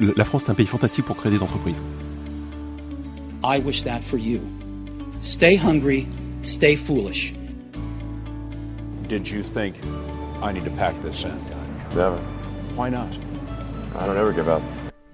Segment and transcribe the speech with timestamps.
[0.00, 1.80] La France est un pays fantastique pour créer des entreprises.
[3.44, 4.40] I wish that for you.
[5.20, 6.06] Stay hungry,
[6.42, 7.34] stay foolish.
[9.08, 9.76] Did you think
[10.42, 11.32] I need to pack this in?
[11.96, 12.18] Never.
[12.76, 13.08] Why not?
[13.98, 14.62] I don't ever give up.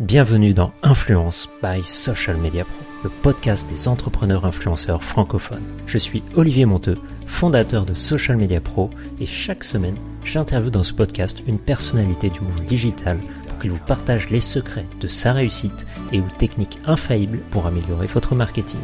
[0.00, 5.64] Bienvenue dans Influence by Social Media Pro, le podcast des entrepreneurs influenceurs francophones.
[5.86, 8.90] Je suis Olivier Monteux, fondateur de Social Media Pro,
[9.20, 13.18] et chaque semaine, j'interviewe dans ce podcast une personnalité du monde digital
[13.58, 18.34] qu'il vous partage les secrets de sa réussite et ou techniques infaillibles pour améliorer votre
[18.34, 18.80] marketing.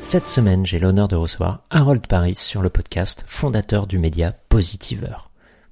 [0.00, 5.16] Cette semaine, j'ai l'honneur de recevoir Harold Paris sur le podcast, fondateur du média Positiver.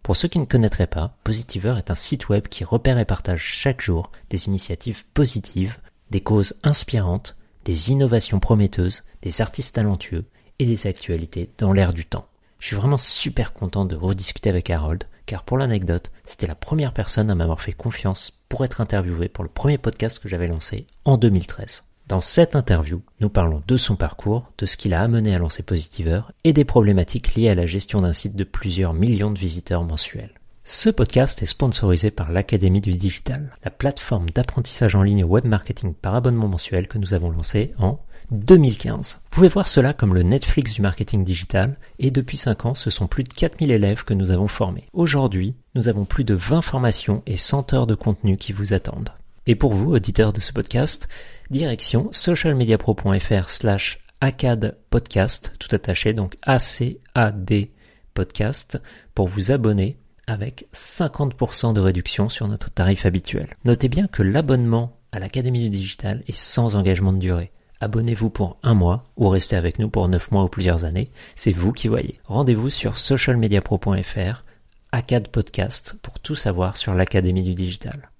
[0.03, 3.43] Pour ceux qui ne connaîtraient pas, Positiver est un site web qui repère et partage
[3.43, 5.79] chaque jour des initiatives positives,
[6.11, 10.25] des causes inspirantes, des innovations prometteuses, des artistes talentueux
[10.59, 12.27] et des actualités dans l'air du temps.
[12.59, 16.93] Je suis vraiment super content de rediscuter avec Harold, car pour l'anecdote, c'était la première
[16.93, 20.87] personne à m'avoir fait confiance pour être interviewé pour le premier podcast que j'avais lancé
[21.05, 21.85] en 2013.
[22.09, 25.63] Dans cette interview, nous parlons de son parcours, de ce qui l'a amené à lancer
[25.63, 29.85] Positiver et des problématiques liées à la gestion d'un site de plusieurs millions de visiteurs
[29.85, 30.33] mensuels.
[30.65, 35.95] Ce podcast est sponsorisé par l'Académie du Digital, la plateforme d'apprentissage en ligne web marketing
[35.95, 39.21] par abonnement mensuel que nous avons lancé en 2015.
[39.23, 42.91] Vous pouvez voir cela comme le Netflix du marketing digital et depuis 5 ans, ce
[42.91, 44.85] sont plus de 4000 élèves que nous avons formés.
[44.93, 49.11] Aujourd'hui, nous avons plus de 20 formations et 100 heures de contenu qui vous attendent.
[49.47, 51.09] Et pour vous, auditeurs de ce podcast,
[51.51, 57.73] direction socialmediapro.fr slash ACAD podcast, tout attaché, donc A-C-A-D
[58.13, 58.81] podcast,
[59.15, 63.49] pour vous abonner avec 50% de réduction sur notre tarif habituel.
[63.65, 67.51] Notez bien que l'abonnement à l'Académie du Digital est sans engagement de durée.
[67.81, 71.53] Abonnez-vous pour un mois ou restez avec nous pour 9 mois ou plusieurs années, c'est
[71.53, 72.21] vous qui voyez.
[72.25, 74.45] Rendez-vous sur socialmediapro.fr,
[74.91, 78.11] ACAD podcast, pour tout savoir sur l'Académie du Digital.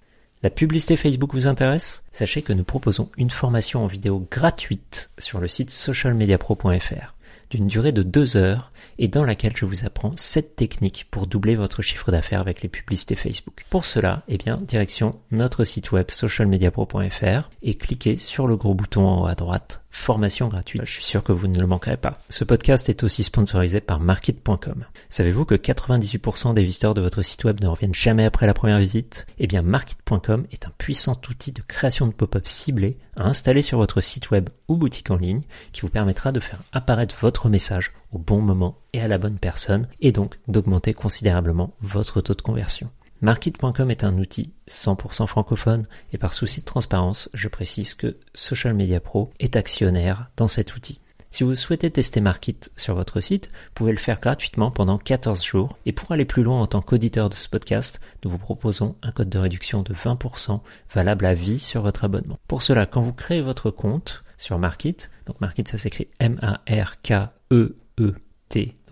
[0.45, 2.05] La publicité Facebook vous intéresse?
[2.13, 7.18] Sachez que nous proposons une formation en vidéo gratuite sur le site socialmediapro.fr
[7.51, 11.57] d'une durée de deux heures et dans laquelle je vous apprends 7 techniques pour doubler
[11.57, 13.65] votre chiffre d'affaires avec les publicités Facebook.
[13.71, 19.07] Pour cela, eh bien, direction notre site web socialmediapro.fr et cliquez sur le gros bouton
[19.07, 20.83] en haut à droite formation gratuite.
[20.85, 22.19] Je suis sûr que vous ne le manquerez pas.
[22.29, 24.85] Ce podcast est aussi sponsorisé par Market.com.
[25.09, 28.79] Savez-vous que 98% des visiteurs de votre site web ne reviennent jamais après la première
[28.79, 29.27] visite?
[29.39, 33.79] Eh bien, Market.com est un puissant outil de création de pop-up ciblés à installer sur
[33.79, 37.93] votre site web ou boutique en ligne qui vous permettra de faire apparaître votre message
[38.13, 42.43] au bon moment et à la bonne personne et donc d'augmenter considérablement votre taux de
[42.43, 42.91] conversion.
[43.21, 48.75] Market.com est un outil 100% francophone et par souci de transparence, je précise que Social
[48.75, 51.01] Media Pro est actionnaire dans cet outil.
[51.29, 55.45] Si vous souhaitez tester Market sur votre site, vous pouvez le faire gratuitement pendant 14
[55.45, 55.77] jours.
[55.85, 59.11] Et pour aller plus loin en tant qu'auditeur de ce podcast, nous vous proposons un
[59.11, 60.61] code de réduction de 20%
[60.95, 62.39] valable à vie sur votre abonnement.
[62.47, 66.67] Pour cela, quand vous créez votre compte sur Market, donc Market ça s'écrit M-A-R-K-E-E-T,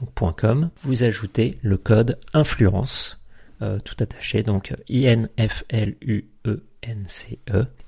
[0.01, 3.23] donc .com, vous ajoutez le code influence
[3.63, 5.27] euh, tout attaché, donc I-N-F-L-U-E-N-C-E,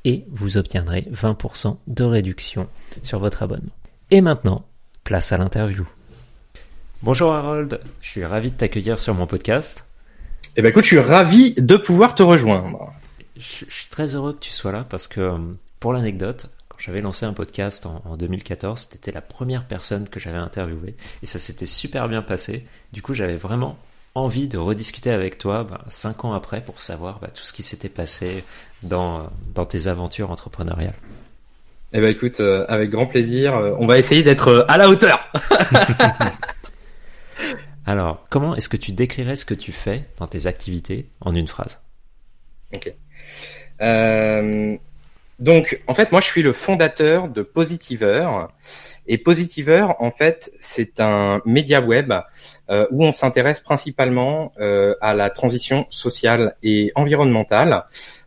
[0.05, 2.69] et vous obtiendrez 20% de réduction
[3.03, 3.73] sur votre abonnement.
[4.11, 4.65] Et maintenant,
[5.05, 5.87] place à l'interview.
[7.03, 9.87] Bonjour Harold, je suis ravi de t'accueillir sur mon podcast.
[10.57, 12.93] Eh ben écoute, je suis ravi de pouvoir te rejoindre.
[13.37, 15.39] Je, je suis très heureux que tu sois là parce que, euh,
[15.79, 20.19] pour l'anecdote, quand j'avais lancé un podcast en, en 2014, c'était la première personne que
[20.19, 22.67] j'avais interviewée et ça s'était super bien passé.
[22.93, 23.79] Du coup, j'avais vraiment
[24.19, 27.63] envie de rediscuter avec toi bah, cinq ans après pour savoir bah, tout ce qui
[27.63, 28.45] s'était passé
[28.83, 30.95] dans, dans tes aventures entrepreneuriales.
[31.95, 34.91] Eh ben écoute, euh, avec grand plaisir, euh, on va essayer d'être euh, à la
[34.91, 35.33] hauteur.
[37.87, 41.49] Alors, comment est-ce que tu décrirais ce que tu fais dans tes activités en une
[41.49, 41.81] phrase?
[42.75, 42.93] Ok.
[45.39, 48.29] Donc, en fait, moi, je suis le fondateur de Positiver.
[49.07, 52.13] Et Positiver, en fait, c'est un média web
[52.71, 57.85] euh, où on s'intéresse principalement euh, à la transition sociale et environnementale.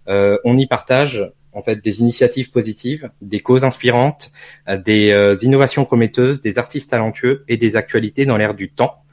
[0.07, 4.31] Euh, on y partage en fait des initiatives positives, des causes inspirantes,
[4.85, 9.03] des innovations prometteuses, des artistes talentueux et des actualités dans l'air du temps.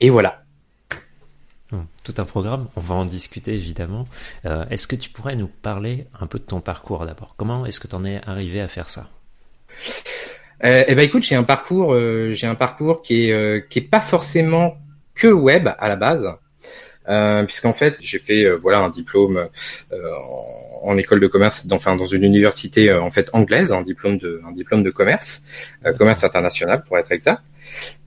[0.00, 0.45] Et voilà.
[2.06, 4.04] Tout un programme, on va en discuter évidemment.
[4.44, 7.34] Euh, est-ce que tu pourrais nous parler un peu de ton parcours d'abord?
[7.36, 9.08] Comment est-ce que tu en es arrivé à faire ça?
[10.64, 13.90] Euh, eh ben écoute, j'ai un parcours, euh, j'ai un parcours qui est qui est
[13.90, 14.78] pas forcément
[15.16, 16.28] que web à la base.
[17.08, 19.48] Euh, puisqu'en fait j'ai fait euh, voilà un diplôme
[19.92, 24.18] en, en, école de commerce, dans, enfin dans une université en fait anglaise, un diplôme
[24.18, 25.42] de un diplôme de commerce,
[25.98, 27.42] commerce international pour être exact.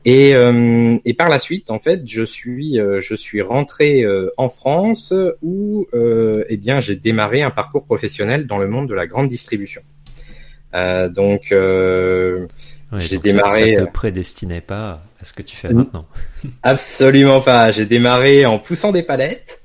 [0.06, 4.06] Et, et par la suite, en fait, je suis je suis rentré
[4.38, 9.08] en France où eh bien j'ai démarré un parcours professionnel dans le monde de la
[9.08, 9.82] grande distribution.
[10.74, 11.54] donc
[12.98, 13.76] j'ai démarré.
[13.76, 16.08] Ça, te prédestinait pas à ce que tu fais maintenant.
[16.64, 17.72] Absolument pas.
[17.72, 19.62] J'ai démarré en poussant des palettes.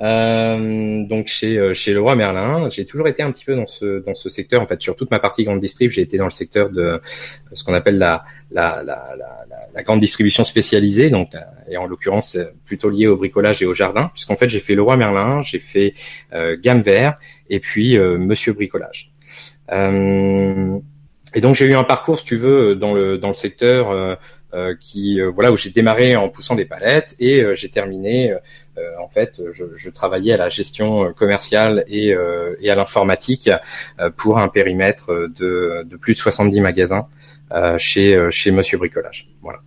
[0.00, 3.98] Euh, donc chez euh, chez Leroy Merlin, j'ai toujours été un petit peu dans ce
[4.04, 4.62] dans ce secteur.
[4.62, 7.00] En fait, sur toute ma partie grande distrib, j'ai été dans le secteur de
[7.52, 8.22] ce qu'on appelle la
[8.52, 11.10] la, la la, la grande distribution spécialisée.
[11.10, 11.30] Donc
[11.68, 14.96] et en l'occurrence plutôt lié au bricolage et au jardin, puisqu'en fait j'ai fait Leroy
[14.96, 15.94] Merlin, j'ai fait
[16.32, 17.18] euh, Gamme Vert
[17.50, 19.12] et puis euh, Monsieur Bricolage.
[19.72, 20.78] Euh,
[21.34, 24.14] et donc j'ai eu un parcours, si tu veux, dans le dans le secteur euh,
[24.14, 24.16] euh
[24.80, 28.34] qui euh, voilà où j'ai démarré en poussant des palettes et euh, j'ai terminé.
[29.00, 32.14] en fait, je, je, travaillais à la gestion commerciale et,
[32.60, 33.50] et à l'informatique
[34.16, 37.08] pour un périmètre de, de plus de 70 magasins
[37.76, 39.28] chez chez Monsieur Bricolage.
[39.42, 39.58] Voilà.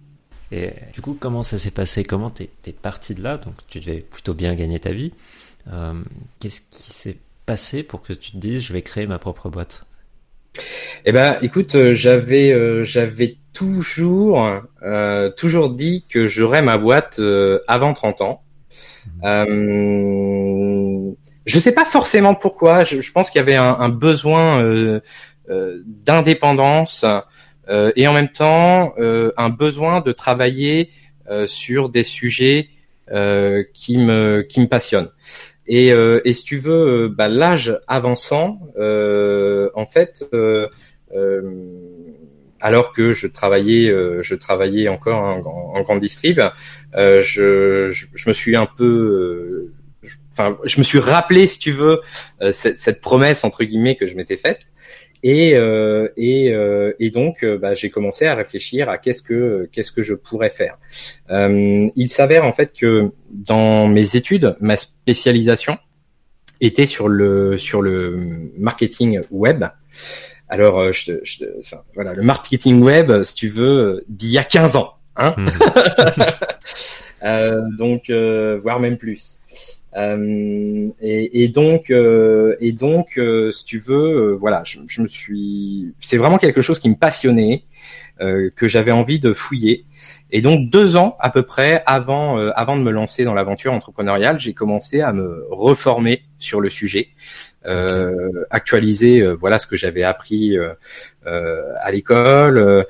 [0.54, 2.06] Et du coup, comment ça s'est passé?
[2.06, 3.38] Comment t'es es parti de là?
[3.38, 5.12] Donc, tu devais plutôt bien gagner ta vie.
[6.40, 9.84] Qu'est-ce qui s'est passé pour que tu te dises, je vais créer ma propre boîte?
[11.06, 17.20] Eh ben, écoute, euh, j'avais euh, j'avais toujours euh, toujours dit que j'aurais ma boîte
[17.68, 18.44] avant 30 ans.
[19.24, 21.12] Euh,
[21.46, 22.84] je sais pas forcément pourquoi.
[22.84, 25.02] Je, pense qu'il y avait un, besoin
[25.48, 27.04] d'indépendance
[27.70, 30.92] et en même temps un besoin de travailler
[31.48, 32.70] sur des sujets
[33.74, 35.10] qui me qui me passionnent.
[35.68, 40.68] Et, euh, et si tu veux, bah, l'âge avançant, euh, en fait, euh,
[42.60, 43.92] alors que je travaillais,
[44.22, 46.40] je travaillais encore en, en grande distrib,
[46.94, 49.72] je, je, je, me suis un peu,
[50.32, 52.02] enfin, je me suis rappelé, si tu veux,
[52.52, 54.60] cette, cette promesse entre guillemets que je m'étais faite.
[55.24, 59.70] Et, euh, et, euh, et, donc, euh, bah, j'ai commencé à réfléchir à qu'est-ce que
[59.72, 60.78] qu'est-ce que je pourrais faire.
[61.30, 65.78] Euh, il s'avère en fait que dans mes études, ma spécialisation
[66.60, 69.66] était sur le sur le marketing web.
[70.52, 74.76] Alors, je, je, enfin, voilà, le marketing web, si tu veux, d'il y a 15
[74.76, 75.34] ans, hein.
[75.38, 75.48] Mmh.
[77.78, 78.12] donc,
[78.62, 79.42] voire même plus.
[79.98, 85.08] Euh, et, et, donc, euh, et donc, euh, si tu veux, voilà, je, je, me
[85.08, 85.94] suis.
[86.00, 87.64] C'est vraiment quelque chose qui me passionnait,
[88.20, 89.86] que j'avais envie de fouiller.
[90.30, 94.40] Et donc, deux ans à peu près avant, avant de me lancer dans l'aventure entrepreneuriale,
[94.40, 97.10] j'ai commencé à me reformer sur le sujet
[97.68, 100.74] euh, actualiser euh, voilà ce que j'avais appris euh,
[101.28, 102.86] euh à l'école,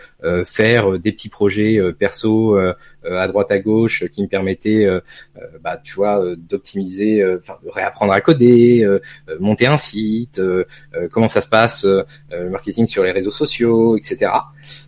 [0.46, 2.58] faire des petits projets perso
[3.04, 4.88] à droite à gauche qui me permettaient,
[5.62, 8.88] bah, tu vois, d'optimiser, de réapprendre à coder,
[9.40, 10.42] monter un site,
[11.12, 14.32] comment ça se passe, le marketing sur les réseaux sociaux, etc.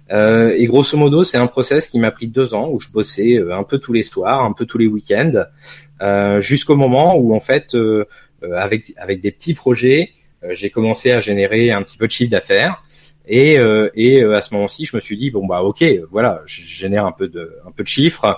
[0.09, 3.63] et grosso modo, c'est un process qui m'a pris deux ans où je bossais un
[3.63, 5.45] peu tous les soirs, un peu tous les week-ends,
[6.39, 8.06] jusqu'au moment où en fait euh,
[8.55, 10.11] avec avec des petits projets,
[10.43, 12.83] euh, j'ai commencé à générer un petit peu de chiffre d'affaires.
[13.25, 16.61] Et, euh, et à ce moment-ci, je me suis dit bon bah ok, voilà, je
[16.61, 18.37] génère un peu de un peu de chiffres.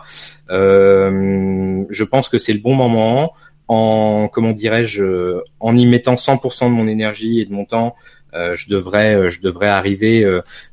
[0.50, 3.34] je pense que c'est le bon moment
[3.68, 7.96] en comment dirais-je en y mettant 100% de mon énergie et de mon temps.
[8.34, 10.24] je devrais je devrais arriver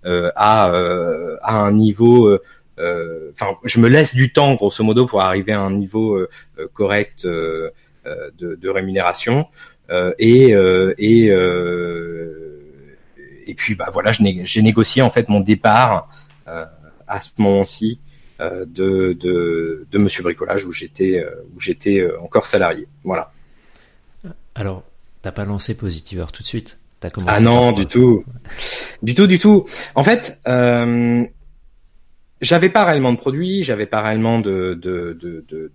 [0.04, 0.70] à
[1.42, 2.38] à un niveau
[2.78, 6.18] enfin je me laisse du temps grosso modo pour arriver à un niveau
[6.74, 7.70] correct euh,
[8.04, 9.46] de, de, rémunération
[9.90, 11.26] euh, et euh, et
[13.46, 16.08] et puis bah voilà, j'ai négocié en fait mon départ
[16.46, 18.00] à ce moment-ci
[18.40, 22.86] de, de, de Monsieur Bricolage où j'étais où j'étais encore salarié.
[23.04, 23.32] Voilà.
[24.54, 24.84] Alors,
[25.22, 26.78] t'as pas lancé Positiver tout de suite?
[27.02, 28.24] As commencé Ah non, du tout,
[29.02, 29.64] du tout, du tout.
[29.94, 31.24] En fait, euh,
[32.40, 35.72] j'avais pas réellement de produits, j'avais pas réellement de, de, de, de,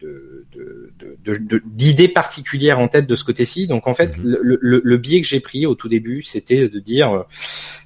[1.66, 3.68] d'idées particulières en tête de ce côté-ci.
[3.68, 4.38] Donc en fait, mhm.
[4.42, 7.26] le, le, le, biais que j'ai pris au tout début, c'était de dire,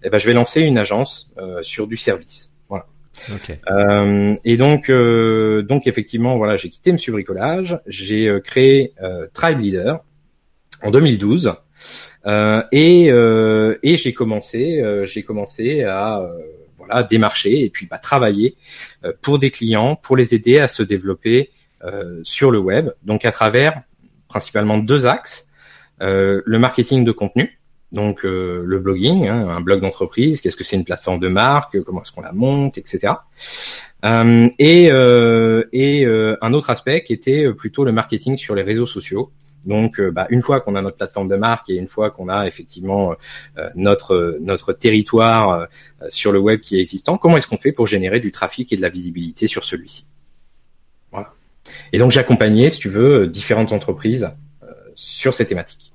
[0.04, 2.54] eh ben, je vais lancer une agence euh, sur du service.
[2.70, 2.86] Voilà.
[3.70, 8.94] Euh, et donc, euh, donc effectivement, voilà, j'ai quitté Monsieur Bricolage, j'ai euh, créé
[9.34, 10.04] Tribe Leader
[10.84, 11.54] en 2012.
[12.72, 13.06] et
[13.84, 16.22] et j'ai commencé, j'ai commencé à
[16.82, 18.56] voilà, démarcher et puis bah, travailler
[19.06, 21.61] euh, pour des clients, pour les aider à se développer euh,
[22.24, 22.92] sur le web.
[23.04, 23.82] Donc à travers
[24.28, 25.48] principalement deux axes
[26.02, 27.60] euh, le marketing de contenu.
[27.92, 31.80] donc euh, le blogging, hein, un blog d'entreprise, qu'est-ce que c'est une plateforme de marque,
[31.84, 33.14] comment est-ce qu'on la monte, etc.
[34.06, 39.32] Euh, et euh, un autre aspect qui était plutôt le marketing sur les réseaux sociaux.
[39.68, 42.48] Donc, bah, une fois qu'on a notre plateforme de marque et une fois qu'on a
[42.48, 43.14] effectivement
[43.76, 45.68] notre notre territoire
[46.10, 48.78] sur le web qui est existant, comment est-ce qu'on fait pour générer du trafic et
[48.78, 50.08] de la visibilité sur celui-ci?
[51.94, 54.32] Et donc, j'accompagnais, si tu veux, différentes entreprises
[54.96, 55.94] sur ces thématiques.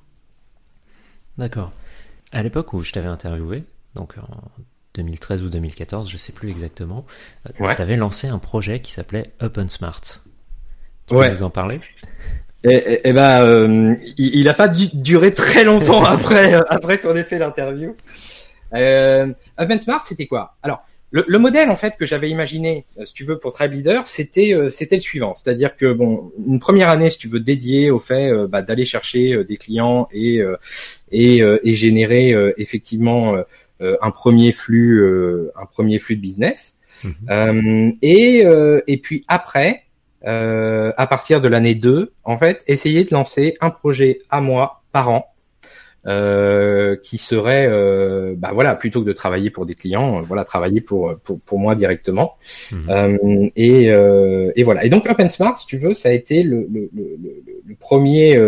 [1.38, 1.72] D'accord.
[2.32, 3.64] À l'époque où je t'avais interviewé,
[3.94, 4.50] donc en
[4.94, 7.04] 2013 ou 2014, je sais plus exactement,
[7.60, 10.00] euh, tu avais lancé un projet qui s'appelait Open Smart.
[11.06, 11.80] Tu peux nous en parler?
[12.64, 17.14] Eh, eh, eh ben, euh, il n'a pas duré très longtemps après, euh, après qu'on
[17.14, 17.94] ait fait l'interview.
[18.74, 20.56] Euh, Open Smart, c'était quoi?
[20.62, 20.84] Alors,
[21.16, 24.06] le, le, modèle en fait que j'avais imaginé, euh, si tu veux, pour Tribe Leader,
[24.06, 27.90] c'était euh, c'était le suivant, c'est-à-dire que bon, une première année, si tu veux, dédiée
[27.90, 30.42] au fait euh, bah, d'aller chercher des clients et
[31.10, 33.36] et, et générer effectivement
[33.80, 35.06] un premier flux
[35.56, 36.74] un premier flux de business.
[37.04, 37.98] Mhm.
[38.02, 38.44] et
[38.86, 39.84] et puis après,
[40.22, 45.08] à partir de l'année 2, en fait, essayer de lancer un projet à moi par
[45.10, 45.35] an
[46.06, 50.44] euh, qui serait, euh, bah voilà, plutôt que de travailler pour des clients, euh, voilà,
[50.44, 52.36] travailler pour pour, pour moi directement.
[52.72, 53.50] Mhm.
[53.56, 54.84] et, et voilà.
[54.84, 57.18] Et donc OpenSmart, si tu veux, ça a été le, le, le,
[57.66, 58.38] le premier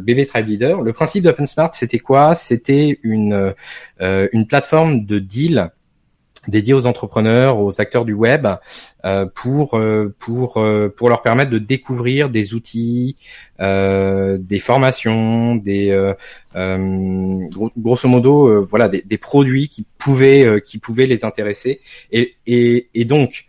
[0.00, 0.82] bébé Tribe Leader.
[0.82, 2.34] Le principe d'OpenSmart, c'était quoi?
[2.34, 3.54] C'était une
[4.00, 5.70] une plateforme de deal
[6.48, 8.46] dédié aux entrepreneurs, aux acteurs du web,
[9.04, 13.16] euh, pour euh, pour euh, pour leur permettre de découvrir des outils,
[13.58, 16.14] des formations, des
[16.54, 21.80] grosso modo voilà des, des, produits qui pouvaient qui pouvaient les intéresser
[22.10, 23.46] et et, et donc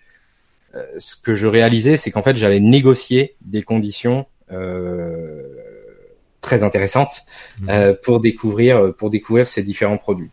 [0.99, 4.27] ce que je réalisais c'est qu'en fait j'allais négocier des conditions
[6.41, 7.21] très intéressantes
[7.61, 7.93] mmh.
[8.03, 10.29] pour découvrir pour découvrir ces différents produits.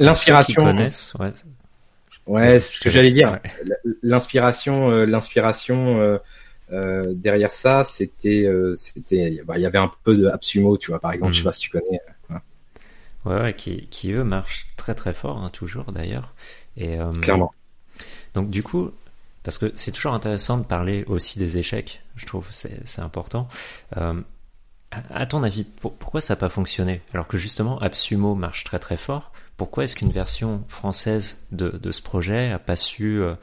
[0.00, 0.64] L'inspiration.
[0.64, 1.32] Ouais,
[2.26, 3.38] Ouais, c'est ce que j'allais dire.
[4.02, 6.18] L'inspiration, euh, l'inspiration euh,
[6.72, 11.00] euh, derrière ça, c'était, c'était, bah, il y avait un peu de Absumo, tu vois,
[11.00, 11.48] par exemple, je sais mhm.
[11.48, 12.00] pas si tu connais.
[13.24, 16.34] Ouais, ouais, qui, qui eux marchent très très fort, hein, toujours d'ailleurs.
[16.76, 17.54] Et clairement.
[18.34, 18.90] Donc du coup,
[19.44, 23.48] parce que c'est toujours intéressant de parler aussi des échecs, je trouve, c'est, c'est important.
[25.10, 28.96] À ton avis, pourquoi ça n'a pas fonctionné Alors que justement, Absumo marche très très
[28.96, 33.34] fort pourquoi est-ce qu'une version française de, de, ce projet a pas su euh,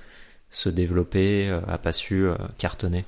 [0.50, 3.05] se développer, euh, a pas su euh, cartonner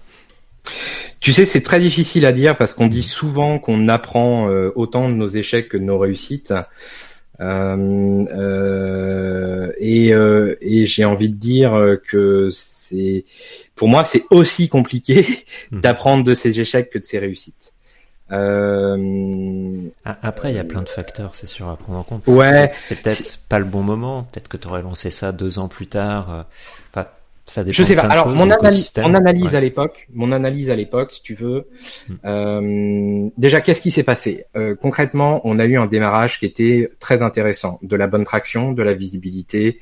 [1.19, 5.13] tu sais, c'est très difficile à dire parce qu'on dit souvent qu'on apprend autant de
[5.13, 6.53] nos échecs que de nos réussites.
[7.41, 8.25] Euh,
[9.77, 10.13] et,
[10.61, 13.25] et j'ai envie de dire que c'est,
[13.75, 15.25] pour moi, c'est aussi compliqué
[15.71, 15.79] mmh.
[15.81, 17.72] d'apprendre de ces échecs que de ses réussites.
[18.33, 22.27] Euh, Après, il y a plein de facteurs, c'est sûr, à prendre en compte.
[22.27, 22.69] Ouais.
[22.73, 24.23] C'était peut-être pas le bon moment.
[24.23, 26.31] Peut-être que tu aurais lancé ça deux ans plus tard.
[26.31, 26.43] Euh,
[26.93, 27.07] enfin,
[27.45, 27.73] ça dépend.
[27.73, 28.03] Je sais pas.
[28.03, 31.67] Alors, mon, analyse, mon analyse à l'époque, mon analyse à l'époque, si tu veux.
[32.07, 32.13] Hmm.
[32.25, 34.45] Euh, déjà, qu'est-ce qui s'est passé?
[34.55, 38.71] Euh, Concrètement, on a eu un démarrage qui était très intéressant, de la bonne traction,
[38.71, 39.79] de la visibilité.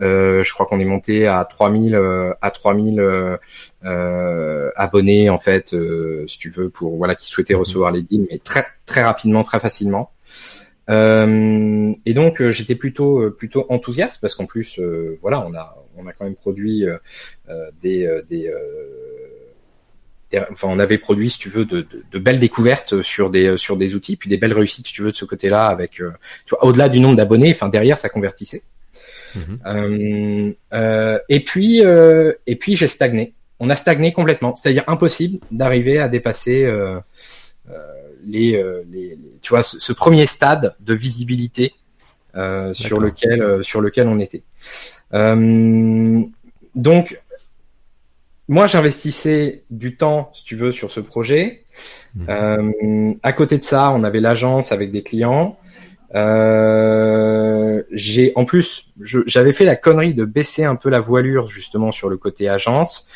[0.00, 1.98] Euh, je crois qu'on est monté à 3000
[2.40, 3.38] à 3000
[3.84, 7.60] euh, abonnés en fait, euh, si tu veux, pour voilà qui souhaitaient mhm.
[7.60, 10.10] recevoir les deals, mais très très rapidement, très facilement.
[10.88, 14.80] Euh, et donc j'étais plutôt plutôt enthousiaste parce qu'en plus
[15.22, 16.84] voilà on a on a quand même produit
[17.82, 18.52] des des
[20.50, 23.76] enfin on avait produit si tu veux de, de, de, belles découvertes sur des sur
[23.76, 26.04] des outils puis des belles réussites si tu veux de ce côté-là avec tu
[26.50, 28.62] vois au-delà du nombre d'abonnés enfin derrière ça convertissait
[29.36, 30.54] mhm.
[30.72, 31.82] euh, et puis
[32.46, 34.54] et puis j'ai stagné on a stagné complètement.
[34.56, 36.98] C'est-à-dire impossible d'arriver à dépasser euh,
[37.70, 37.78] euh,
[38.24, 41.74] les, euh, les, tu vois, ce, premier stade de visibilité
[42.72, 44.42] sur lequel sur lequel on était.
[46.74, 47.20] Donc
[48.48, 51.64] moi, j'investissais du temps, si tu veux, sur ce projet.
[52.14, 53.16] Mhm.
[53.22, 55.58] à côté de ça, on avait l'agence avec des clients.
[56.14, 61.90] Euh, j'ai en plus, j'avais fait la connerie de baisser un peu la voilure justement
[61.90, 63.08] sur le côté agence.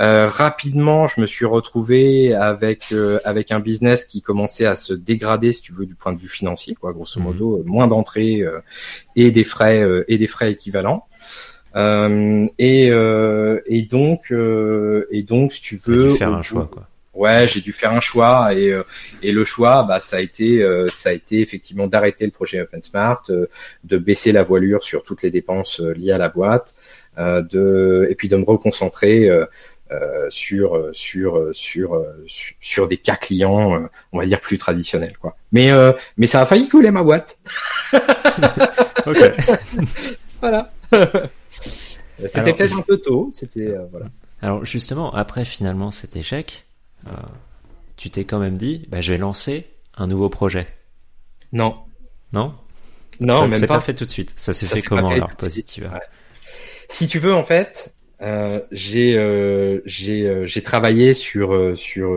[0.00, 4.94] Euh, rapidement, je me suis retrouvé avec euh, avec un business qui commençait à se
[4.94, 6.92] dégrader, si tu veux, du point de vue financier, quoi.
[6.92, 7.26] Grosso mhm.
[7.26, 8.60] modo, moins d'entrées euh,
[9.16, 11.07] et des frais et des frais équivalents.
[11.74, 12.86] Et
[13.66, 14.32] et donc
[15.10, 16.88] et donc, si tu veux, faire un choix, quoi.
[17.14, 18.72] Ouais, j'ai dû faire un choix et
[19.22, 23.24] et le choix, bah ça a été ça a été effectivement d'arrêter le projet OpenSmart,
[23.84, 26.74] de baisser la voilure sur toutes les dépenses liées à la boîte,
[27.16, 29.28] de et puis de me reconcentrer
[30.28, 32.04] sur sur sur
[32.60, 35.36] sur des cas clients, on va dire plus traditionnels quoi.
[35.50, 35.70] Mais
[36.18, 37.38] mais ça a failli couler ma boîte.
[40.40, 40.70] voilà.
[42.26, 43.30] C'était peut-être un peu tôt.
[43.32, 44.06] C'était voilà.
[44.40, 46.66] Alors justement, après finalement cet échec,
[47.06, 47.10] euh,
[47.96, 50.68] tu t'es quand même dit, bah, je vais lancer un nouveau projet.
[51.52, 51.76] Non.
[52.32, 52.54] Non?
[53.20, 53.80] Non, ça, même pas.
[53.80, 54.32] fait tout de suite.
[54.36, 55.90] Ça s'est fait comment alors, positive
[56.88, 62.10] Si tu veux, en fait, euh, j'ai euh, j'ai j'ai travaillé sur sur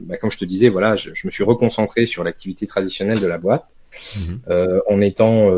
[0.00, 3.38] bah, comme je te disais, voilà, je, me suis reconcentré sur l'activité traditionnelle de la
[3.38, 3.64] boîte,
[4.18, 4.40] mhm.
[4.86, 5.48] en étant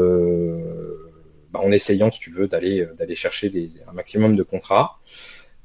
[1.52, 4.98] bah, en essayant, si tu veux, d'aller d'aller chercher des, un maximum de contrats.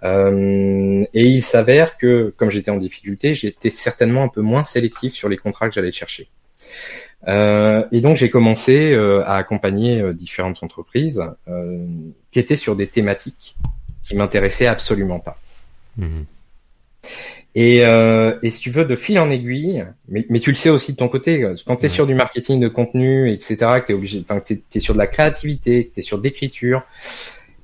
[0.04, 5.14] Euh, et il s'avère que, comme j'étais en difficulté, j'étais certainement un peu moins sélectif
[5.14, 6.28] sur les contrats que j'allais chercher.
[7.28, 11.88] Euh, et donc j'ai commencé euh, à accompagner euh, différentes entreprises euh,
[12.32, 13.56] qui étaient sur des thématiques
[14.04, 15.36] qui m'intéressaient absolument pas.
[15.98, 16.26] Mhm.
[17.58, 20.92] Et, et, si tu veux, de fil en aiguille, mais, mais tu le sais aussi
[20.92, 23.96] de ton côté, quand tu es sur du marketing de contenu, etc., que tu es
[23.96, 26.84] obligé, enfin que tu es, sur de la créativité, que tu es sur d'écriture,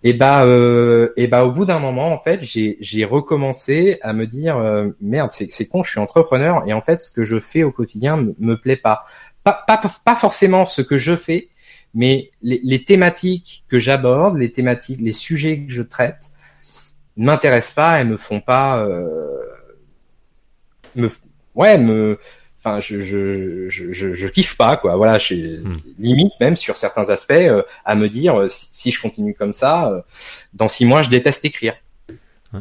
[0.04, 4.26] et bah, euh, et bah, au bout d'un moment, en fait, j'ai recommencé à me
[4.26, 7.40] dire euh, merde, c'est c'est con, je suis entrepreneur et en fait, ce que je
[7.40, 9.04] fais au quotidien me, me plaît pas.
[9.44, 11.50] Pas pas pas forcément ce que je fais,
[11.94, 16.32] mais les, les thématiques que j'aborde, les thématiques, les sujets que je traite,
[17.16, 19.38] m'intéressent pas et me font pas euh,
[20.96, 21.10] me
[21.56, 22.20] ouais me
[22.64, 25.78] enfin je, je je, je kiffe pas quoi voilà j'ai hmm.
[25.98, 29.90] limite même sur certains aspects euh, à me dire euh, si, je continue comme ça
[29.90, 30.02] euh,
[30.54, 31.74] dans six mois je déteste écrire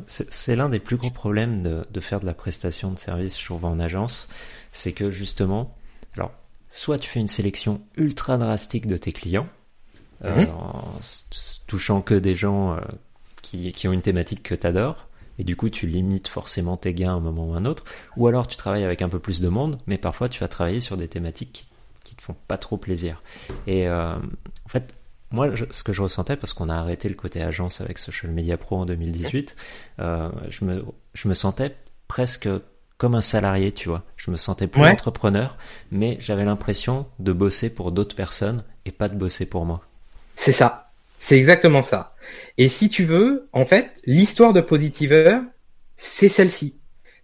[0.06, 3.44] c'est l'un des plus gros problèmes de, de, faire de la prestation de service je
[3.44, 4.28] trouve en agence
[4.70, 5.76] c'est que justement
[6.16, 6.32] alors
[6.68, 9.49] soit tu fais une sélection ultra drastique de tes clients
[10.22, 10.49] mhm.
[10.49, 10.84] en
[11.66, 12.78] touchant que des gens
[13.42, 15.10] qui, qui ont une thématique que tu adores
[15.40, 17.85] et du coup tu limites forcément tes gains à un moment ou à un autre,
[18.16, 20.80] ou alors tu travailles avec un peu plus de monde, mais parfois tu vas travailler
[20.80, 21.68] sur des thématiques qui,
[22.04, 23.23] qui te font pas trop plaisir.
[23.66, 24.94] Et euh, en fait,
[25.32, 28.59] moi, ce que je ressentais, parce qu'on a arrêté le côté agence avec Social Media
[28.59, 29.56] Pro en 2018,
[30.00, 31.75] euh, je, me, je me sentais
[32.06, 32.49] presque
[32.99, 34.02] comme un salarié, tu vois.
[34.16, 35.56] Je me sentais plus entrepreneur,
[35.90, 39.80] mais j'avais l'impression de bosser pour d'autres personnes et pas de bosser pour moi.
[40.35, 40.89] C'est ça.
[41.21, 42.15] C'est exactement ça.
[42.57, 45.39] Et si tu veux, en fait, l'histoire de Positiver,
[45.97, 46.77] c'est celle-ci.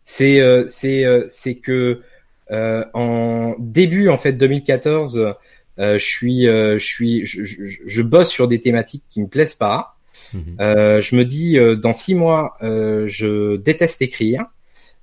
[0.05, 2.03] C'est euh, c'est euh, c'est que
[2.51, 5.35] euh, en début en fait 2014,
[5.79, 9.97] je suis je suis je, je, bosse sur des thématiques qui me plaisent pas.
[10.35, 10.57] Mhm.
[10.59, 14.45] je me dis dans six mois, je déteste écrire.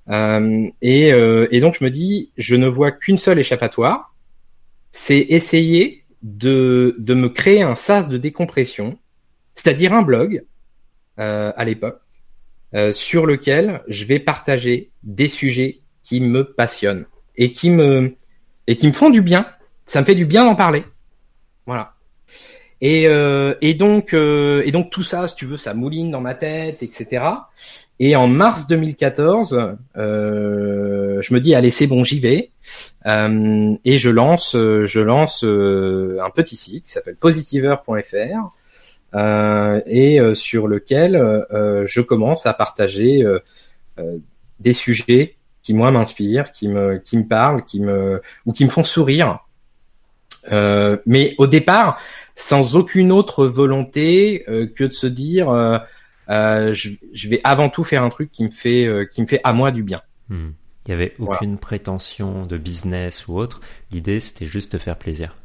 [0.07, 4.13] et, et donc je me dis, je ne vois qu'une seule échappatoire,
[4.91, 8.97] c'est essayer de, de me créer un sas de décompression,
[9.55, 10.45] c'est-à-dire un blog
[11.19, 12.01] euh, à l'époque,
[12.73, 17.05] euh, sur lequel je vais partager des sujets qui me passionnent
[17.35, 18.15] et qui me
[18.67, 19.45] et qui me font du bien.
[19.85, 20.85] Ça me fait du bien d'en parler.
[21.65, 21.95] Voilà.
[22.79, 26.33] Et, euh, et donc et donc tout ça, si tu veux, ça mouline dans ma
[26.35, 27.23] tête, etc.
[27.99, 32.51] Et en mars 2014, euh, je me dis allez c'est bon j'y vais
[33.05, 38.51] euh, et je lance je lance euh, un petit site qui s'appelle positiver.fr
[39.15, 43.25] euh, et euh, sur lequel euh, je commence à partager
[44.59, 48.69] des sujets qui moi m'inspirent, qui me qui me parlent, qui me ou qui me
[48.69, 49.39] font sourire.
[50.51, 51.99] mais au départ,
[52.35, 54.43] sans aucune autre volonté
[54.75, 55.79] que de se dire
[56.29, 59.27] euh, je, je, vais avant tout faire un truc qui me fait euh, qui me
[59.27, 60.01] fait à moi du bien.
[60.29, 60.51] Hmm.
[60.85, 63.61] Il y avait aucune prétention de business ou autre.
[63.91, 65.35] L'idée c'était juste de faire plaisir.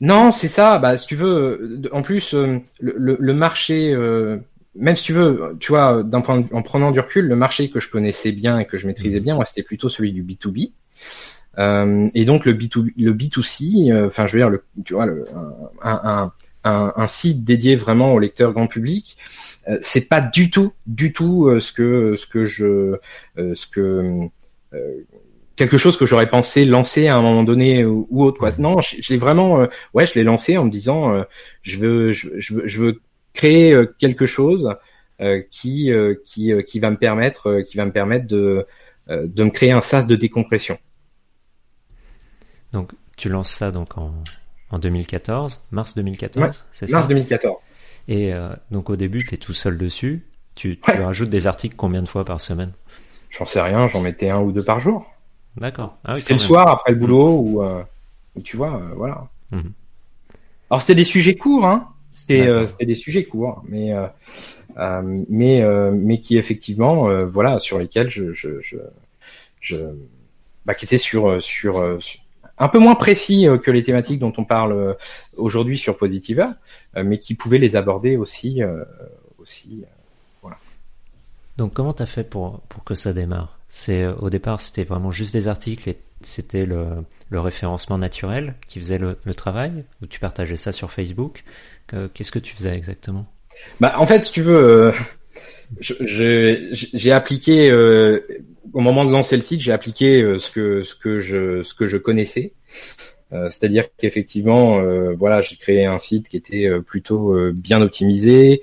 [0.00, 0.78] Non, c'est ça.
[0.78, 3.94] Bah, si tu veux, en plus, euh, le, le, marché,
[4.74, 7.80] même si tu veux, tu vois, d'un point en prenant du recul, le marché que
[7.80, 9.24] je connaissais bien et que je maîtrisais hmm.
[9.24, 10.72] bien, moi, c'était plutôt celui du B2B.
[11.58, 15.24] Euh, et donc le B2, le B2C, enfin, je veux dire, le, tu vois, le,
[15.82, 16.32] un, un,
[16.66, 19.16] un, un, site dédié vraiment au lecteur grand public,
[19.68, 22.98] euh, c'est pas du tout, du tout euh, ce que ce que je,
[23.38, 24.28] euh, ce que
[25.56, 28.50] quelque chose que j'aurais pensé lancer à un moment donné ou, autre quoi.
[28.58, 31.24] Non, je, l'ai vraiment, ouais, je l'ai lancé en me disant,
[31.62, 33.00] je veux, je, veux, je veux
[33.32, 34.74] créer quelque chose
[35.50, 35.90] qui,
[36.24, 38.66] qui, qui va me permettre, qui va me permettre de,
[39.08, 40.78] de me créer un sas de décompression.
[42.72, 44.12] Donc, tu lances ça donc en,
[44.70, 46.98] en 2014, mars 2014, c'est ça?
[46.98, 47.56] Mars 2014.
[48.08, 50.26] Et euh, donc au début, tu es tout seul dessus.
[50.54, 52.72] Tu, tu rajoutes des articles combien de fois par semaine?
[53.30, 55.06] J'en sais rien, j'en mettais un ou deux par jour.
[55.56, 55.96] D'accord.
[56.04, 57.82] Ah c'était le soir après le boulot ou, euh,
[58.44, 59.28] tu vois, euh, voilà.
[59.50, 59.72] Mhm.
[60.70, 61.88] Alors c'était des sujets courts, hein.
[62.12, 63.92] C'était c'était des sujets courts, mais
[65.28, 65.62] mais
[65.92, 68.78] mais qui effectivement, voilà, sur lesquels je je je,
[69.60, 69.76] je
[70.64, 71.98] bah, qui étaient sur sur,
[72.58, 74.96] un peu moins précis que les thématiques dont on parle
[75.36, 76.48] aujourd'hui sur Positiver,
[76.96, 78.62] mais qui pouvaient les aborder aussi
[79.38, 79.84] aussi.
[81.58, 83.58] Donc comment tu as fait pour pour que ça démarre?
[83.68, 86.86] C'est au départ c'était vraiment juste des articles et c'était le,
[87.30, 89.84] le, référencement naturel qui faisait le, le, travail?
[90.02, 91.44] Ou tu partageais ça sur Facebook?
[92.14, 93.26] Qu'est-ce que tu faisais exactement?
[93.80, 94.92] Bah, En fait, si tu veux, euh,
[95.80, 98.20] j'ai appliqué, euh,
[98.72, 101.74] au moment de lancer le site, j'ai appliqué euh, ce, que, ce, que je, ce
[101.74, 102.52] que je connaissais.
[103.32, 108.62] Euh, c'est-à-dire qu'effectivement, euh, voilà, j'ai créé un site qui était plutôt bien optimisé,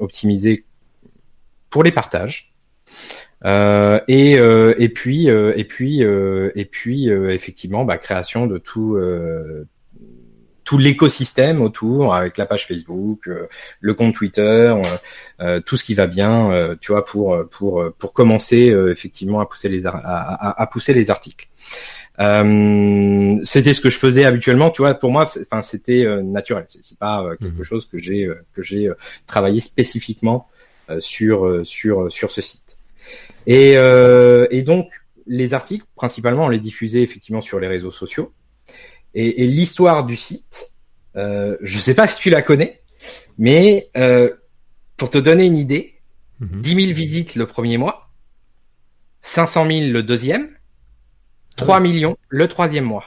[0.00, 0.64] optimisé
[1.70, 2.54] pour les partages.
[3.44, 8.98] Euh, et, euh, et puis euh, et puis et puis effectivement bah, création de tout
[10.64, 13.30] tout l'écosystème autour avec la page Facebook,
[13.80, 14.74] le compte Twitter,
[15.64, 19.86] tout ce qui va bien, tu vois, pour pour pour commencer effectivement à pousser les
[19.86, 21.48] à, à, pousser les articles.
[22.18, 24.92] c'était ce que je faisais habituellement, tu vois.
[24.92, 26.66] Pour moi, enfin, c'était naturel.
[26.68, 27.64] C'est pas quelque mmh.
[27.64, 28.90] chose que j'ai que j'ai
[29.26, 30.48] travaillé spécifiquement
[31.00, 32.68] sur sur sur ce site.
[33.48, 34.90] Et, euh, et, donc,
[35.26, 38.32] les articles, principalement, on les diffusait effectivement sur les réseaux sociaux.
[39.14, 40.72] Et, et l'histoire du site,
[41.16, 42.82] euh, je ne sais pas si tu la connais,
[43.38, 44.30] mais euh,
[44.98, 45.94] pour te donner une idée,
[46.40, 46.80] 10 mhm.
[46.82, 48.10] 000 visites le premier mois,
[49.22, 50.50] 500 000 le deuxième,
[51.56, 53.04] 3 ah millions le troisième mois.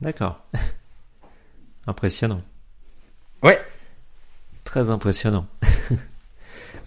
[0.00, 0.44] D'accord.
[1.86, 2.42] impressionnant.
[3.42, 3.60] Ouais.
[4.64, 5.46] Très impressionnant.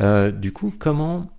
[0.02, 1.30] euh, du coup, comment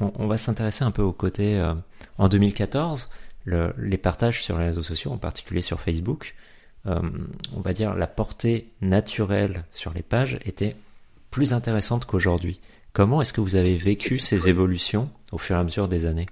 [0.00, 1.56] on, va s'intéresser un peu au côté.
[1.56, 1.74] Euh,
[2.18, 3.10] en 2014,
[3.46, 6.34] les partages sur les réseaux sociaux, en particulier sur Facebook,
[6.86, 7.00] euh,
[7.56, 10.76] on va dire la portée naturelle sur les pages était
[11.30, 12.60] plus intéressante qu'aujourd'hui.
[12.92, 16.26] Comment est-ce que vous avez vécu ces évolutions au fur et à mesure des années?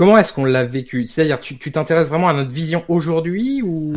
[0.00, 1.06] Comment est-ce qu'on l'a vécu?
[1.06, 3.92] C'est-à-dire, tu t'intéresses vraiment à notre vision aujourd'hui ou,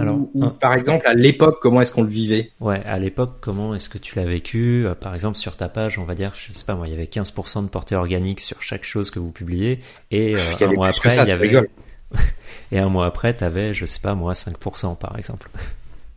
[0.59, 2.51] par exemple à l'époque, comment est-ce qu'on le vivait?
[2.59, 4.85] Ouais, à l'époque, comment est-ce que tu l'as vécu?
[4.85, 6.93] Euh, Par exemple, sur ta page, on va dire, je sais pas moi, il y
[6.93, 9.79] avait 15% de portée organique sur chaque chose que vous publiez,
[10.11, 11.69] et euh, un mois après, il y avait
[12.73, 15.49] et un mois après, tu avais, je sais pas moi, 5% par exemple.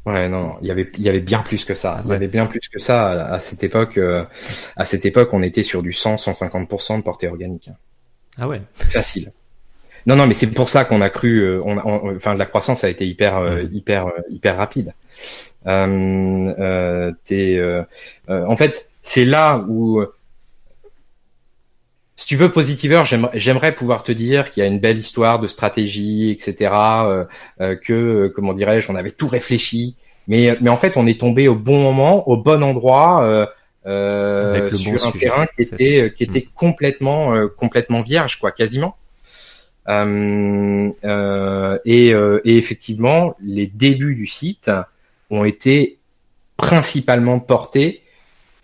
[0.04, 2.02] Ouais, non, il y avait, il y avait bien plus que ça.
[2.04, 3.98] Il y avait bien plus que ça à, cette époque.
[3.98, 4.24] Euh,
[4.74, 7.70] à cette époque, on était sur du 100, 150% de portée organique.
[8.36, 8.62] Ah ouais.
[8.74, 9.30] Facile.
[10.06, 11.40] Non, non, mais c'est pour ça qu'on a cru.
[11.40, 14.94] Euh, on, enfin, la croissance a été hyper, euh, hyper, euh, hyper rapide.
[15.66, 17.12] Euh,
[18.28, 20.00] en fait, c'est là où,
[22.14, 23.02] si tu veux, Positiver,
[23.34, 26.70] j'aimerais pouvoir te dire qu'il y a une belle histoire de stratégie, etc.
[27.58, 29.96] que, comment dirais-je, on avait tout réfléchi.
[30.28, 33.48] Mais, mais en fait, on est tombé au bon moment, au bon endroit.
[33.86, 36.50] Euh, sur un terrain qui était qui était mm.
[36.56, 38.96] complètement complètement vierge quoi quasiment
[39.88, 39.92] et,
[41.04, 44.70] euh, et, effectivement, les débuts du site
[45.30, 45.98] ont été
[46.56, 48.02] principalement portés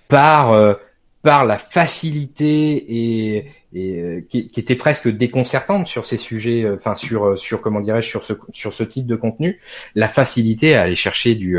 [0.09, 0.77] par
[1.23, 7.39] par la facilité et, et qui, qui, était presque déconcertante sur ces sujets, enfin sur
[7.39, 9.61] sur comment dirais-je sur ce sur ce type de contenu,
[9.95, 11.59] la facilité à aller chercher du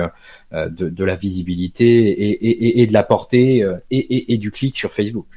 [0.51, 4.91] de, de la visibilité et, et, et de la portée et, et, du clic sur
[4.91, 5.27] Facebook.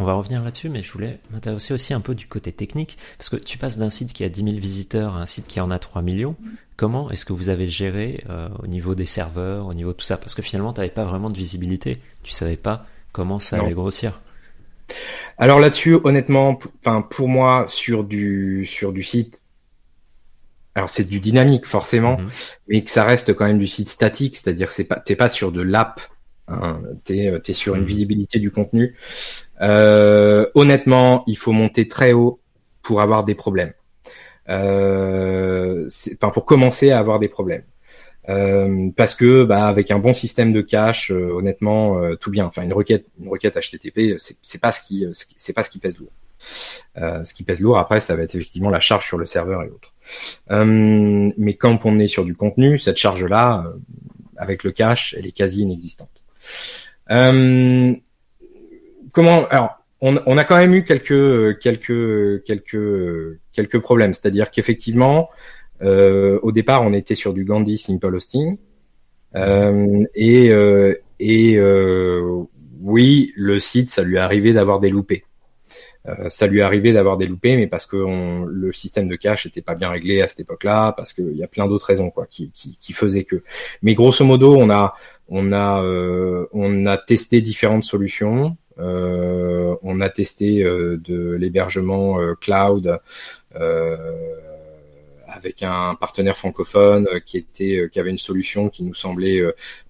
[0.00, 3.28] On va revenir là-dessus, mais je voulais m'intéresser aussi un peu du côté technique, parce
[3.28, 5.70] que tu passes d'un site qui a 10 000 visiteurs à un site qui en
[5.70, 6.36] a 3 millions.
[6.78, 10.06] Comment est-ce que vous avez géré euh, au niveau des serveurs, au niveau de tout
[10.06, 10.16] ça?
[10.16, 12.00] Parce que finalement, tu n'avais pas vraiment de visibilité.
[12.22, 14.22] Tu savais pas comment ça allait grossir.
[15.36, 19.42] Alors là-dessus, honnêtement, enfin pour moi, sur du sur du site,
[20.74, 22.28] alors c'est du dynamique forcément, mhm.
[22.68, 25.52] mais que ça reste quand même du site statique, c'est-à-dire c'est pas t'es pas sur
[25.52, 26.00] de l'app,
[26.48, 27.86] hein, t'es es sur une mhm.
[27.86, 28.96] visibilité du contenu.
[29.60, 32.40] Euh, honnêtement, il faut monter très haut
[32.82, 33.72] pour avoir des problèmes.
[34.48, 37.62] Euh, enfin, pour commencer à avoir des problèmes.
[38.28, 42.46] Euh, parce que bah, avec un bon système de cache, euh, honnêtement, euh, tout bien.
[42.46, 45.98] Enfin, une requête, une requête HTTP, c'est pas ce qui, c'est pas ce qui pèse
[45.98, 46.12] lourd.
[46.96, 49.68] ce qui pèse lourd après, ça va être effectivement la charge sur le serveur et
[49.68, 49.94] autres.
[50.48, 53.64] mais quand on est sur du contenu, cette charge-là,
[54.36, 56.22] avec le cache, elle est quasi inexistante.
[59.10, 65.28] Euh, comment alors on, a quand même eu quelques quelques quelques quelques problèmes, c'est-à-dire qu'effectivement
[65.82, 68.58] euh, au départ on était sur du Gandhi Simple Hosting
[69.36, 72.44] euh, et euh, euh,
[72.80, 75.24] oui le site ça lui est arrivé d'avoir des loupés.
[76.08, 77.98] Euh, ça lui arrivé d'avoir des loupés, mais parce que
[78.48, 81.46] le système de cache était pas bien réglé à cette époque-là, parce qu'il y a
[81.46, 83.42] plein d'autres raisons quoi qui faisaient que.
[83.82, 84.94] Mais grosso modo, on a
[85.28, 85.82] on a
[86.52, 88.56] on a testé différentes solutions.
[88.80, 92.98] On a testé de l'hébergement cloud
[95.32, 99.42] avec un partenaire francophone qui était qui avait une solution qui nous semblait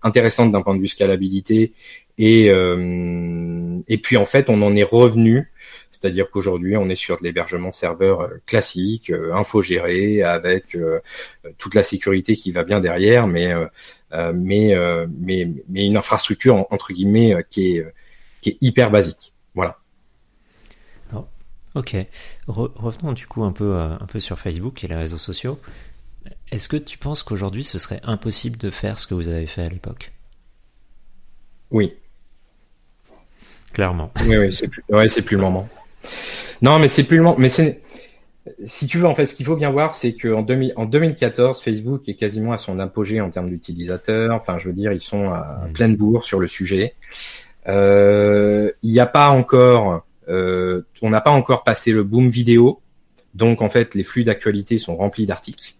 [0.03, 1.72] intéressante d'un point de vue scalabilité.
[2.18, 5.50] Et et puis en fait on en est revenu.
[6.00, 11.00] C'est-à-dire qu'aujourd'hui, on est sur de l'hébergement serveur euh, classique, euh, infogéré, avec euh,
[11.59, 13.53] toute la sécurité qui va bien derrière, mais
[14.35, 14.74] mais,
[15.20, 17.87] mais mais une infrastructure entre guillemets qui est
[18.40, 19.33] qui est hyper basique.
[19.55, 19.79] Voilà.
[21.74, 21.96] ok.
[22.46, 25.61] revenons du coup un peu un peu sur Facebook et les réseaux sociaux.
[26.50, 29.62] Est-ce que tu penses qu'aujourd'hui ce serait impossible de faire ce que vous avez fait
[29.62, 30.12] à l'époque?
[31.70, 31.94] Oui.
[33.72, 34.12] Clairement.
[34.26, 35.68] Oui, oui, c'est plus, ouais, plus le moment.
[36.61, 37.37] Non, mais c'est plus le moment.
[37.38, 37.81] Mais c'est,
[38.64, 40.44] si tu veux, en fait, ce qu'il faut bien voir, c'est qu'en
[40.76, 44.35] en 2014, Facebook est quasiment à son apogée en termes d'utilisateurs.
[44.35, 45.72] Enfin, je veux dire, ils sont à mm.
[45.72, 46.94] pleine bourre sur le sujet.
[47.70, 52.80] Euh, il n'y a pas encore, euh, on n'a pas encore passé le boom vidéo.
[53.35, 55.74] Donc, en fait, les flux d'actualité sont remplis d'articles.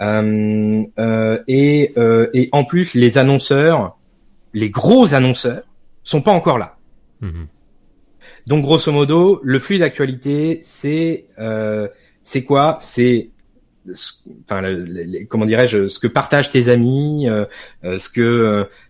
[0.00, 3.96] Euh, euh et, euh, et en plus, les annonceurs,
[4.52, 5.62] les gros annonceurs,
[6.02, 6.76] sont pas encore là.
[7.22, 7.46] Mm-hmm.
[8.46, 11.88] Donc grosso modo, le flux d'actualité, c'est euh,
[12.22, 12.78] c'est quoi?
[12.80, 13.30] C'est
[14.44, 14.62] enfin
[15.28, 17.44] comment dirais-je ce que partagent tes amis euh,
[17.84, 18.20] euh ce que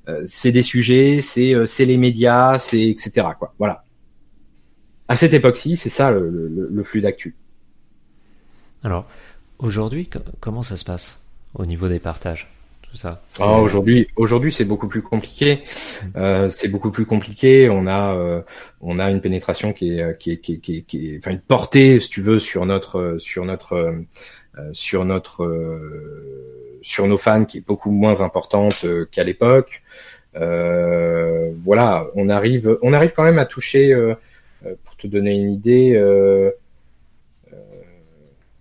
[0.08, 3.84] euh, c'est des sujets c'est euh, c'est les médias c'est etc quoi voilà
[5.08, 7.36] à cette époque-ci c'est ça le, le, le flux d'actu
[8.82, 9.06] alors
[9.58, 10.08] aujourd'hui
[10.40, 11.20] comment ça se passe
[11.54, 12.46] au niveau des partages
[12.96, 13.22] ça?
[13.38, 15.56] Ah, Aujourd'hui, aujourd'hui, c'est beaucoup plus compliqué.
[15.56, 16.06] Mm.
[16.16, 17.68] Euh, c'est beaucoup plus compliqué.
[17.70, 18.42] On a, euh,
[18.80, 21.32] on a une pénétration qui est, qui est, qui est, qui est, qui est, enfin
[21.32, 23.92] une portée, si tu veux, sur notre, sur notre, euh,
[24.72, 25.80] sur notre,
[26.82, 29.82] sur nos fans, qui est beaucoup moins importante qu'à l'époque.
[30.34, 33.94] voilà, on arrive, on arrive quand même à toucher,
[34.84, 35.96] pour te donner une idée.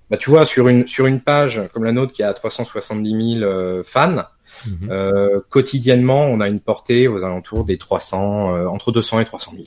[0.10, 3.44] Bah, tu vois, sur une, sur une page comme la nôtre qui a 370 000
[3.44, 4.24] euh, fans,
[4.68, 4.90] mhm.
[4.90, 9.52] euh, quotidiennement, on a une portée aux alentours des 300, euh, entre 200 et 300
[9.56, 9.64] 000.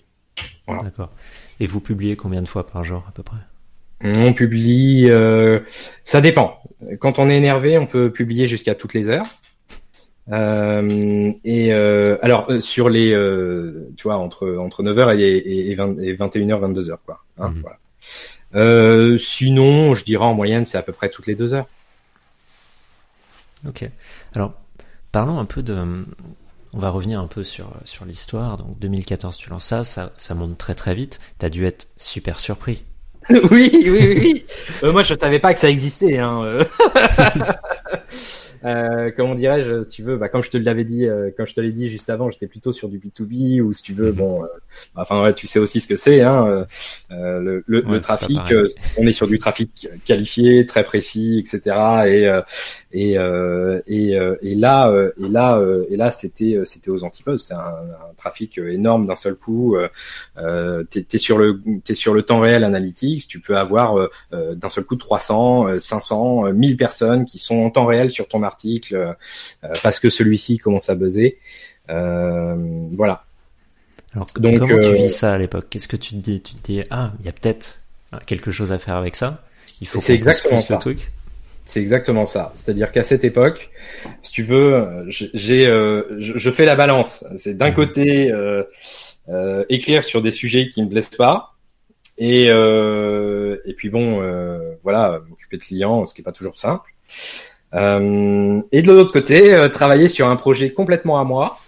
[0.67, 0.83] Voilà.
[0.85, 1.11] D'accord.
[1.61, 3.39] Et vous publiez combien de fois par jour à peu près?
[4.03, 5.11] On publie,
[6.05, 6.63] ça dépend.
[7.01, 9.25] Quand on est énervé, on peut publier jusqu'à toutes les heures.
[11.45, 13.11] et alors sur les,
[13.97, 17.25] tu vois, entre entre 9h et, et, 21h, 22h quoi.
[17.39, 17.61] Hein, mhm.
[17.63, 17.79] voilà.
[18.55, 21.67] Euh, sinon, je dirais en moyenne, c'est à peu près toutes les deux heures.
[23.67, 23.89] Ok.
[24.35, 24.55] Alors,
[25.13, 26.07] parlons un peu de.
[26.75, 28.59] On va revenir un peu sur, sur l'histoire.
[28.59, 31.19] Donc, 2014, tu lances ça, ça, ça monte très très vite.
[31.39, 32.85] T'as dû être super surpris.
[33.51, 34.45] oui, oui, oui.
[34.83, 36.19] Euh, moi, je savais pas que ça existait.
[36.19, 36.43] Hein.
[36.45, 36.65] Euh.
[38.65, 41.55] Euh, comment dirais-je, si tu veux, bah, comme je te l'avais dit, euh, comme je
[41.55, 44.43] te l'ai dit juste avant, j'étais plutôt sur du B2B ou si tu veux, bon,
[44.43, 44.47] euh,
[44.97, 46.67] enfin ouais, tu sais aussi ce que c'est, hein,
[47.13, 48.39] euh, le, le, le trafic,
[48.97, 51.77] on est sur du trafic qualifié, très précis, etc.
[52.07, 52.29] Et
[52.93, 53.17] et
[53.87, 58.59] et, et là et là et là c'était c'était aux antipodes, c'est un, un, trafic
[58.59, 59.77] énorme d'un seul coup.
[60.39, 64.69] Euh, t'es es sur le t'es sur le temps réel analytics, tu peux avoir d'un
[64.69, 69.15] seul coup 300, 500, 1000 personnes qui sont en temps réel sur ton article
[69.65, 71.39] euh, parce que celui-ci commence à buzzer.
[71.91, 72.57] Euh,
[72.93, 73.25] voilà.
[74.15, 75.67] Alors, Donc, comment tu euh, vis ça à l'époque?
[75.71, 76.41] Qu'est-ce que tu te dis?
[76.41, 77.81] Tu te dis ah, il y a peut-être
[78.27, 79.45] quelque chose à faire avec ça.
[79.81, 80.77] Il faut c'est exactement ça.
[80.79, 81.11] truc.
[81.69, 82.53] C'est exactement ça.
[82.55, 83.71] C'est-à-dire qu'à cette époque,
[84.23, 87.25] si tu veux, j'ai, je, fais la balance.
[87.37, 87.75] C'est d'un mmh.
[87.75, 91.57] côté euh, écrire sur des sujets qui me plaisent pas,
[92.17, 94.23] et et puis bon,
[94.83, 96.91] voilà, m'occuper de clients, ce qui est pas toujours simple.
[97.75, 101.59] Euh, et de l'autre côté, euh, travailler sur un projet complètement à moi,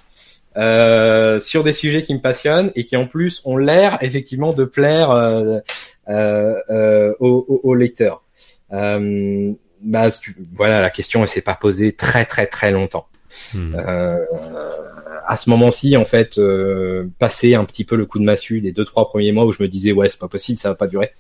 [0.57, 4.65] euh, sur des sujets qui me passionnent et qui en plus ont l'air effectivement de
[4.65, 5.61] plaire euh,
[6.09, 8.23] euh, aux, aux, lecteurs.
[9.83, 10.09] Bah,
[10.55, 13.07] voilà, la question elle s'est pas posée très très très longtemps.
[13.55, 13.77] Hmm.
[15.29, 16.41] à ce moment-ci, en fait,
[17.21, 19.63] passer un petit peu le coup de massue des deux trois premiers mois où je
[19.63, 21.13] me disais ouais c'est pas possible, ça va pas durer.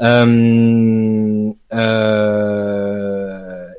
[0.00, 1.52] Euh,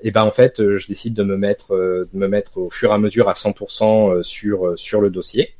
[0.05, 2.69] et ben en fait, euh, je décide de me mettre, euh, de me mettre au
[2.69, 5.55] fur et à mesure à 100% euh, sur sur le dossier.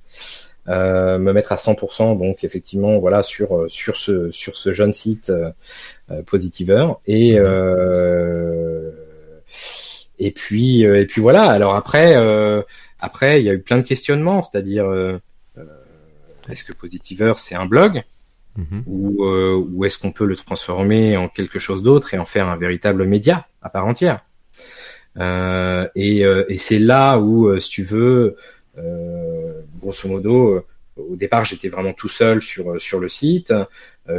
[0.67, 5.29] Euh, me mettre à 100% donc effectivement voilà sur sur ce sur ce jeune site
[5.29, 8.89] euh, Positiver et euh,
[10.17, 11.43] et puis et puis voilà.
[11.43, 12.15] Alors après
[12.99, 14.41] après il y a eu plein de questionnements.
[14.41, 14.89] C'est-à-dire
[16.49, 18.03] est-ce que Positiver c'est un blog
[18.57, 18.83] mm-hmm.
[18.87, 22.57] ou, ou est-ce qu'on peut le transformer en quelque chose d'autre et en faire un
[22.57, 24.25] véritable média à part entière?
[25.17, 28.35] Euh, et, euh, et c'est là où, euh, si tu veux,
[29.79, 30.65] grosso modo,
[30.97, 33.53] au départ, j'étais vraiment tout seul sur sur le site.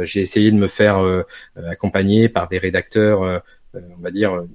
[0.03, 1.23] j'ai essayé de me faire
[1.55, 3.21] accompagner par des rédacteurs,
[3.73, 4.45] on va dire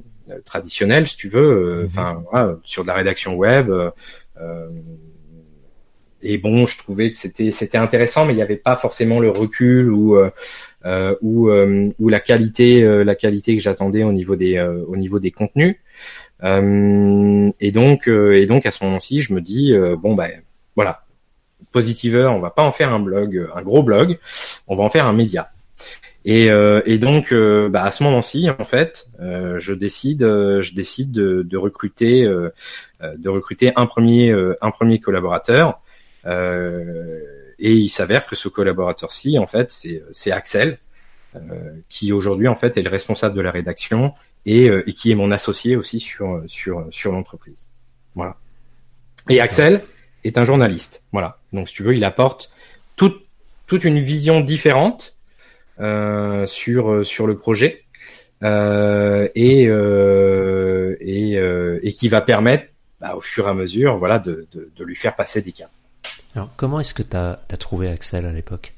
[0.44, 1.86] traditionnels, si tu veux, mhm.
[1.86, 2.24] enfin
[2.64, 3.70] sur de la rédaction web.
[6.22, 9.30] et bon, je trouvais que c'était c'était intéressant, mais il n'y avait pas forcément le
[9.30, 10.16] recul ou
[10.84, 15.30] euh, ou, ou la qualité la qualité que j'attendais au niveau des au niveau des
[15.30, 15.76] contenus.
[16.42, 20.42] Et donc et donc à ce moment-ci, je me dis bon ben
[20.74, 21.04] voilà,
[21.70, 24.18] Positiveur, on va pas en faire un blog, un gros blog,
[24.66, 25.52] on va en faire un média.
[26.24, 30.74] Et, euh, et donc, euh, bah, à ce moment-ci, en fait, euh, je décide, je
[30.74, 35.80] décide de, de recruter, de recruter un premier, un premier collaborateur.
[36.26, 39.72] et il s'avère que ce collaborateur-ci, en fait,
[40.12, 40.78] c'est Axel,
[41.88, 44.12] qui aujourd'hui, en fait, est le responsable de la rédaction
[44.46, 47.68] et, et qui est mon associé aussi sur sur sur l'entreprise.
[48.14, 48.36] Voilà.
[49.28, 49.82] Et Axel,
[50.24, 51.02] est un journaliste.
[51.12, 51.38] Voilà.
[51.52, 52.52] Donc, si tu veux, il apporte
[52.96, 53.26] toute,
[53.66, 55.16] toute une vision différente
[55.80, 57.84] euh, sur, euh, sur le projet
[58.42, 62.66] euh, et, euh, et, euh, et, qui va permettre,
[63.00, 65.68] bah, au fur et à mesure, voilà, de, de, de lui faire passer des cas.
[66.34, 68.74] Alors, comment est-ce que tu as, as, trouvé Axel à l'époque?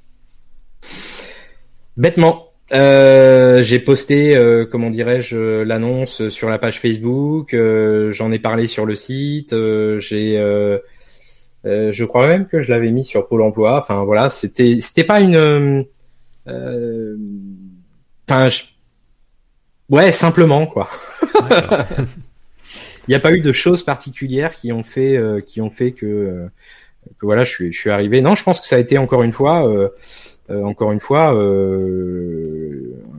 [1.96, 2.50] Bêtement.
[2.74, 7.54] Euh, j'ai posté, euh, comment dirais-je, l'annonce sur la page Facebook.
[7.54, 9.54] Euh, J'en ai parlé sur le site.
[10.00, 10.38] j'ai
[11.66, 13.78] euh, je crois même que je l'avais mis sur Pôle Emploi.
[13.78, 15.87] Enfin voilà, c'était c'était pas une.
[16.46, 17.16] Euh,
[18.28, 18.48] enfin,
[19.88, 20.90] ouais, simplement quoi.
[23.06, 25.92] Il n'y a pas eu de choses particulières qui ont fait euh, qui ont fait
[25.92, 26.48] que,
[27.18, 28.20] que voilà, je suis je suis arrivé.
[28.20, 29.90] Non, je pense que ça a été encore une fois.
[30.50, 32.63] encore une fois, un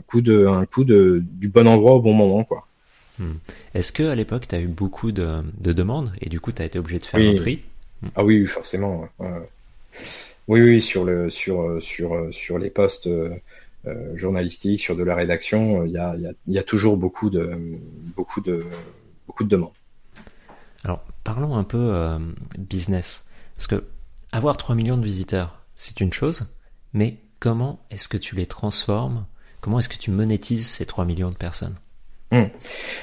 [0.08, 2.68] coup de, un coup de, du bon endroit au bon moment, quoi.
[3.20, 3.36] Hmm.
[3.74, 6.62] Est-ce que à l'époque, tu as eu beaucoup de, de, demandes et du coup, tu
[6.62, 7.64] as été obligé de faire un tri?
[8.16, 9.08] Ah oui, forcément.
[10.48, 13.38] Oui, oui, sur le sur sur sur les postes euh,
[14.16, 17.52] journalistiques, sur de la rédaction, il y a, y, y a toujours beaucoup de
[18.16, 18.66] beaucoup de
[19.28, 19.72] beaucoup de demandes.
[20.84, 22.20] Alors, parlons un peu euh,
[22.58, 23.84] business, parce que
[24.32, 26.56] avoir 3 millions de visiteurs, c'est une chose,
[26.94, 29.26] mais comment est-ce que tu les transformes
[29.66, 31.74] Comment est-ce que tu monétises ces 3 millions de personnes
[32.32, 32.46] Hmm.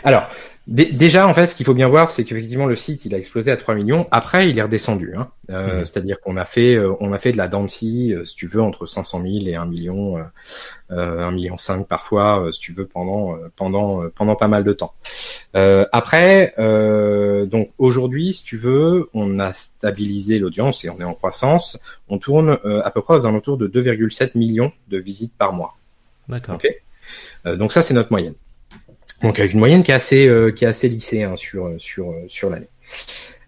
[0.04, 0.28] Alors,
[0.66, 3.50] déjà, en fait, ce qu'il faut bien voir, c'est qu'effectivement, le site, il a explosé
[3.50, 4.06] à 3 millions.
[4.10, 5.14] Après, il est redescendu.
[5.16, 5.28] Hein.
[5.50, 5.84] Euh, hmm.
[5.84, 8.60] C'est-à-dire qu'on a fait, euh, on a fait de la Dancy, euh, si tu veux,
[8.60, 10.18] entre 500 000 et 1 million,
[10.90, 14.94] euh, 1 million 5 parfois, si tu veux, pendant, pendant, pendant pas mal de temps.
[15.54, 16.54] après,
[17.46, 21.78] donc aujourd'hui, si tu veux, on a stabilisé l'audience et on est en croissance.
[22.08, 25.74] On tourne à peu près aux alentours de 2,7 millions de visites par mois.
[26.28, 26.56] D'accord.
[26.56, 26.78] Okay
[27.44, 28.34] donc ça, c'est notre moyenne.
[29.22, 32.14] Donc avec une moyenne qui est assez euh, qui est assez lissée hein, sur sur
[32.26, 32.68] sur l'année.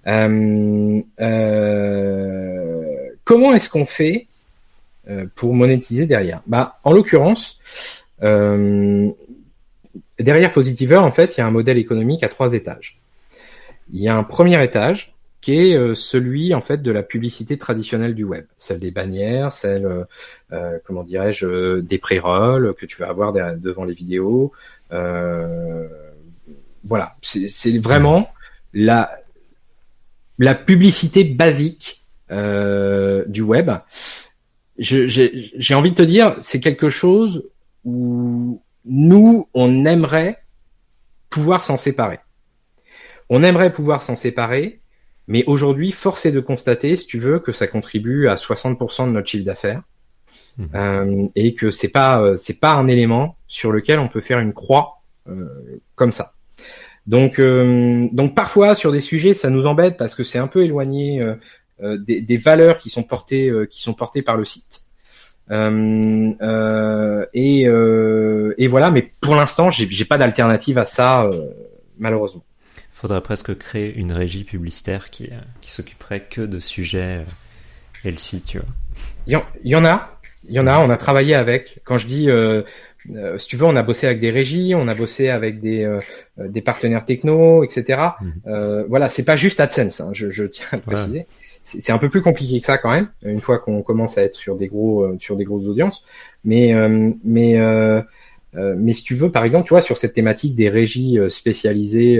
[0.06, 4.26] Euh, euh, comment est-ce qu'on fait
[5.08, 6.42] euh, pour monétiser derrière?
[6.46, 7.58] Bah en l'occurrence
[10.18, 13.00] derrière Positiver en fait il y a un modèle économique à trois étages.
[13.92, 15.13] Il y a un premier étage
[15.44, 20.06] qui est celui en fait de la publicité traditionnelle du web, celle des bannières, celle
[20.52, 24.52] euh, comment dirais-je des pré-rolls que tu vas avoir devant les vidéos,
[24.90, 25.86] euh,
[26.82, 28.30] voilà, c'est vraiment
[28.72, 29.18] la
[30.38, 33.70] la publicité basique euh, du web.
[34.78, 37.50] J'ai envie de te dire, c'est quelque chose
[37.84, 40.42] où nous, on aimerait
[41.28, 42.20] pouvoir s'en séparer.
[43.28, 44.80] On aimerait pouvoir s'en séparer,
[45.26, 49.12] mais aujourd'hui, force est de constater, si tu veux, que ça contribue à 60% de
[49.12, 49.82] notre chiffre d'affaires.
[50.56, 50.64] Mmh.
[50.74, 54.38] Euh, et que c'est pas euh, c'est pas un élément sur lequel on peut faire
[54.38, 56.34] une croix euh, comme ça.
[57.06, 61.22] Donc donc parfois sur des sujets ça nous embête parce que c'est un peu éloigné
[61.82, 64.86] des, des, valeurs qui sont portées qui sont portées par le site.
[65.50, 66.36] et
[68.56, 71.28] et voilà, mais pour l'instant j'ai j'ai pas d'alternative à ça
[71.98, 72.42] malheureusement
[73.04, 75.28] faudrait presque créer une régie publicitaire qui,
[75.60, 77.22] qui s'occuperait que de sujets
[78.06, 78.66] euh, site tu vois.
[79.26, 81.80] Il y, y, en a, il y en a, on a travaillé avec.
[81.84, 82.62] Quand je dis, euh,
[83.14, 85.84] euh, si tu veux, on a bossé avec des régies, on a bossé avec des
[85.84, 86.00] euh,
[86.38, 88.00] des partenaires techno, etc.
[88.22, 88.32] Mhm.
[88.46, 90.00] Euh, voilà, c'est pas juste AdSense.
[90.00, 91.26] Hein, je, je, tiens à préciser.
[91.62, 93.08] C'est un peu plus compliqué que ça quand même.
[93.22, 96.06] Une fois qu'on commence à être sur des gros sur des grosses audiences,
[96.42, 96.74] mais
[97.22, 98.00] mais euh,
[98.54, 102.18] mais si tu veux, par exemple, tu vois, sur cette thématique des régies euh, spécialisées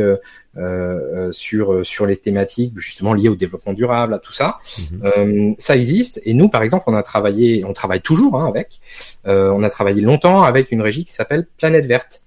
[0.57, 4.59] euh, sur sur les thématiques justement liées au développement durable, à tout ça,
[5.03, 5.55] mhm.
[5.59, 6.21] ça existe.
[6.25, 8.81] Et nous, par exemple, on a travaillé, on travaille toujours hein, avec.
[9.25, 12.23] on a travaillé longtemps avec une régie qui s'appelle Planète Verte.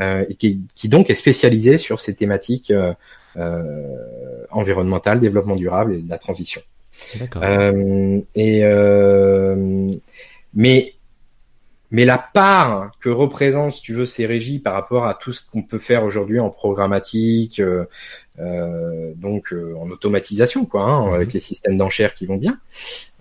[0.00, 2.72] et qui, qui, donc est spécialisé sur ces thématiques
[4.50, 6.60] environnementales, développement durable et de la transition.
[8.34, 8.64] et
[10.56, 10.94] mais
[11.94, 15.48] mais la part que représentent, si tu veux, ces régies par rapport à tout ce
[15.48, 17.84] qu'on peut faire aujourd'hui en programmatique, euh,
[18.40, 21.12] euh donc euh, en automatisation, quoi, hein, mhm.
[21.12, 22.58] avec les systèmes d'enchères qui vont bien,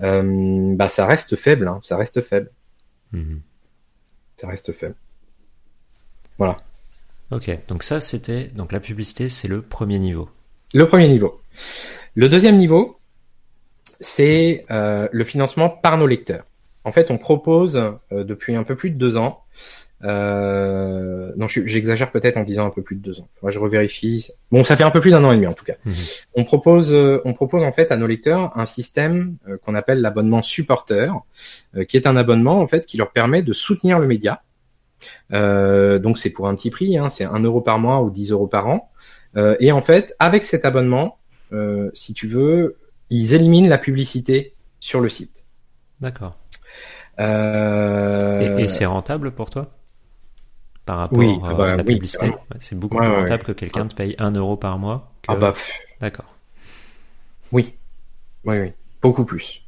[0.02, 2.50] euh, bah ça reste faible, hein, ça reste faible.
[3.12, 3.42] Mhm.
[4.38, 4.96] Ça reste faible.
[6.40, 6.58] Voilà.
[7.30, 10.30] Ok, donc ça c'était donc la publicité, c'est le premier niveau.
[10.74, 11.40] Le premier niveau.
[12.16, 12.98] Le deuxième niveau,
[14.00, 16.46] c'est le financement par nos lecteurs.
[16.86, 17.78] En fait, on propose
[18.12, 19.44] euh, depuis un peu plus de deux ans.
[20.04, 23.30] Euh, non, j'exagère peut-être en disant un peu plus de deux ans.
[23.42, 24.28] Moi, je revérifie.
[24.52, 25.76] Bon, ça fait un peu plus d'un an et demi en tout cas.
[25.86, 25.94] Mhm.
[26.36, 30.02] On propose, euh, on propose en fait à nos lecteurs un système euh, qu'on appelle
[30.02, 31.14] l'abonnement supporter,
[31.88, 34.44] qui est un abonnement en fait qui leur permet de soutenir le média.
[35.32, 38.48] donc c'est pour un petit prix, hein, c'est un euro par mois ou 10 euros
[38.48, 38.92] par an.
[39.60, 41.18] et en fait, avec cet abonnement,
[41.94, 42.78] si tu veux,
[43.10, 45.44] ils éliminent la publicité sur le site.
[46.00, 46.32] D'accord.
[47.20, 48.57] Euh...
[48.57, 49.72] Et, c'est rentable pour toi
[50.86, 54.16] Par rapport oui, à bah, la publicité C'est beaucoup plus rentable que quelqu'un te paye
[54.18, 55.53] 1 euro par mois Ah bah.
[55.99, 56.34] D'accord.
[57.51, 57.76] Oui.
[58.45, 58.74] Oui, oui.
[59.01, 59.61] Beaucoup plus.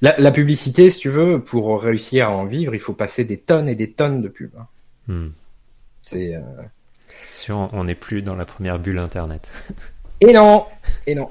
[0.00, 3.36] La, la, publicité, si tu veux, pour réussir à en vivre, il faut passer des
[3.36, 4.54] tonnes et des tonnes de pubs.
[4.58, 4.66] Hein.
[5.08, 5.28] Hmm.
[6.02, 6.34] C'est.
[6.34, 6.40] Euh...
[7.34, 9.50] sûr, on n'est plus dans la première bulle Internet.
[10.20, 10.66] et non
[11.06, 11.30] Et non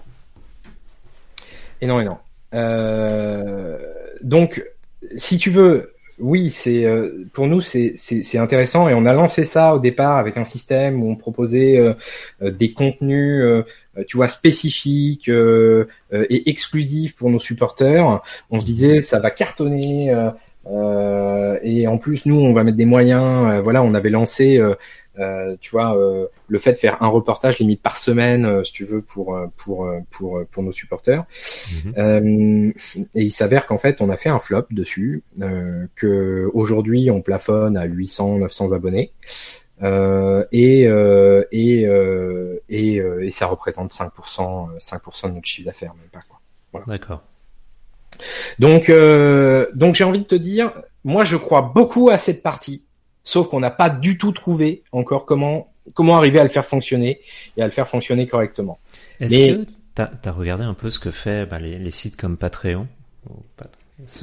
[1.81, 2.17] Et non, et non.
[2.53, 3.79] Euh...
[4.21, 4.63] Donc,
[5.17, 9.73] si tu veux, oui, c'est euh, pour nous c'est intéressant et on a lancé ça
[9.73, 11.93] au départ avec un système où on proposait euh,
[12.41, 13.43] euh, des contenus,
[14.07, 18.21] tu vois, spécifiques et exclusifs pour nos supporters.
[18.49, 20.13] On se disait ça va cartonner
[21.63, 23.61] et en plus nous on va mettre des moyens.
[23.63, 24.75] voilà, on avait lancé euh,
[25.59, 28.85] tu vois, euh, le fait de faire un reportage limite par semaine, euh, si tu
[28.85, 31.25] veux, pour pour pour pour nos supporters.
[31.85, 32.73] Mhm.
[33.15, 35.23] et il s'avère qu'en fait, on a fait un flop dessus,
[35.95, 39.11] que aujourd'hui on plafonne à 800, 900 abonnés.
[39.81, 40.83] et
[41.51, 41.81] et,
[42.69, 46.39] et, et ça représente 5%, 5% de notre chiffre d'affaires, même pas quoi.
[46.71, 46.85] Voilà.
[46.87, 47.23] D'accord.
[48.59, 48.91] Donc,
[49.75, 52.83] donc j'ai envie de te dire, moi je crois beaucoup à cette partie
[53.29, 57.21] Sauf qu'on n'a pas du tout trouvé encore comment comment arriver à le faire fonctionner
[57.57, 58.79] et à le faire fonctionner correctement.
[59.19, 59.65] Est-ce que
[59.95, 62.87] tu as, regardé un peu ce que fait bah, les, sites comme Patreon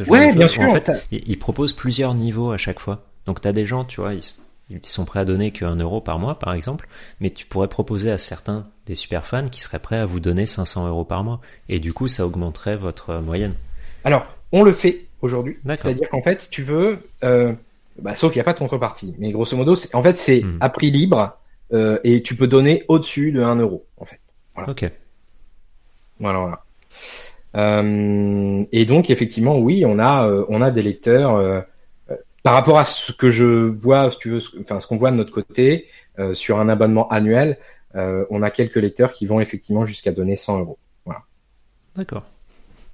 [0.08, 0.64] Ouais, bien sûr.
[0.64, 3.04] En fait, ils, proposent plusieurs niveaux à chaque fois.
[3.26, 6.18] Donc tu as des gens, tu vois, ils, sont prêts à donner qu'un euro par
[6.18, 6.88] mois, par exemple,
[7.20, 10.46] mais tu pourrais proposer à certains des super fans qui seraient prêts à vous donner
[10.46, 11.40] 500 euros par mois.
[11.68, 13.54] Et du coup, ça augmenterait votre moyenne.
[14.02, 15.58] Alors, on le fait aujourd'hui.
[15.64, 17.52] C'est-à-dire qu'en fait, si tu veux, euh,
[18.00, 19.14] bah, sauf qu'il n'y a pas de contrepartie.
[19.18, 20.58] Mais grosso modo, en fait, c'est hmm.
[20.60, 21.38] à prix libre
[21.72, 24.20] euh, et tu peux donner au-dessus de 1 euro, en fait.
[24.54, 24.70] Voilà.
[24.70, 24.90] Ok.
[26.20, 26.62] Voilà, voilà.
[27.56, 31.64] Euh, et donc, effectivement, oui, on a, euh, on a des lecteurs.
[32.42, 35.16] Par rapport à ce que je vois, si tu veux, enfin, ce qu'on voit de
[35.16, 35.88] notre côté
[36.32, 37.58] sur un abonnement annuel,
[37.94, 40.78] on a quelques lecteurs qui vont effectivement jusqu'à donner 100 euros.
[41.04, 41.22] Voilà.
[41.96, 42.22] D'accord.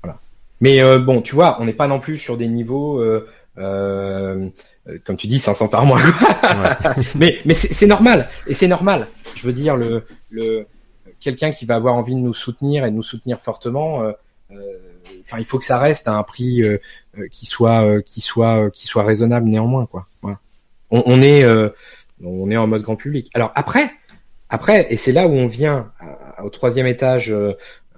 [0.02, 0.18] Voilà.
[0.62, 3.04] Mais bon, tu vois, on n'est pas non plus sur des niveaux.
[3.58, 4.48] Euh,
[4.88, 6.00] euh, comme tu dis, 500 par mois.
[7.14, 9.08] mais mais c'est normal et c'est normal.
[9.34, 10.66] Je veux dire le le
[11.20, 14.02] quelqu'un qui va avoir envie de nous soutenir et de nous soutenir fortement.
[14.02, 14.12] Euh,
[14.52, 14.56] euh
[15.24, 16.78] Enfin, il faut que ça reste à un prix euh,
[17.32, 20.06] qui soit qui soit qui soit raisonnable néanmoins quoi.
[20.22, 20.38] Voilà.
[20.92, 21.44] On, on, est
[22.22, 23.28] on est en mode grand public.
[23.34, 23.90] Alors après
[24.48, 25.90] après et c'est là où on vient
[26.42, 27.34] au troisième étage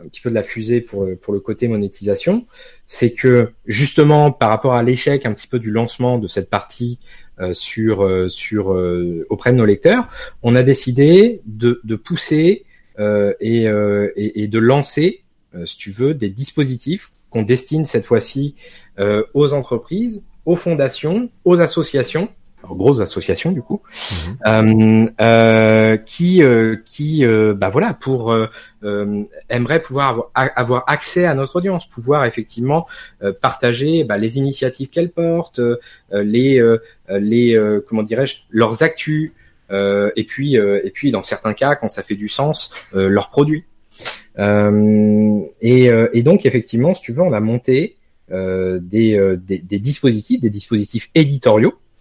[0.02, 2.46] un petit peu de la fusée pour, pour le côté monétisation,
[2.86, 6.98] c'est que justement par rapport à l'échec un petit peu du lancement de cette partie
[7.40, 10.08] euh, sur euh, sur euh, auprès de nos lecteurs,
[10.42, 12.64] on a décidé de, de pousser
[12.96, 15.24] et, et, et, de lancer,
[15.64, 18.54] si tu veux, des dispositifs qu'on destine cette fois-ci
[19.34, 22.28] aux entreprises, aux fondations, aux associations
[22.70, 24.36] grosses associations du coup, mhm.
[24.46, 27.24] euh, euh, qui euh, qui
[27.56, 28.34] bah voilà pour
[29.48, 32.86] aimerait pouvoir avoir, avoir, accès à notre audience, pouvoir effectivement
[33.42, 35.60] partager bah, les initiatives qu'elle porte,
[36.12, 36.62] les
[37.08, 39.32] les comment dirais-je leurs actus
[39.70, 43.64] et puis et puis dans certains cas quand ça fait du sens leurs produits.
[44.38, 47.96] et, et donc effectivement si tu veux on a monté
[48.30, 51.93] des, des, des dispositifs, des dispositifs éditoriaux euh,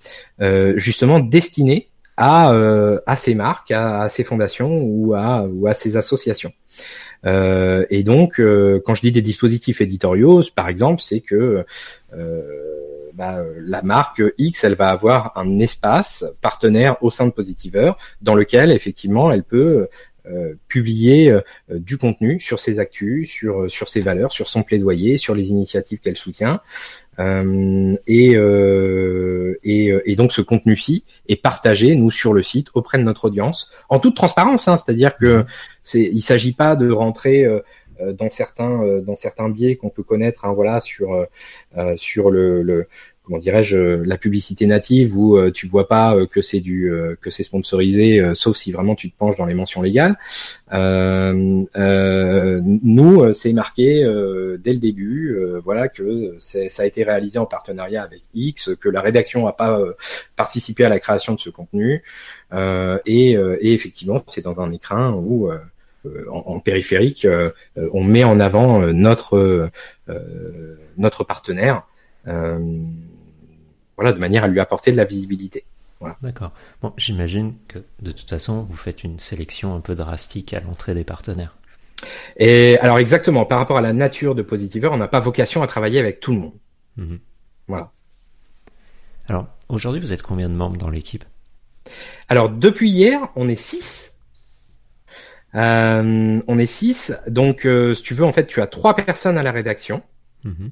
[0.77, 5.97] justement destiné à, euh, à ces marques, à, ces fondations ou à, ou à ces
[5.97, 6.53] associations.
[7.25, 8.41] Euh, et donc,
[8.85, 11.65] quand je dis des dispositifs éditoriaux, par exemple, c'est que
[13.13, 17.91] bah, la marque X, elle va avoir un espace partenaire au sein de Positiver
[18.21, 19.87] dans lequel effectivement elle peut
[20.25, 25.17] euh, publier euh, du contenu sur ses actus, sur sur ses valeurs, sur son plaidoyer,
[25.17, 26.61] sur les initiatives qu'elle soutient.
[27.19, 28.31] Euh, et,
[29.63, 33.71] et, et, donc ce contenu-ci est partagé nous sur le site auprès de notre audience
[33.89, 35.45] en toute transparence, hein, c'est-à-dire que
[35.83, 37.45] c'est il s'agit pas de rentrer
[37.99, 41.27] dans certains dans certains biais qu'on peut connaître, hein, voilà sur
[41.97, 42.87] sur le, le
[43.23, 47.15] comment dirais-je la publicité native où euh, tu vois pas euh, que c'est du euh,
[47.21, 50.17] que c'est sponsorisé sauf si vraiment tu te penches dans les mentions légales.
[52.83, 54.01] Nous c'est marqué
[54.59, 59.01] dès le début voilà que ça a été réalisé en partenariat avec X que la
[59.01, 59.79] rédaction a pas
[60.35, 62.03] participé à la création de ce contenu.
[63.05, 67.27] Et, et effectivement c'est dans un écran où en, en, périphérique
[67.75, 69.69] on met en avant notre
[70.97, 71.83] notre partenaire
[72.25, 75.65] voilà, de manière à lui apporter de la visibilité.
[75.99, 76.17] Voilà.
[76.21, 76.51] D'accord.
[76.81, 80.93] Bon, j'imagine que de toute façon, vous faites une sélection un peu drastique à l'entrée
[80.93, 81.55] des partenaires.
[82.37, 85.67] Et alors exactement, par rapport à la nature de Positiver, on n'a pas vocation à
[85.67, 86.53] travailler avec tout le monde.
[86.97, 87.19] Mhm.
[87.67, 87.91] Voilà.
[89.27, 91.23] Alors aujourd'hui, vous êtes combien de membres dans l'équipe?
[92.27, 94.17] Alors depuis hier, on est 6.
[95.55, 97.13] Euh, on est 6.
[97.27, 100.03] Donc euh, si tu veux, en fait, tu as trois personnes à la rédaction.
[100.43, 100.71] Mhm.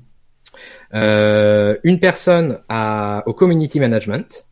[0.94, 4.46] Euh, une personne à, au community management.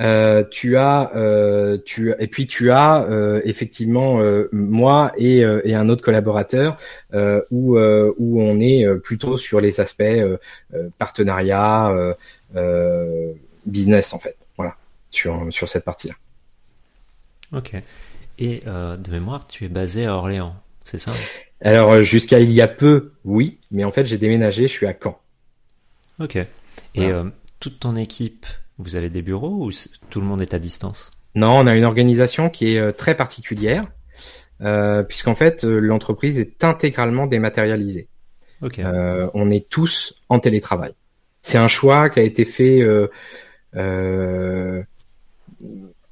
[0.00, 5.60] Euh, tu as, euh, tu et puis tu as euh, effectivement euh, moi et, euh,
[5.64, 6.78] et, un autre collaborateur
[7.50, 10.04] où où on est plutôt sur les aspects
[10.98, 12.14] partenariat,
[13.66, 14.36] business en fait.
[14.56, 14.76] Voilà
[15.10, 16.14] sur sur cette partie-là.
[17.52, 17.74] Ok.
[18.38, 21.10] Et de mémoire, tu es basé à Orléans, c'est ça?
[21.60, 24.86] Alors euh, jusqu'à il y a peu, oui, mais en fait j'ai déménagé, je suis
[24.86, 25.18] à Caen.
[26.20, 26.36] Ok.
[26.36, 26.46] Et
[26.96, 27.24] euh,
[27.60, 28.46] toute ton équipe,
[28.78, 29.70] vous avez des bureaux ou
[30.10, 31.10] tout le monde est à distance?
[31.34, 33.84] Non, on a une organisation qui est euh, très particulière,
[34.60, 38.08] euh, puisqu'en fait l'entreprise est intégralement dématérialisée.
[38.60, 38.80] Ok.
[39.34, 40.92] on est tous en télétravail.
[41.42, 42.82] C'est un choix qui a été fait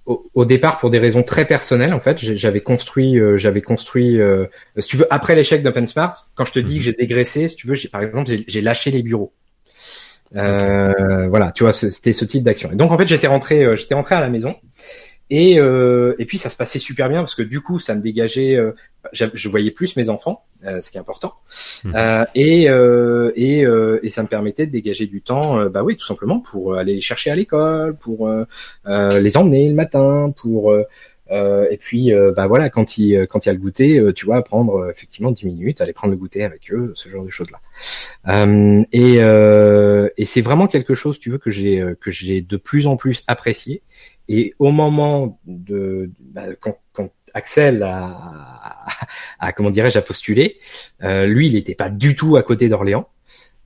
[0.07, 2.19] au, départ pour des raisons très personnelles en fait.
[2.19, 4.47] J'avais construit euh, j'avais construit euh,
[4.79, 6.79] si tu veux après l'échec d'OpenSmart quand je te dis mhm.
[6.79, 9.33] que j'ai dégraissé si tu veux j'ai par exemple j'ai lâché les bureaux.
[10.35, 12.71] Euh, voilà tu vois c'était ce type d'action.
[12.73, 14.55] Et donc en fait j'étais rentré euh, j'étais rentré à la maison
[15.31, 18.01] et, euh, et puis ça se passait super bien parce que du coup ça me
[18.01, 18.72] dégageait, euh,
[19.12, 21.35] je voyais plus mes enfants, euh, ce qui est important,
[21.85, 21.93] mhm.
[21.97, 23.64] euh, et, euh, et,
[24.03, 27.01] et ça me permettait de dégager du temps, bah oui tout simplement pour aller les
[27.01, 28.31] chercher à l'école, pour
[28.87, 30.74] les emmener le matin, pour
[31.29, 34.89] et puis bah voilà quand il quand il y a le goûter, tu vois prendre
[34.91, 38.47] effectivement 10 minutes, aller prendre le goûter avec eux, ce genre de choses là.
[38.93, 39.16] et
[40.16, 43.24] et c'est vraiment quelque chose, tu veux que j'ai que j'ai de plus en plus
[43.27, 43.83] apprécié
[44.29, 48.16] et au moment de bah, quand, quand, Axel a,
[49.39, 50.59] a, comment dirais-je a postulé,
[51.03, 53.09] euh, lui il n'était pas du tout à côté d'Orléans.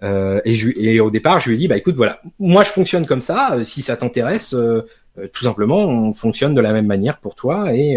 [0.03, 2.71] Euh, et, je, et au départ, je lui ai dit bah écoute voilà, moi je
[2.71, 3.55] fonctionne comme ça.
[3.55, 4.87] Euh, si ça t'intéresse, euh,
[5.19, 7.97] euh, tout simplement, on fonctionne de la même manière pour toi et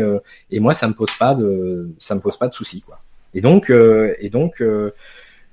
[0.52, 3.00] et moi ça me pose pas de ça me pose pas de soucis quoi.
[3.34, 4.62] Et donc et donc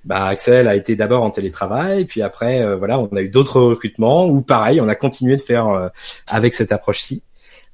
[0.04, 3.60] bah, Axel a été d'abord en télétravail, puis après, euh, voilà, on a eu d'autres
[3.60, 5.88] recrutements où pareil, on a continué de faire euh,
[6.28, 7.22] avec cette approche-ci.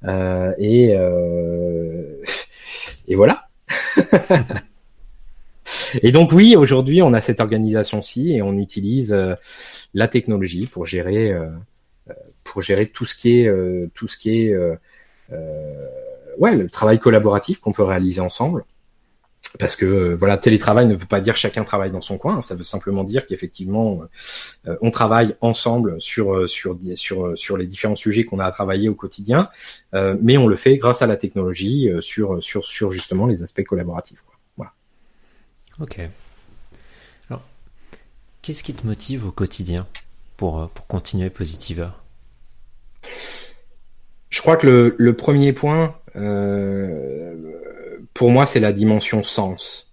[0.05, 0.91] Euh, et,
[3.09, 3.49] et voilà.
[6.03, 9.16] et donc oui, aujourd'hui, on a cette organisation-ci et on utilise
[9.95, 11.33] la technologie pour gérer,
[12.45, 13.53] pour gérer tout ce qui est,
[13.95, 14.57] tout ce qui est,
[16.39, 18.64] ouais, le travail collaboratif qu'on peut réaliser ensemble
[19.59, 22.43] parce que euh, voilà, télétravail ne veut pas dire chacun travaille dans son coin.
[22.43, 24.03] Ça veut simplement dire qu'effectivement,
[24.67, 28.53] euh, on travaille ensemble sur euh, sur sur sur les différents sujets qu'on a à
[28.53, 29.49] travailler au quotidien,
[29.93, 34.23] mais on le fait grâce à la technologie sur sur sur justement les aspects collaboratifs.
[34.57, 34.73] Voilà.
[35.81, 36.01] Ok.
[37.29, 37.43] Alors,
[38.43, 39.87] qu'est-ce qui te motive au quotidien
[40.37, 41.89] pour pour continuer Positiver
[44.31, 45.97] Je crois que le, le premier point
[48.14, 49.92] pour moi, c'est la dimension sens.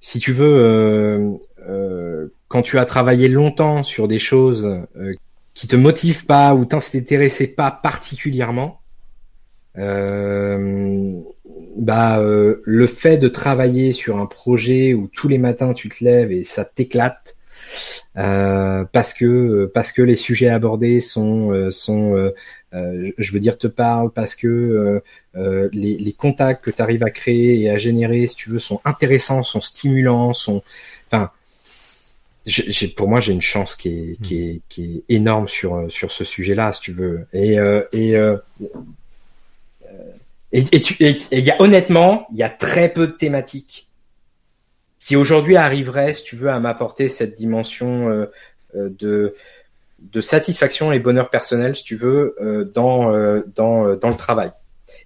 [0.00, 1.34] Si tu veux, euh,
[1.68, 4.64] euh, quand tu as travaillé longtemps sur des choses
[4.96, 5.14] euh,
[5.54, 8.80] qui te motivent pas ou t'intéressaient pas particulièrement,
[9.78, 11.20] euh,
[11.76, 16.32] bah le fait de travailler sur un projet où tous les matins tu te lèves
[16.32, 17.36] et ça t'éclate
[18.14, 22.32] parce que parce que les sujets abordés sont sont
[22.72, 25.00] euh, je veux dire te parle parce que euh,
[25.36, 28.60] euh, les, les, contacts que tu arrives à créer et à générer, si tu veux,
[28.60, 30.62] sont intéressants, sont stimulants, sont,
[31.06, 31.30] enfin,
[32.46, 36.12] j'ai, pour moi, j'ai une chance qui est, qui est, qui est énorme sur sur
[36.12, 37.26] ce sujet-là, si tu veux.
[37.32, 38.36] Et euh, et euh,
[40.52, 43.89] et, et, tu, et, et y a, honnêtement, il y a très peu de thématiques
[45.00, 48.28] qui aujourd'hui arriveraient, si tu veux, à m'apporter cette dimension
[48.76, 49.34] euh, de
[49.98, 54.50] de satisfaction et bonheur personnel, si tu veux, euh, dans euh, dans dans le travail.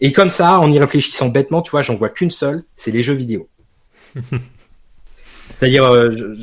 [0.01, 3.03] Et comme ça, en y réfléchissant bêtement, tu vois, j'en vois qu'une seule, c'est les
[3.03, 3.49] jeux vidéo.
[5.57, 5.91] C'est-à-dire,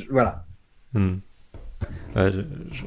[0.09, 0.45] voilà.
[0.93, 1.15] Hmm.
[2.15, 2.41] je,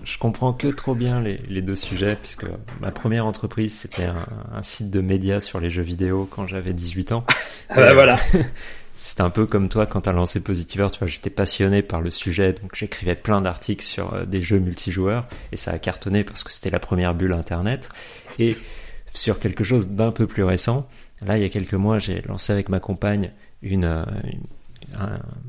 [0.04, 2.44] je, comprends que trop bien les, les, deux sujets, puisque
[2.80, 6.74] ma première entreprise, c'était un, un, site de médias sur les jeux vidéo quand j'avais
[6.74, 7.24] 18 ans.
[7.70, 8.18] ah bah voilà.
[8.97, 12.12] C'était un peu comme toi quand t'as lancé Positiver, tu vois, j'étais passionné par le
[12.12, 16.45] sujet, donc j'écrivais plein d'articles sur euh, des jeux multijoueurs, et ça a cartonné parce
[16.45, 17.88] que c'était la première bulle Internet.
[18.38, 18.57] Et
[19.12, 20.88] sur quelque chose d'un peu plus récent,
[21.26, 23.32] là, il y a quelques mois, j'ai lancé avec ma compagne
[23.62, 24.05] une, euh,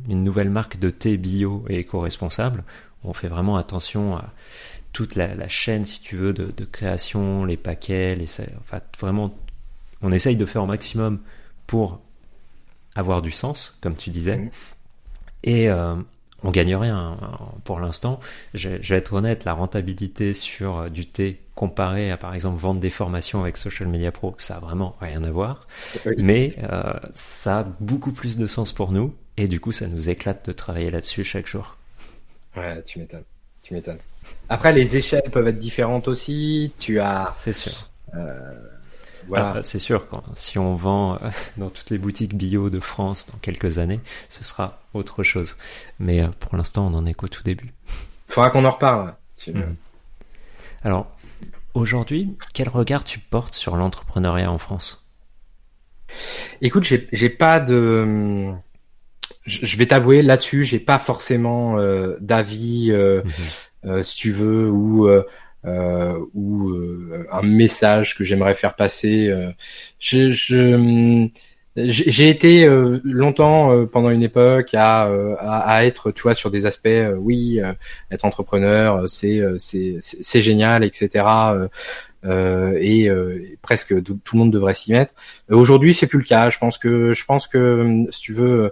[0.10, 2.64] une, nouvelle marque de thé bio et éco-responsable,
[3.04, 4.34] on fait vraiment attention à
[4.91, 8.28] toute la, la, chaîne, si tu veux, de, de création, les paquets, les,
[8.60, 9.36] enfin, vraiment,
[10.02, 11.20] on essaye de faire au maximum
[11.68, 12.02] pour
[12.96, 14.38] avoir du sens, comme tu disais.
[14.38, 14.50] Mmh.
[15.43, 15.96] Et euh,
[16.43, 17.18] on gagne rien
[17.64, 18.20] pour l'instant.
[18.54, 22.60] Je, je, vais être honnête, la rentabilité sur euh, du thé comparé à par exemple
[22.60, 25.68] vendre des formations avec Social Media Pro, ça a vraiment rien à voir.
[26.06, 26.16] Oui.
[26.18, 30.10] Mais euh, ça a beaucoup plus de sens pour nous et du coup ça nous
[30.10, 31.78] éclate de travailler là-dessus chaque jour.
[32.56, 33.24] Ouais, tu m'étonnes.
[33.64, 34.00] Tu m'étonnes.
[34.48, 36.72] Après, les échelles peuvent être différentes aussi.
[36.80, 37.34] Tu as.
[37.36, 37.89] C'est sûr.
[38.14, 38.54] Euh,
[39.28, 39.55] voilà.
[39.57, 43.28] Ah, c'est sûr, quand, si on vend euh, dans toutes les boutiques bio de France
[43.32, 43.99] dans quelques années,
[44.30, 45.55] ce sera autre chose.
[45.99, 47.73] Mais euh, pour l'instant, on en est qu'au tout début.
[48.28, 49.15] Faudra qu'on en reparle.
[49.38, 49.76] Si mmh.
[50.84, 51.07] Alors,
[51.73, 55.05] aujourd'hui, quel regard tu portes sur l'entrepreneuriat en France?
[56.61, 58.51] Écoute, j'ai pas de.
[59.45, 63.21] Je vais t'avouer là-dessus, j'ai pas forcément euh, d'avis, euh,
[63.84, 64.03] mmh.
[64.03, 65.23] si tu veux, ou euh,
[66.34, 69.30] ou euh, un message que j'aimerais faire passer.
[69.30, 69.51] Euh,
[69.99, 71.28] je, je
[71.78, 76.49] j'ai été euh, longtemps euh, pendant une époque à, à, à, être tu vois sur
[76.49, 76.88] des aspects
[77.18, 77.59] oui
[78.09, 81.26] être entrepreneur c'est c'est c'est génial etc
[82.24, 83.09] et
[83.61, 85.13] presque tout, le monde devrait s'y mettre
[85.49, 88.72] aujourd'hui c'est plus le cas je pense que je pense que si tu veux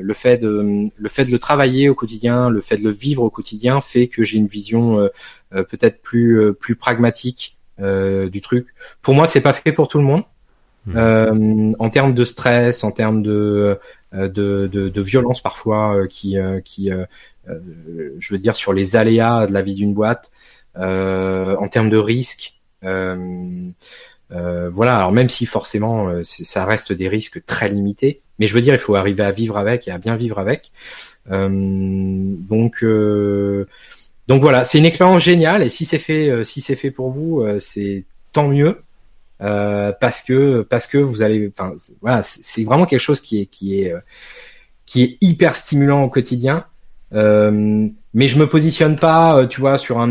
[0.00, 3.22] le fait de le fait de le travailler au quotidien, le fait de le vivre
[3.22, 5.08] au quotidien fait que j'ai une vision euh,
[5.54, 8.68] euh, peut-être plus euh, plus pragmatique du truc.
[9.00, 10.22] Pour moi, c'est pas fait pour tout le monde.
[10.84, 11.76] Mmh.
[11.78, 13.78] en termes de stress, en termes de
[14.12, 16.90] de, de, de violence parfois qui qui
[17.46, 20.30] je veux dire sur les aléas de la vie d'une boîte,
[20.76, 22.54] en termes de risques.
[22.84, 23.70] Euh,
[24.72, 28.60] voilà, alors même si forcément euh, ça reste des risques très limités, mais je veux
[28.60, 30.72] dire, il faut arriver à vivre avec et à bien vivre avec.
[31.30, 33.66] Euh, donc, euh,
[34.28, 37.10] donc voilà, c'est une expérience géniale et si c'est fait, euh, si c'est fait pour
[37.10, 38.82] vous, c'est tant mieux
[39.38, 43.80] parce que parce que vous allez, enfin voilà, c'est vraiment quelque chose qui est qui
[43.80, 43.94] est
[44.86, 46.64] qui est hyper stimulant au quotidien.
[47.12, 50.10] mais je me positionne pas, tu vois, sur un,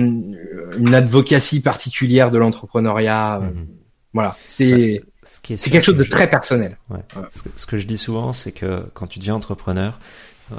[0.78, 3.40] une advocacy particulière de l'entrepreneuriat.
[3.40, 3.81] Mmh.
[4.14, 6.78] Voilà, c'est c'est quelque chose de très personnel.
[6.90, 7.00] Ouais.
[7.32, 10.00] Ce, que, ce, que, je dis souvent, c'est que quand tu deviens entrepreneur,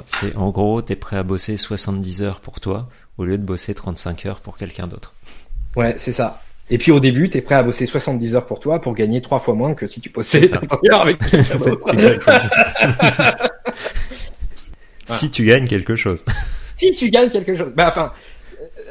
[0.05, 3.43] c'est en gros, tu es prêt à bosser 70 heures pour toi au lieu de
[3.43, 5.13] bosser 35 heures pour quelqu'un d'autre.
[5.75, 6.41] Ouais, c'est ça.
[6.69, 9.21] Et puis au début, tu es prêt à bosser 70 heures pour toi pour gagner
[9.21, 11.91] trois fois moins que si tu bossais 35 heures avec quelqu'un d'autre.
[15.17, 16.23] si tu gagnes quelque chose.
[16.77, 17.71] si tu gagnes quelque chose.
[17.75, 18.13] Bah, enfin,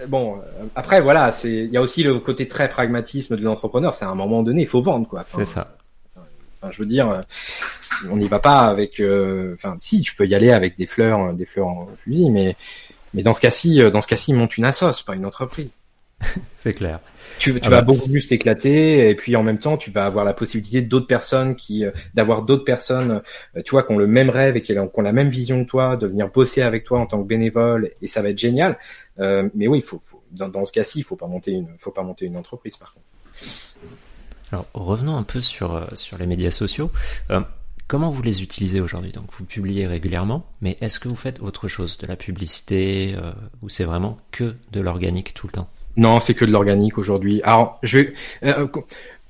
[0.09, 3.95] bon, euh, après voilà, c'est il y a aussi le côté très pragmatisme de l'entrepreneur.
[3.95, 5.21] C'est à un moment donné, il faut vendre quoi.
[5.21, 5.77] Enfin, c'est ça.
[6.15, 7.23] Enfin, je veux dire, euh,
[8.11, 9.01] on n'y va pas avec.
[9.01, 12.57] Euh, enfin, si tu peux y aller avec des fleurs, des fleurs en fusil, mais
[13.15, 15.79] mais dans ce cas-ci, dans ce cas-ci, monte une assoce, pas une entreprise.
[16.59, 17.01] c'est clair.
[17.39, 20.07] Tu, tu ah vas bah, beaucoup plus t'éclater et puis en même temps tu vas
[20.07, 23.23] avoir la possibilité d'autres personnes qui d'avoir d'autres personnes
[23.65, 25.65] tu vois qui ont le même rêve et qui ont, qui ont, la même vision
[25.65, 28.39] que toi de venir bosser avec toi en tant que bénévole et ça va être
[28.39, 28.79] génial
[29.19, 31.91] euh, mais oui, faut, faut, dans, dans, ce cas-ci, il faut pas monter une, faut
[31.91, 33.07] pas monter une entreprise par contre.
[34.51, 36.91] Alors revenons un peu sur euh, sur les médias sociaux.
[37.31, 37.41] Euh,
[37.89, 39.13] comment vous les utilisez aujourd'hui?
[39.13, 43.33] Donc vous publiez régulièrement, mais est-ce que vous faites autre chose, de la publicité, euh,
[43.63, 45.69] ou c'est vraiment que de l'organique tout le temps?
[45.97, 47.43] Non, c'est que de l'organique aujourd'hui.
[47.43, 48.13] Alors je vais
[48.45, 48.67] euh,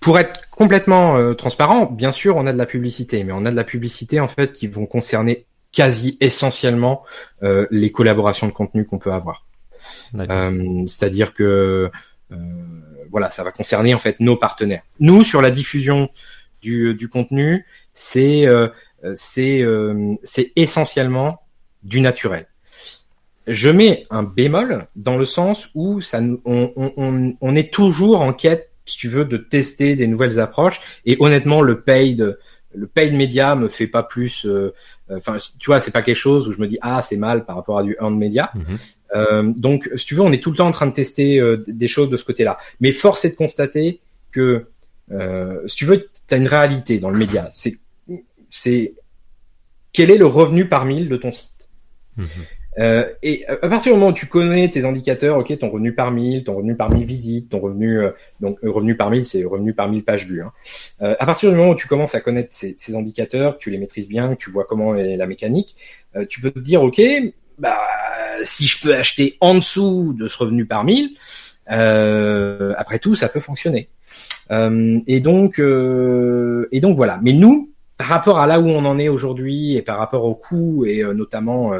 [0.00, 3.50] pour être complètement euh, transparent, bien sûr, on a de la publicité, mais on a
[3.50, 7.04] de la publicité en fait qui vont concerner quasi essentiellement
[7.42, 9.46] euh, les collaborations de contenu qu'on peut avoir.
[10.18, 11.90] Euh, C'est-à-dire que
[12.32, 12.36] euh,
[13.10, 14.82] voilà, ça va concerner en fait nos partenaires.
[15.00, 16.08] Nous, sur la diffusion
[16.60, 18.68] du, du contenu, c'est euh,
[19.14, 21.42] c'est euh, c'est essentiellement
[21.82, 22.46] du naturel.
[23.47, 28.20] Je mets un bémol dans le sens où ça, on, on, on, on est toujours
[28.20, 30.80] en quête, si tu veux, de tester des nouvelles approches.
[31.07, 32.38] Et honnêtement, le paid,
[32.74, 34.47] le paid média me fait pas plus.
[34.47, 34.72] euh,
[35.11, 37.57] Enfin, tu vois, c'est pas quelque chose où je me dis ah c'est mal par
[37.57, 38.51] rapport à du earned media.
[38.55, 38.78] Mhm.
[39.14, 41.62] Euh, donc, si tu veux, on est tout le temps en train de tester euh,
[41.66, 42.57] des choses de ce côté-là.
[42.80, 44.68] Mais force est de constater que,
[45.11, 47.51] euh, si tu veux, tu as une réalité dans le média.
[47.53, 47.78] C'est,
[48.49, 48.95] c'est
[49.93, 51.68] quel est le revenu par mille de ton site?
[52.16, 52.26] Mhm.
[52.79, 56.11] Euh, et à partir du moment où tu connais tes indicateurs, ok, ton revenu par
[56.11, 58.11] mille, ton revenu par mille visites, ton revenu, euh,
[58.41, 60.43] donc euh, revenu par mille, c'est revenu par mille pages vues.
[60.43, 60.53] Hein.
[61.03, 63.79] Euh, à partir du moment où tu commences à connaître ces, ces indicateurs, tu les
[63.79, 65.77] maîtrises bien, tu vois comment est la mécanique,
[66.16, 67.01] euh, tu peux te dire, ok,
[67.59, 67.79] bah
[68.45, 71.11] si je peux acheter en dessous de ce revenu par mille,
[71.70, 73.89] euh, après tout, ça peut fonctionner.
[75.07, 77.18] Et donc, et donc voilà.
[77.23, 80.35] Mais nous, par rapport à là où on en est aujourd'hui et par rapport au
[80.35, 81.73] coût et notamment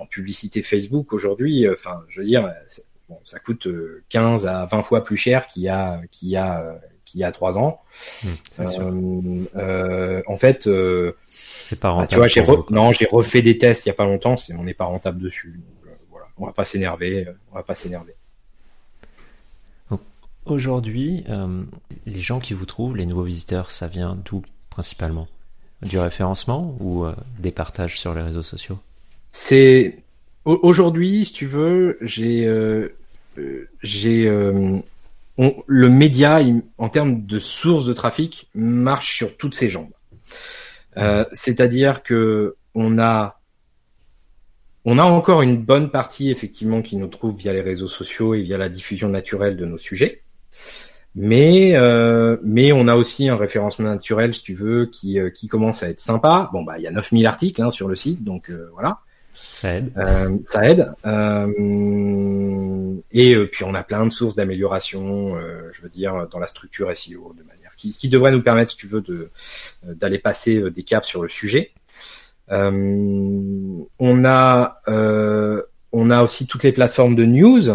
[0.00, 2.50] en publicité Facebook aujourd'hui, euh, enfin, je veux dire,
[3.08, 6.36] bon, ça coûte euh, 15 à 20 fois plus cher qu'il y a qu'il y
[6.36, 6.74] a euh,
[7.04, 7.80] qu'il y a trois ans.
[8.60, 12.08] Euh, euh, en fait, euh, C'est pas bah, rentable.
[12.10, 14.62] tu vois, j'ai re- non, refait des tests il y a pas longtemps, c'est on
[14.64, 15.60] n'est pas rentable dessus.
[15.84, 18.14] Donc, euh, voilà, on va pas s'énerver, euh, on va pas s'énerver.
[20.46, 21.62] Aujourd'hui, euh,
[22.06, 25.28] les gens qui vous trouvent, les nouveaux visiteurs, ça vient d'où principalement?
[25.82, 28.78] Du référencement ou euh, des partages sur les réseaux sociaux?
[29.32, 29.98] C'est
[30.44, 32.88] au- aujourd'hui, si tu veux, j'ai euh,
[33.38, 33.66] euh,
[34.26, 34.80] euh,
[35.66, 36.40] le média
[36.78, 39.90] en termes de source de trafic marche sur toutes ses jambes.
[41.32, 43.40] C'est-à-dire que on a
[44.84, 48.42] on a encore une bonne partie effectivement qui nous trouve via les réseaux sociaux et
[48.42, 50.22] via la diffusion naturelle de nos sujets.
[51.14, 51.74] Mais
[52.44, 56.00] mais on a aussi un référencement naturel, si tu veux, qui qui commence à être
[56.00, 56.50] sympa.
[56.52, 59.00] Bon bah il y a 9000 articles hein, sur le site, donc voilà.
[59.32, 60.92] Ça aide Euh, ça aide.
[61.04, 65.36] Euh, et euh, puis on a plein de sources d'amélioration,
[65.72, 68.86] je veux dire, dans la structure SEO, de manière qui, devrait nous permettre, si tu
[68.86, 69.30] veux, de
[69.84, 71.72] d'aller passer des caps sur le sujet.
[72.48, 74.82] On a
[75.92, 77.70] on a aussi toutes les plateformes de news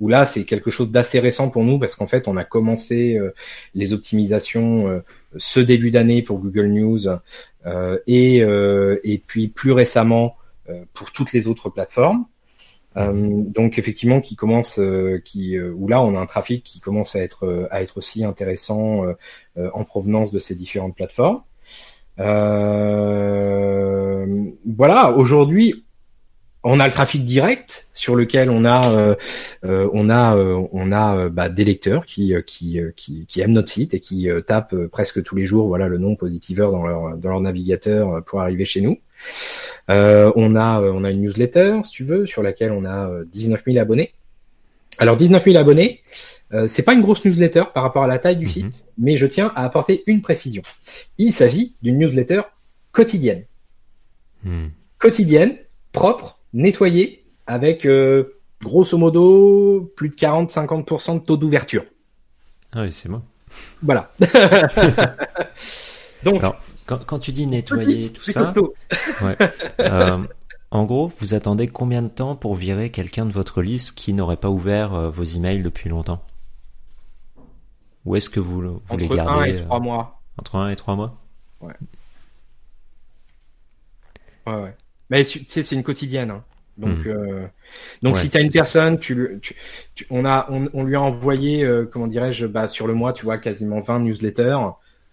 [0.00, 3.18] où là c'est quelque chose d'assez récent pour nous parce qu'en fait on a commencé
[3.74, 5.02] les optimisations
[5.36, 7.00] ce début d'année pour Google News
[8.06, 10.37] et et puis plus récemment
[10.92, 12.26] pour toutes les autres plateformes.
[12.96, 16.80] Euh, donc effectivement, qui commence, euh, qui euh, où là on a un trafic qui
[16.80, 19.12] commence à être euh, à être aussi intéressant euh,
[19.58, 21.42] euh, en provenance de ces différentes plateformes.
[22.18, 23.46] Euh,
[24.66, 25.84] voilà, aujourd'hui,
[26.64, 29.14] on a le trafic direct sur lequel on a euh,
[29.64, 33.26] euh, on a euh, on a euh, bah, des lecteurs qui euh, qui, euh, qui
[33.26, 35.98] qui aiment notre site et qui euh, tapent euh, presque tous les jours voilà le
[35.98, 38.98] nom Positiveur dans leur dans leur navigateur euh, pour arriver chez nous.
[39.90, 43.08] Euh, on a euh, on a une newsletter si tu veux sur laquelle on a
[43.10, 44.12] euh, 19 000 abonnés.
[44.98, 46.02] Alors 19 000 abonnés,
[46.52, 48.50] euh, c'est pas une grosse newsletter par rapport à la taille du Mhm.
[48.50, 50.62] site, mais je tiens à apporter une précision.
[51.18, 52.42] Il s'agit d'une newsletter
[52.92, 53.44] quotidienne
[54.44, 54.68] Hmm.
[54.98, 55.56] quotidienne,
[55.92, 61.84] propre, nettoyée, avec euh, grosso modo plus de 40-50% de taux d'ouverture.
[62.72, 63.22] Ah oui, c'est moi.
[63.82, 64.12] Voilà.
[66.22, 68.60] Donc, Alors, quand, quand tu dis nettoyer tout ça,
[69.20, 69.38] ouais,
[69.86, 70.26] euh,
[70.72, 74.36] en gros, vous attendez combien de temps pour virer quelqu'un de votre liste qui n'aurait
[74.38, 76.24] pas ouvert euh, vos emails depuis longtemps?
[78.04, 80.22] Ou est-ce que vous, vous les entre gardez 1 et euh, 3 mois.
[80.38, 81.18] entre un et trois mois?
[81.60, 81.74] Ouais,
[84.46, 84.74] ouais.
[85.10, 86.30] Mais tu sais, c'est une quotidienne.
[86.30, 86.44] hein.
[86.76, 87.06] Donc, Hmm.
[87.06, 87.48] euh,
[88.02, 89.54] donc Ouais, si tu as une personne, tu, le- tu,
[89.94, 93.12] tu- on a, on, on lui a envoyé, euh, comment dirais-je, bah, sur le mois,
[93.12, 94.58] tu vois, quasiment 20 newsletters.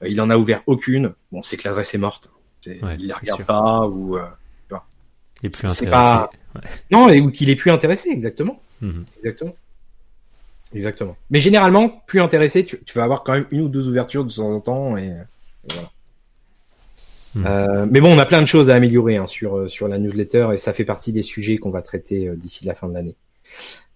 [0.06, 1.14] Euh, il en a ouvert aucune.
[1.32, 2.30] Bon, c'est que l'adresse est morte.
[2.64, 3.45] C'est- Ouais, il c'est regarde sûr.
[3.45, 4.22] pas ou euh,
[5.43, 5.91] Et plus C'est intéressé.
[5.91, 6.30] pas-
[6.91, 8.62] non, et, ou qu'il est plus intéressé, exactement.
[8.82, 9.06] Mhm.
[9.18, 9.56] Exactement.
[10.74, 11.18] Exactement.
[11.30, 14.32] Mais généralement, plus intéressé, tu, tu vas avoir quand même une ou deux ouvertures de
[14.34, 15.89] temps en temps et, et voilà.
[17.36, 17.45] Hmm.
[17.45, 19.97] Euh, mais bon, on a plein de choses à améliorer hein, sur euh, sur la
[19.99, 22.93] newsletter et ça fait partie des sujets qu'on va traiter euh, d'ici la fin de
[22.93, 23.16] l'année.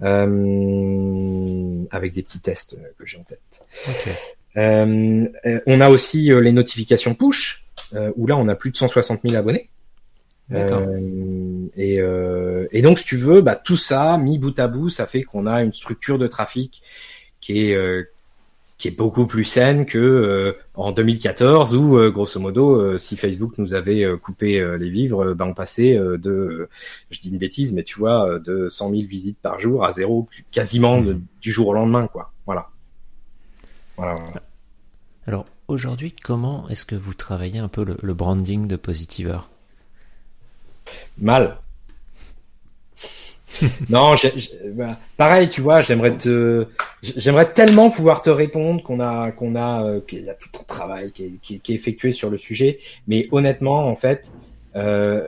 [0.01, 3.41] Euh, avec des petits tests que j'ai en tête.
[4.57, 8.71] Euh, euh, on a aussi euh, les notifications push, euh, où là on a plus
[8.71, 9.69] de 160 000 abonnés.
[10.49, 10.81] D'accord.
[10.87, 14.89] Euh, et, euh, et donc, si tu veux, bah, tout ça, mis bout à bout,
[14.89, 16.81] ça fait qu'on a une structure de trafic
[17.39, 18.03] qui est, euh,
[18.79, 23.15] qui est beaucoup plus saine que euh, en 2014, où, euh, grosso modo, euh, si
[23.15, 26.69] Facebook nous avait euh, coupé euh, les vivres, bah, on passait euh, de, euh,
[27.11, 29.91] je dis une bêtise, mais tu vois, euh, de 100 000 visites par jour à
[29.91, 31.21] zéro, quasiment de- Mhm.
[31.41, 32.31] du jour au lendemain, quoi.
[32.47, 32.69] Voilà.
[33.99, 34.15] Voilà.
[35.27, 39.39] Alors aujourd'hui, comment est-ce que vous travaillez un peu le, le branding de Positiver?
[41.17, 41.57] Mal.
[43.89, 44.15] non,
[44.73, 46.65] bah, pareil, tu vois, j'aimerais te,
[47.01, 50.63] j'aimerais tellement pouvoir te répondre qu'on a, qu'on a, euh, qu'il y a tout un
[50.63, 52.79] travail qui est, qui, qui est, effectué sur le sujet.
[53.07, 54.31] Mais honnêtement, en fait,
[54.75, 55.27] euh,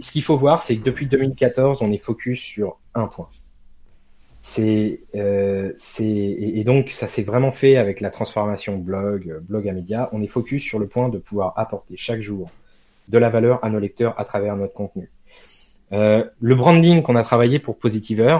[0.00, 3.30] ce qu'il faut voir, c'est que depuis 2014, on est focus sur un point.
[4.42, 10.08] C'est, euh, et, donc ça s'est vraiment fait avec la transformation blog, blog à média.
[10.12, 12.50] On est focus sur le point de pouvoir apporter chaque jour
[13.08, 15.10] de la valeur à nos lecteurs à travers notre contenu.
[15.92, 18.38] Euh, le branding qu'on a travaillé pour Positiver,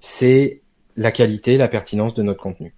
[0.00, 0.62] c'est
[0.96, 2.74] la qualité, la pertinence de notre contenu.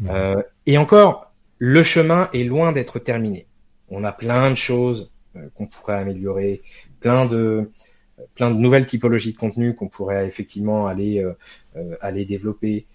[0.00, 0.08] Mmh.
[0.10, 3.46] Euh, et encore, le chemin est loin d'être terminé.
[3.90, 6.62] On a plein de choses euh, qu'on pourrait améliorer,
[7.00, 7.70] plein de
[8.34, 11.24] plein de nouvelles typologies de contenu qu'on pourrait effectivement aller
[11.76, 12.86] euh, aller développer.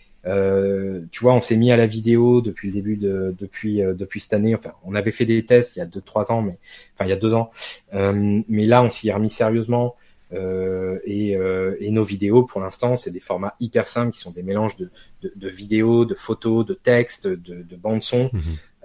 [1.11, 4.33] tu vois, on s'est mis à la vidéo depuis le début de depuis depuis cette
[4.33, 4.55] année.
[4.55, 6.57] Enfin, on avait fait des tests il y a deux trois ans, mais
[6.93, 7.51] enfin il y a deux ans.
[7.93, 9.95] mais là, on s'y est remis sérieusement.
[10.33, 14.31] Euh, et, euh, et, nos vidéos, pour l'instant, c'est des formats hyper simples qui sont
[14.31, 14.89] des mélanges de,
[15.21, 18.29] de, de vidéos, de photos, de textes, de, de bandes son.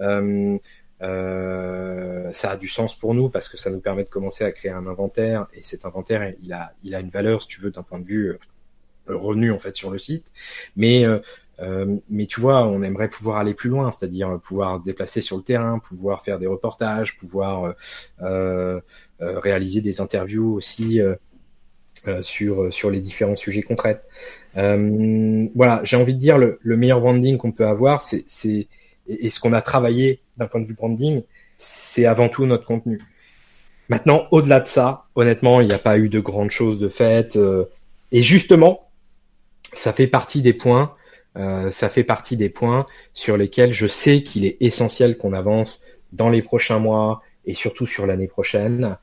[0.01, 0.57] Euh,
[1.03, 4.53] euh, ça a du sens pour nous parce que ça nous permet de commencer à
[4.53, 7.71] créer un inventaire et cet inventaire, il a, il a une valeur, si tu veux,
[7.71, 8.39] d'un point de vue
[9.11, 10.27] euh, revenu en fait sur le site.
[10.77, 15.37] Mais euh, mais tu vois, on aimerait pouvoir aller plus loin, c'est-à-dire pouvoir déplacer sur
[15.37, 17.75] le terrain, pouvoir faire des reportages, pouvoir
[18.23, 18.81] euh,
[19.21, 21.03] réaliser des interviews aussi
[22.09, 24.05] euh, sur sur les différents sujets qu'on traite.
[24.57, 28.69] Euh, voilà, j'ai envie de dire le, le meilleur branding qu'on peut avoir, c'est c'est
[29.07, 31.23] et, ce qu'on a travaillé d'un point de vue branding,
[31.59, 33.03] c'est avant tout notre contenu.
[33.91, 37.37] Maintenant, au-delà de ça, honnêtement, il n'y a pas eu de grandes choses de faites.
[37.37, 37.67] Euh,
[38.13, 38.90] et justement,
[39.75, 40.93] ça fait partie des points,
[41.37, 45.83] euh, ça fait partie des points sur lesquels je sais qu'il est essentiel qu'on avance
[46.13, 48.97] dans les prochains mois et surtout sur l'année prochaine.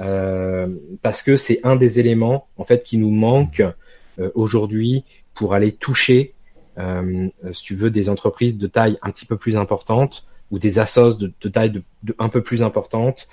[0.00, 0.68] Euh,
[1.02, 3.62] parce que c'est un des éléments en fait qui nous manque
[4.18, 5.04] euh, aujourd'hui
[5.34, 6.34] pour aller toucher,
[6.78, 10.78] euh, si tu veux, des entreprises de taille un petit peu plus importante ou des
[10.78, 11.82] assos de, de taille de,
[12.18, 13.26] un peu plus importante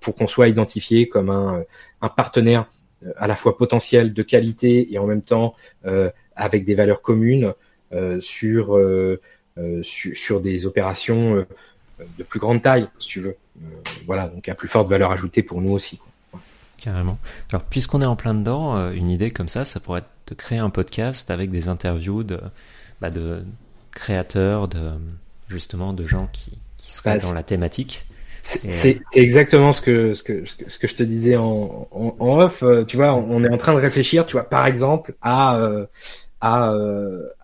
[0.00, 1.64] pour qu'on soit identifié comme un,
[2.00, 2.68] un, partenaire
[3.16, 5.56] à la fois potentiel de qualité et en même temps
[6.36, 7.54] avec des valeurs communes
[8.20, 8.80] sur,
[9.82, 11.46] sur, sur des opérations
[12.18, 13.36] de plus grande taille, si tu veux.
[13.62, 13.66] Euh,
[14.06, 16.00] voilà, donc à plus forte valeur ajoutée pour nous aussi.
[16.78, 17.18] Carrément.
[17.50, 20.34] Alors, puisqu'on est en plein dedans, euh, une idée comme ça, ça pourrait être de
[20.34, 22.40] créer un podcast avec des interviews de,
[23.00, 23.44] bah de
[23.92, 24.92] créateurs, de
[25.48, 28.06] justement de gens qui, qui seraient bah, dans la thématique.
[28.42, 32.62] C'est exactement ce que, ce que ce que je te disais en, en, off.
[32.62, 35.86] Euh, tu vois, on est en train de réfléchir, tu vois, par exemple à
[36.40, 36.74] à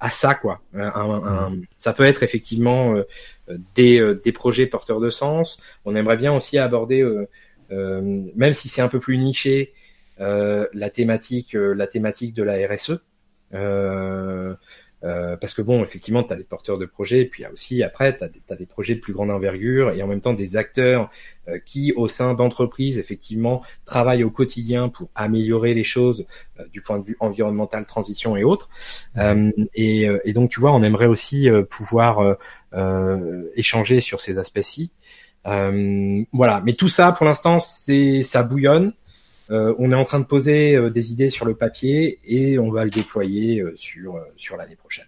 [0.01, 0.61] à ça quoi.
[0.74, 1.62] Un, mmh.
[1.78, 2.96] ça peut être effectivement
[3.74, 5.61] des, euh, des projets porteurs de sens.
[5.84, 7.28] On aimerait bien aussi aborder, euh,
[7.70, 8.01] euh,
[8.34, 9.72] même si c'est un peu plus niché,
[10.18, 13.01] la thématique, la thématique de la RSE.
[13.55, 14.55] Euh,
[15.01, 17.53] parce que bon, effectivement, tu as des porteurs de projets, et puis il y a
[17.53, 20.57] aussi, après, tu as, des projets de plus grande envergure, et en même temps des
[20.57, 21.11] acteurs
[21.49, 26.26] euh, qui, au sein d'entreprises, effectivement, travaillent au quotidien pour améliorer les choses
[26.59, 28.68] euh, du point de vue environnemental, transition et autres.
[29.74, 32.36] Et, et, donc, tu vois, on aimerait aussi pouvoir
[33.55, 34.92] échanger sur ces aspects-ci.
[35.44, 38.92] voilà, mais tout ça, pour l'instant, c'est ça bouillonne.
[39.51, 42.70] Euh, on est en train de poser euh, des idées sur le papier et on
[42.70, 45.07] va le déployer euh, sur, sur l'année prochaine.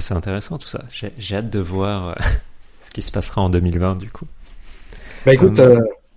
[0.00, 0.84] c'est intéressant tout ça.
[0.90, 2.18] J'ai hâte de voir
[2.82, 4.26] ce qui se passera en 2020 du coup.
[5.24, 5.58] Bah écoute,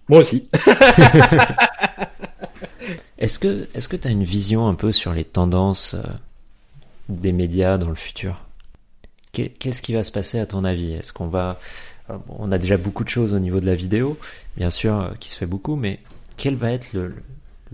[0.10, 0.50] moi aussi.
[3.18, 5.96] est-ce que est-ce que tu as une vision un peu sur les tendances
[7.08, 8.42] des médias dans le futur?
[9.32, 10.94] Qu'est-ce qui va se passer à ton avis?
[10.94, 11.58] Est-ce qu'on va
[12.30, 14.18] on a déjà beaucoup de choses au niveau de la vidéo,
[14.57, 15.99] bien sûr, euh, qui se fait beaucoup, mais
[16.38, 17.14] quel va être le,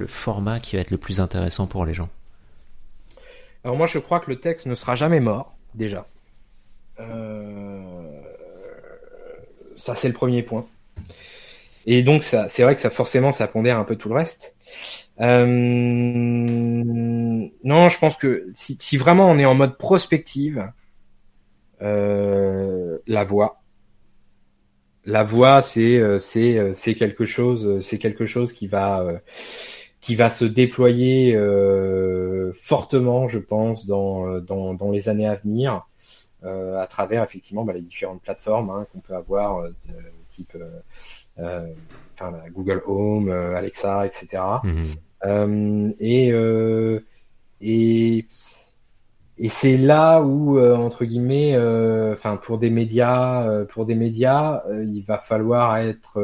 [0.07, 2.09] format qui va être le plus intéressant pour les gens?
[3.63, 6.07] Alors moi, je crois que le texte ne sera jamais mort, déjà.
[6.99, 8.21] Euh,
[9.75, 10.65] ça, c'est le premier point.
[11.85, 14.55] Et donc, c'est vrai que ça forcément, ça pondère un peu tout le reste.
[15.19, 15.45] Euh,
[17.63, 20.69] non, je pense que si, vraiment on est en mode prospective,
[21.79, 23.61] la voix,
[25.07, 29.21] la voix, c'est euh, c'est euh, c'est quelque chose, euh, c'est quelque chose qui va
[30.01, 31.35] qui va se déployer
[32.53, 35.85] fortement, je pense, dans, dans, dans les années à venir,
[36.43, 39.67] à travers effectivement bah, les différentes plateformes hein, qu'on peut avoir,
[40.29, 40.55] type
[41.37, 44.43] enfin, Google Home, Alexa, etc.
[45.25, 45.93] et, mmh.
[45.99, 46.31] et,
[47.59, 48.25] et
[49.45, 54.63] c'est là où, euh, entre guillemets, euh, enfin pour des médias, euh, pour des médias,
[54.71, 56.19] il va falloir être,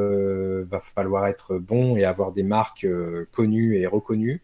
[0.69, 2.87] va falloir être bon et avoir des marques
[3.31, 4.41] connues et reconnues,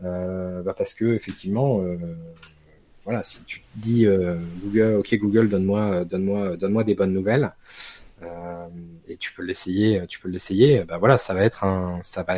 [0.00, 1.80] bah parce que effectivement,
[3.04, 4.06] voilà, si tu dis
[4.64, 7.52] Google, ok Google, donne-moi, donne-moi, donne-moi des bonnes nouvelles.
[9.08, 10.84] et tu peux l'essayer, tu peux l'essayer.
[10.84, 12.34] Bah voilà, ça va être un, ça va,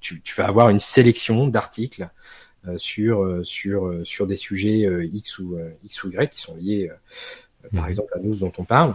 [0.00, 2.08] tu, tu vas avoir une sélection d'articles euh,
[2.76, 6.90] sur euh, sur euh, sur des sujets X ou X ou Y qui sont liés
[7.72, 7.90] par mhm.
[7.90, 8.94] exemple à nous dont on parle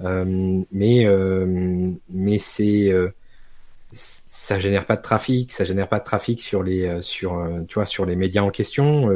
[0.00, 1.06] mais
[2.10, 2.92] mais c'est
[3.92, 7.86] ça génère pas de trafic, ça génère pas de trafic sur les sur tu vois
[7.86, 9.10] sur les médias en question.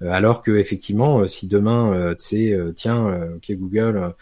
[0.00, 4.14] alors que effectivement, si demain tu sais tiens ok Google,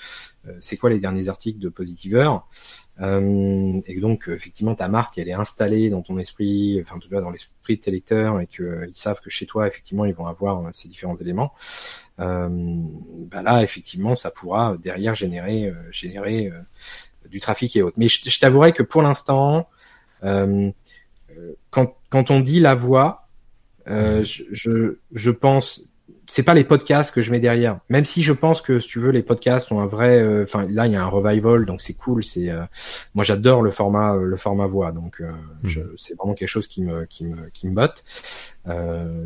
[0.61, 2.31] c'est quoi les derniers articles de Positiver?
[3.03, 7.21] Euh, et donc effectivement ta marque elle est installée dans ton esprit, enfin tout cas
[7.21, 10.27] dans l'esprit de tes lecteurs et qu'ils euh, savent que chez toi effectivement ils vont
[10.27, 11.53] avoir euh, ces différents éléments.
[12.21, 16.51] Euh, bah là effectivement ça pourra derrière générer générer
[17.29, 17.99] du trafic et autres.
[17.99, 19.69] Mais je, je t'avouerai que pour l'instant
[20.23, 23.29] quand quand on dit la voix,
[23.87, 25.83] je, je je pense
[26.29, 27.81] c'est pas les podcasts que je mets derrière.
[27.89, 30.67] Même si je pense que si tu veux les podcasts ont un vrai euh, enfin
[30.69, 32.63] là il y a un revival donc c'est cool, c'est euh,
[33.15, 35.69] moi j'adore le format euh, le format voix donc mmh.
[35.97, 38.05] c'est vraiment quelque chose qui me qui me qui me botte.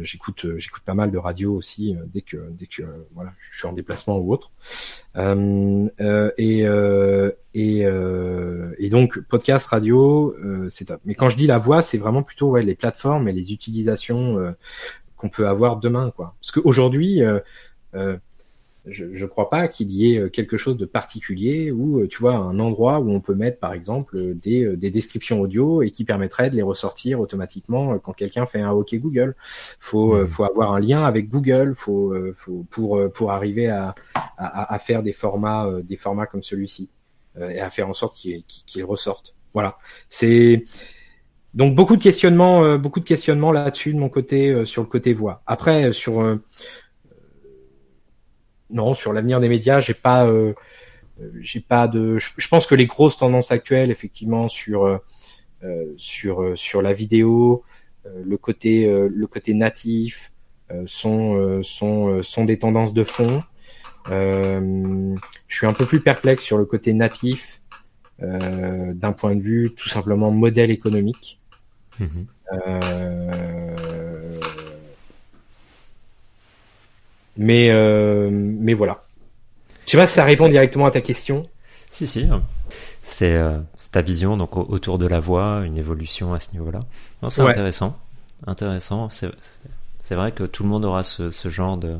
[0.02, 2.82] j'écoute j'écoute pas mal de radio aussi dès que dès que
[3.14, 4.50] voilà, je suis en déplacement ou autre.
[5.16, 6.64] et
[7.54, 7.80] et
[8.78, 10.34] et donc podcast radio
[10.68, 11.00] c'est top.
[11.04, 14.54] Mais quand je dis la voix, c'est vraiment plutôt ouais les plateformes et les utilisations
[15.20, 16.34] qu'on peut avoir demain, quoi.
[16.40, 17.38] Parce qu'aujourd'hui, euh,
[17.94, 18.16] euh,
[18.86, 22.34] je ne crois pas qu'il y ait euh, quelque chose de particulier ou tu vois
[22.34, 26.48] un endroit où on peut mettre par exemple des, des descriptions audio et qui permettrait
[26.48, 29.36] de les ressortir automatiquement quand quelqu'un fait un OK Google.
[29.78, 30.28] Faut mmh.
[30.28, 35.02] faut avoir un lien avec Google, faut, faut pour pour arriver à, à, à faire
[35.02, 36.88] des formats des formats comme celui-ci
[37.38, 39.34] et à faire en sorte qu'il qu ressorte.
[39.52, 39.76] Voilà.
[40.08, 40.64] C'est
[41.54, 44.88] donc beaucoup de questionnements, euh, beaucoup de questionnements là-dessus de mon côté euh, sur le
[44.88, 45.42] côté voix.
[45.46, 46.38] Après euh, sur
[48.70, 50.30] non sur l'avenir des médias, j'ai pas
[51.40, 52.18] j'ai pas de.
[52.18, 55.00] Je, pense que les grosses tendances actuelles, effectivement, sur
[55.96, 57.64] sur sur la vidéo,
[58.04, 60.32] le côté le côté natif
[60.86, 63.42] sont sont sont des tendances de fond.
[64.06, 65.16] je
[65.48, 67.60] suis un peu plus perplexe sur le côté natif
[68.20, 71.39] d'un point de vue tout simplement modèle économique.
[71.98, 72.26] Mhm.
[72.52, 74.40] Euh,
[77.36, 79.04] mais, euh, mais voilà.
[79.86, 81.48] Je sais pas si ça répond directement à ta question.
[81.90, 82.28] Si, si.
[83.02, 83.58] C'est euh,
[83.92, 86.80] ta vision donc autour de la voix, une évolution à ce niveau-là.
[87.28, 87.98] C'est intéressant.
[88.46, 89.08] Intéressant.
[89.10, 91.98] C'est vrai que tout le monde aura ce, ce genre de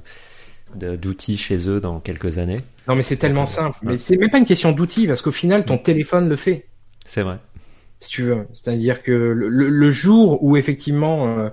[0.74, 2.60] d'outils chez eux dans quelques années.
[2.86, 3.76] Non, mais c'est tellement simple.
[3.82, 6.68] Mais c'est même pas une question d'outils parce qu'au final, ton téléphone le fait.
[7.04, 7.38] C'est vrai
[8.00, 8.46] si tu veux.
[8.54, 11.50] C'est-à-dire que le, le, jour où effectivement euh,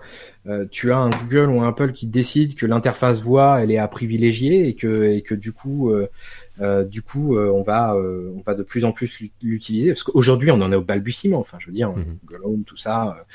[0.48, 3.78] euh, tu as un Google ou un Apple qui décide que l'interface voix elle est
[3.78, 8.54] à privilégier et que et que du coup euh, du coup on va on va
[8.54, 11.40] de plus en plus l'utiliser parce qu'aujourd'hui on en est au balbutiement.
[11.40, 12.18] Enfin, je veux dire mhm.
[12.24, 13.26] Google Home, tout ça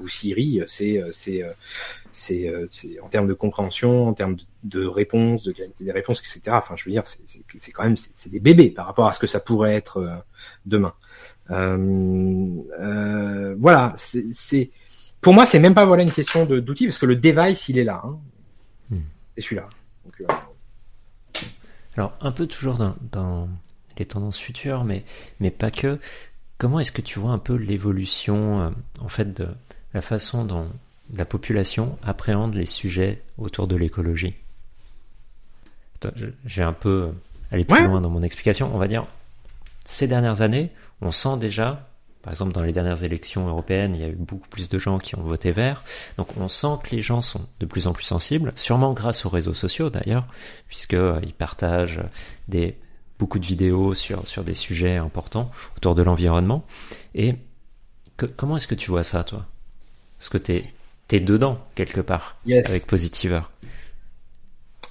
[0.00, 1.44] ou Siri, c'est c'est
[2.10, 2.50] c'est
[3.02, 6.56] en termes de compréhension, en termes de, de réponse, de qualité des réponses, etc.
[6.56, 9.26] Enfin, je veux dire, c'est quand même c'est des bébés par rapport à ce que
[9.26, 10.24] ça pourrait être
[10.64, 10.94] demain.
[11.50, 12.48] Euh,
[12.80, 14.70] euh, voilà, c'est
[15.20, 17.84] pour moi c'est même pas voilà une question d'outils parce que le device il est
[17.84, 18.02] là.
[18.04, 18.18] Hein.
[18.90, 19.00] Hmm.
[19.36, 19.68] C'est celui-là.
[20.20, 20.24] Euh,
[21.96, 23.48] Alors un peu toujours dans, dans,
[23.98, 25.04] les tendances futures, mais
[25.40, 25.98] mais pas que.
[26.58, 29.46] Comment est-ce que tu vois un peu l'évolution en fait de
[29.92, 30.68] la façon dont
[31.14, 34.34] la population appréhende les sujets autour de l'écologie?
[36.46, 37.10] J'ai un peu
[37.50, 38.74] allé plus loin dans mon explication.
[38.74, 39.06] On va dire
[39.86, 40.70] ces dernières années,
[41.00, 41.88] on sent déjà,
[42.22, 44.98] par exemple dans les dernières élections européennes, il y a eu beaucoup plus de gens
[44.98, 45.84] qui ont voté vert,
[46.16, 49.28] donc on sent que les gens sont de plus en plus sensibles, sûrement grâce aux
[49.28, 50.26] réseaux sociaux d'ailleurs,
[50.66, 52.00] puisqu'ils euh, partagent
[52.48, 52.76] des,
[53.18, 56.64] beaucoup de vidéos sur, sur des sujets importants autour de l'environnement.
[57.14, 57.36] Et
[58.36, 59.46] comment est-ce que tu vois ça, toi?
[60.20, 60.52] Est-ce que tu
[61.12, 63.40] es, dedans, quelque part, avec Positiver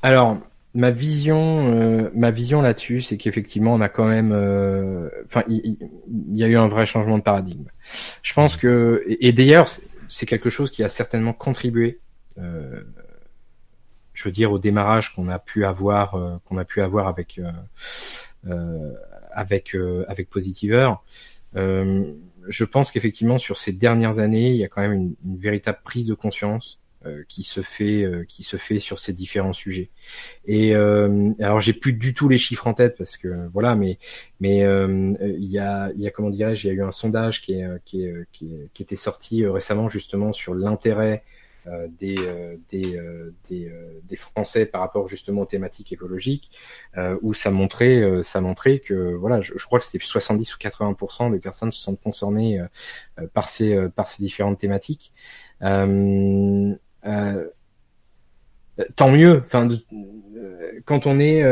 [0.01, 0.37] Alors,
[0.75, 5.77] ma vision, euh, ma vision là-dessus, c'est qu'effectivement, on a quand même, euh, enfin, il,
[6.33, 7.65] y, a eu un vrai changement de paradigme.
[8.21, 9.67] Je pense que, et, d'ailleurs,
[10.09, 12.01] c'est quelque chose qui a certainement contribué,
[12.37, 12.83] euh,
[14.13, 17.39] je veux dire, au démarrage qu'on a pu avoir, qu'on a pu avoir avec,
[19.31, 20.91] avec, avec Positiver.
[21.53, 25.79] je pense qu'effectivement, sur ces dernières années, il y a quand même une, une véritable
[25.83, 26.79] prise de conscience
[27.27, 29.89] qui se fait qui se fait sur ces différents sujets.
[30.45, 33.99] Et alors j'ai plus du tout les chiffres en tête parce que voilà, mais
[34.39, 37.41] mais il y a il y a comment dirais-je, il y a eu un sondage
[37.41, 41.23] qui est qui est, qui, qui était sorti récemment justement sur l'intérêt
[41.67, 43.71] euh, des, euh, des, euh, des,
[44.03, 46.51] des, Français par rapport justement aux thématiques écologiques,
[47.21, 51.39] où ça montrait, ça montrait que voilà, je, crois que c'était 70 ou 80% des
[51.39, 52.61] personnes se sentent concernées
[53.33, 55.11] par ces par ces différentes thématiques.
[58.95, 59.41] Tant mieux.
[59.45, 59.67] Enfin,
[60.85, 61.43] quand on est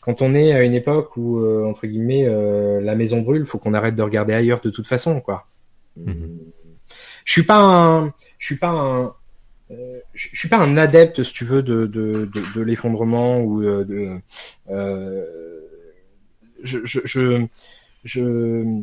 [0.00, 2.28] quand on est à une époque où entre guillemets
[2.80, 5.46] la maison brûle, faut qu'on arrête de regarder ailleurs de toute façon, quoi.
[7.24, 9.14] Je suis pas un, je suis pas un,
[9.70, 13.62] euh, je, suis pas un adepte, si tu veux, de, de, de, de l'effondrement ou
[13.62, 14.18] euh, de.
[14.70, 15.26] Euh,
[16.62, 17.46] je, je, je,
[18.04, 18.82] je,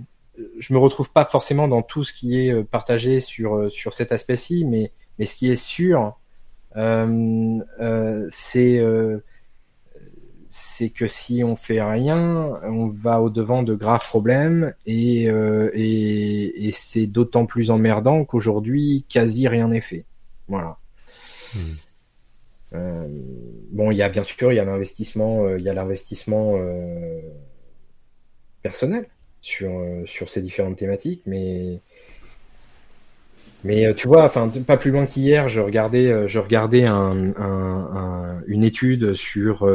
[0.60, 4.64] je me retrouve pas forcément dans tout ce qui est partagé sur sur cet aspect-ci,
[4.66, 6.20] mais mais ce qui est sûr,
[6.76, 8.82] euh, euh, c'est
[10.58, 15.70] c'est que si on fait rien, on va au devant de graves problèmes et, euh,
[15.74, 20.06] et, et c'est d'autant plus emmerdant qu'aujourd'hui quasi rien n'est fait.
[20.48, 20.78] Voilà.
[21.54, 21.60] Hmm.
[22.74, 23.08] Euh,
[23.72, 26.54] bon, il y a bien sûr, il y a l'investissement, euh, il y a l'investissement
[26.56, 27.20] euh,
[28.62, 29.08] personnel
[29.42, 29.72] sur
[30.06, 31.82] sur ces différentes thématiques, mais
[33.66, 38.64] mais tu vois, enfin, pas plus loin qu'hier, je regardais, je regardais un, un, une
[38.64, 39.70] étude sur,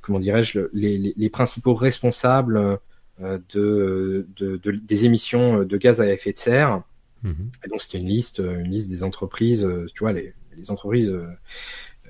[0.00, 2.78] comment dirais-je, les, les, principaux responsables
[3.20, 6.82] de, de, de, des émissions de gaz à effet de serre.
[7.22, 7.50] Mhm.
[7.64, 11.26] Et donc c'était une liste, une liste des entreprises, tu vois, les, les entreprises euh,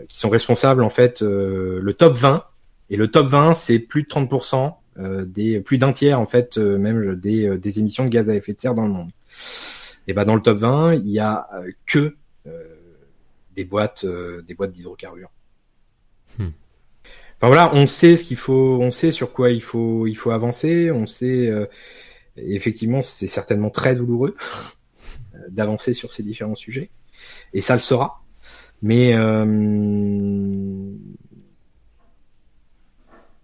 [0.08, 2.44] qui sont responsables en fait euh, le top 20
[2.90, 6.58] et le top 20 c'est plus de 30% euh, des plus d'un tiers en fait
[6.58, 9.10] même des, des émissions de gaz à effet de serre dans le monde.
[10.06, 11.48] Et ben dans le top 20, il y a
[11.86, 12.16] que
[13.54, 15.30] des boîtes des boîtes d'hydrocarbures.
[16.38, 16.50] Hmm.
[17.36, 20.30] Enfin voilà, on sait ce qu'il faut, on sait sur quoi il faut il faut
[20.30, 21.50] avancer, on sait
[22.36, 24.36] effectivement c'est certainement très douloureux
[25.48, 26.90] d'avancer sur ces différents sujets
[27.52, 28.20] et ça le sera.
[28.82, 29.44] Mais euh,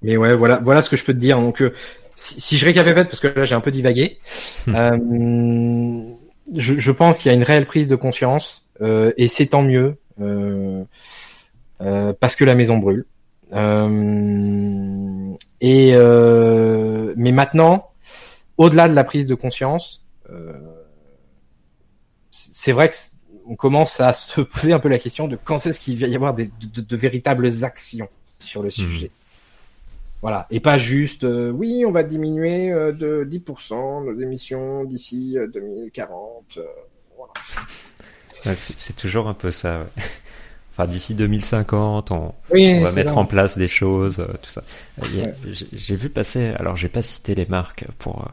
[0.03, 1.41] mais ouais, voilà, voilà ce que je peux te dire.
[1.41, 1.73] Donc, euh,
[2.17, 4.19] si, je récapitule, parce que là j'ai un peu divagué,
[4.67, 4.75] hmm.
[4.75, 6.03] euh,
[6.55, 9.97] je, je, pense qu'il y a une réelle prise de conscience et c'est tant mieux
[11.79, 13.07] parce que la maison brûle.
[15.61, 15.95] et
[17.17, 17.91] mais maintenant,
[18.57, 20.05] au-delà de la prise de conscience,
[22.31, 22.95] c'est vrai que
[23.51, 26.15] on commence à se poser un peu la question de quand est-ce qu'il va y
[26.15, 28.73] avoir des, de, véritables actions sur le hmm.
[28.73, 29.11] sujet.
[30.23, 35.37] Voilà, et pas juste euh, oui, on va diminuer euh, de 10% nos émissions d'ici
[35.55, 36.59] 2040.
[36.59, 36.63] Euh,
[37.17, 37.33] voilà.
[38.55, 39.87] c'est toujours un peu ça.
[40.73, 44.63] Enfin, d'ici 2050, on, on va mettre en place des choses, tout ça.
[45.73, 48.25] J'ai vu passer, alors j'ai pas cité les marques pour,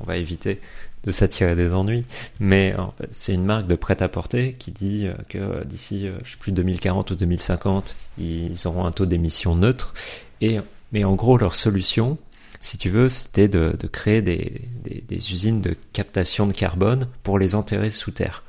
[0.00, 0.60] on va éviter,
[1.04, 2.04] de s'attirer des ennuis.
[2.40, 6.32] Mais en fait, c'est une marque de prêt-à-porter qui dit euh, que d'ici, euh, je
[6.32, 9.94] sais plus, 2040 ou 2050, ils auront un taux d'émission neutre.
[10.40, 10.58] Et,
[10.94, 12.18] mais en gros, leur solution,
[12.60, 17.08] si tu veux, c'était de, de créer des, des, des, usines de captation de carbone
[17.24, 18.44] pour les enterrer sous terre.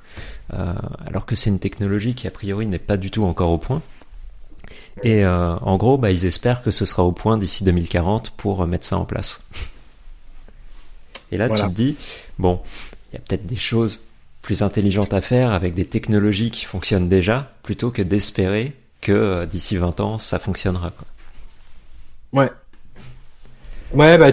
[0.54, 0.74] Euh,
[1.08, 3.82] alors que c'est une technologie qui a priori n'est pas du tout encore au point.
[5.02, 8.66] Et euh, en gros, bah, ils espèrent que ce sera au point d'ici 2040 pour
[8.68, 9.48] mettre ça en place.
[11.32, 11.98] Et là, tu te dis,
[12.38, 12.62] bon,
[13.12, 14.04] il y a peut-être des choses
[14.44, 19.46] plus intelligentes à faire avec des technologies qui fonctionnent déjà, plutôt que d'espérer que euh,
[19.48, 20.92] d'ici 20 ans, ça fonctionnera.
[20.92, 21.08] Quoi.
[22.36, 22.50] Ouais.
[23.94, 24.32] Ouais, bah,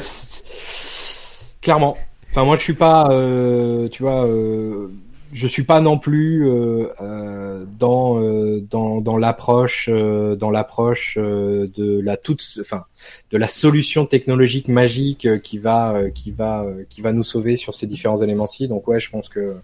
[1.60, 1.96] clairement.
[2.30, 4.88] Enfin, moi, je suis pas, euh, tu vois, euh,
[5.32, 11.16] je suis pas non plus euh, euh, dans, euh, dans dans l'approche euh, dans l'approche
[11.16, 12.84] de la toute enfin
[13.30, 17.86] de la solution technologique magique qui va qui va qui va nous sauver sur ces
[17.86, 18.68] différents éléments-ci.
[18.68, 19.56] Donc ouais, je pense que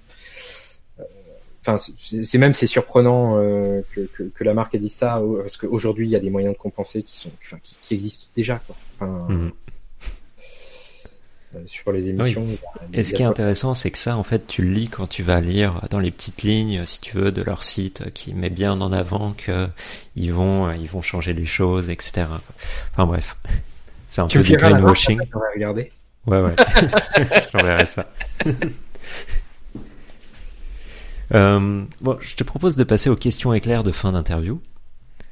[1.68, 6.06] enfin c'est même c'est surprenant que, que, que la marque ait dit ça parce qu'aujourd'hui
[6.06, 8.76] il y a des moyens de compenser qui sont enfin qui, qui existent déjà quoi.
[8.96, 9.52] Enfin, mmh.
[11.54, 12.44] Euh, sur les émissions.
[12.92, 15.22] Et ce qui est intéressant, c'est que ça, en fait, tu le lis quand tu
[15.22, 18.78] vas lire dans les petites lignes, si tu veux, de leur site, qui met bien
[18.78, 19.66] en avant que
[20.14, 22.26] ils vont, ils vont changer les choses, etc.
[22.92, 23.38] Enfin bref,
[24.08, 25.20] c'est un peu du greenwashing.
[25.54, 25.90] Regarder.
[26.26, 26.54] Ouais, ouais.
[27.52, 28.12] J'enverrai ça.
[31.34, 34.60] euh, bon, je te propose de passer aux questions éclairs de fin d'interview.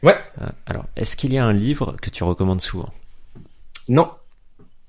[0.02, 0.16] Ouais.
[0.40, 2.93] Euh, alors, est-ce qu'il y a un livre que tu recommandes souvent?
[3.89, 4.10] Non.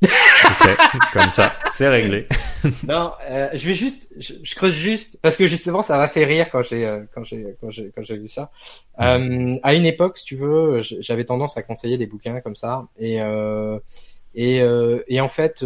[0.04, 0.78] ok,
[1.14, 2.28] comme ça, c'est réglé.
[2.88, 6.26] non, euh, je vais juste, je, je, creuse juste parce que justement ça m'a fait
[6.26, 8.52] rire quand j'ai euh, quand j'ai quand j'ai quand j'ai vu ça.
[9.00, 12.86] Euh, à une époque, si tu veux, j'avais tendance à conseiller des bouquins comme ça
[12.98, 13.80] et euh,
[14.36, 14.62] et
[15.08, 15.66] et en fait.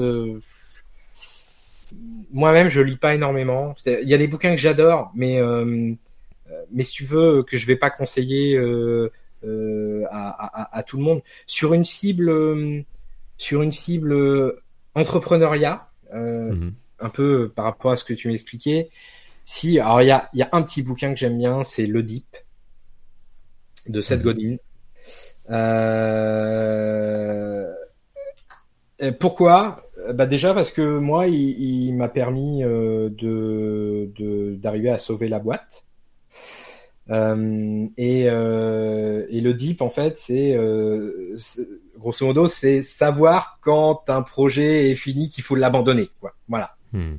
[2.31, 3.73] Moi-même, je lis pas énormément.
[3.85, 5.41] Il y a des bouquins que j'adore, mais
[6.71, 11.21] mais si tu veux que je vais pas conseiller à, à, à, tout le monde
[11.47, 12.29] sur une cible
[13.41, 14.61] sur une cible euh,
[14.93, 16.73] entrepreneuriat, euh, mhm.
[16.99, 18.91] un peu par rapport à ce que tu m'expliquais.
[19.45, 22.03] Si, alors il y a, y a, un petit bouquin que j'aime bien, c'est Le
[22.03, 22.37] Deep
[23.87, 24.23] de Seth mhm.
[24.23, 24.57] Godin.
[25.49, 27.67] Euh...
[29.19, 29.89] Pourquoi?
[30.13, 35.39] Bah déjà parce que moi, il, il m'a permis euh, de d'arriver à sauver la
[35.39, 35.85] boîte.
[37.09, 41.35] Euh, et, euh, et, le deep, en fait, c'est euh,
[41.97, 46.09] grosso modo, c'est savoir quand un projet est fini qu'il faut l'abandonner.
[46.47, 46.75] Voilà.
[46.93, 47.15] Hmm.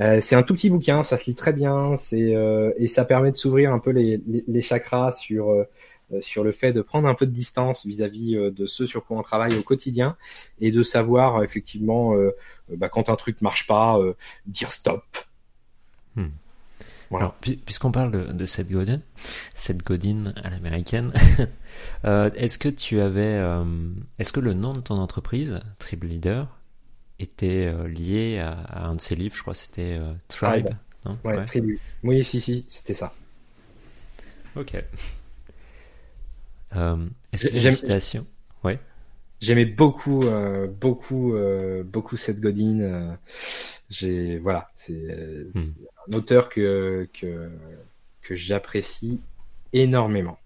[0.00, 3.04] Euh, c'est un tout petit bouquin, ça se lit très bien, c'est euh, et ça
[3.04, 5.52] permet de s'ouvrir un peu les, les, les chakras sur
[6.20, 9.22] sur le fait de prendre un peu de distance vis-à-vis de ceux sur quoi on
[9.22, 10.16] travaille au quotidien
[10.60, 12.14] et de savoir effectivement
[12.68, 13.98] bah, quand un truc marche pas,
[14.46, 15.04] dire stop.
[16.16, 16.28] Hmm.
[17.18, 19.00] Alors, puisqu'on parle de, de Seth Godin,
[19.54, 21.12] Seth Godin à l'américaine,
[22.04, 23.64] euh, est-ce que tu avais, euh,
[24.18, 26.48] est-ce que le nom de ton entreprise, Tribe Leader,
[27.18, 29.36] était euh, lié à, un de ses livres?
[29.36, 30.70] Je crois c'était Tribe.
[31.04, 31.18] Non?
[31.24, 31.78] Ouais, Tribu.
[32.02, 33.12] Oui, si, si, c'était ça.
[34.56, 34.74] Ok.
[37.32, 38.26] Est-ce que j'ai une citation?
[38.62, 38.78] Ouais.
[39.40, 40.20] J'aimais beaucoup,
[40.80, 41.34] beaucoup,
[41.84, 43.18] beaucoup Seth Godin.
[43.90, 45.16] j'ai, voilà, c'est.
[45.54, 45.62] Hmm
[46.08, 47.50] un auteur que, que,
[48.22, 49.20] que j'apprécie
[49.72, 50.38] énormément.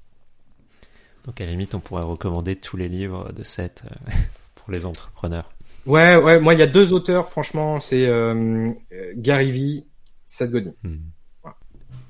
[1.24, 4.12] Donc à la limite, on pourrait recommander tous les livres de Seth euh,
[4.54, 5.50] pour les entrepreneurs.
[5.86, 8.70] Ouais, ouais, moi il y a deux auteurs, franchement, c'est euh,
[9.16, 9.84] Gary Vee,
[10.26, 10.72] Seth Godin.
[10.82, 10.98] Hmm.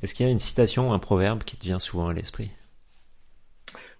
[0.01, 2.51] Est-ce qu'il y a une citation, un proverbe qui te vient souvent à l'esprit?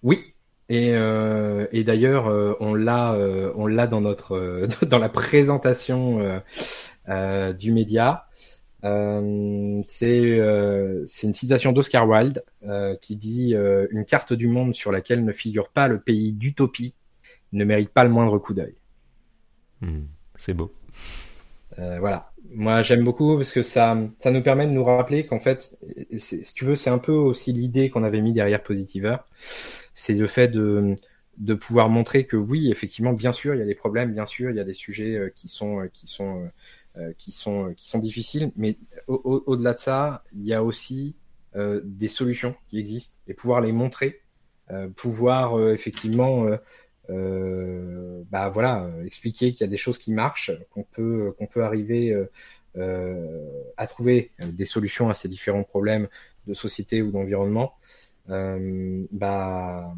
[0.03, 0.23] Oui,
[0.69, 3.15] et, euh, et d'ailleurs, euh, on l'a,
[3.55, 6.41] on l'a dans notre, dans la présentation
[7.07, 8.25] du média.
[8.85, 14.73] Euh, c'est euh, une citation d'Oscar Wilde euh, qui dit euh, Une carte du monde
[14.73, 16.95] sur laquelle ne figure pas le pays d'utopie
[17.51, 18.75] ne mérite pas le moindre coup d'œil.
[19.81, 20.03] Hmm,
[20.35, 20.73] c'est beau.
[21.77, 22.31] voilà.
[22.51, 25.77] Moi, j'aime beaucoup parce que ça, ça nous permet de nous rappeler qu'en fait,
[26.17, 29.17] si tu veux, c'est un peu aussi l'idée qu'on avait mis derrière Positiver.
[29.99, 30.95] C'est le fait de,
[31.59, 34.55] pouvoir montrer que oui, effectivement, bien sûr, il y a des problèmes, bien sûr, il
[34.55, 36.49] y a des sujets qui sont, qui sont
[36.97, 38.75] euh, qui sont qui sont difficiles, mais
[39.07, 41.15] au-delà de ça, il y a aussi
[41.55, 44.21] euh, des solutions qui existent et pouvoir les montrer,
[44.71, 46.47] euh, pouvoir effectivement
[47.07, 52.15] bah voilà expliquer qu'il y a des choses qui marchent, qu'on peut qu'on peut arriver
[52.75, 56.07] à trouver des solutions à ces différents problèmes
[56.47, 57.73] de société ou d'environnement.
[58.29, 59.93] Bah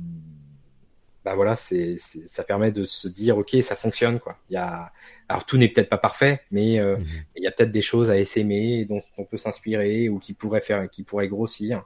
[1.23, 4.37] bah voilà, c'est, ça permet de se dire ok, ça fonctionne quoi.
[4.49, 4.91] Il y a,
[5.29, 7.05] alors tout n'est peut-être pas parfait, mais euh, mhm.
[7.35, 10.61] il y a peut-être des choses à essaimer dont on peut s'inspirer ou qui pourraient
[10.61, 11.85] faire, qui pourraient grossir.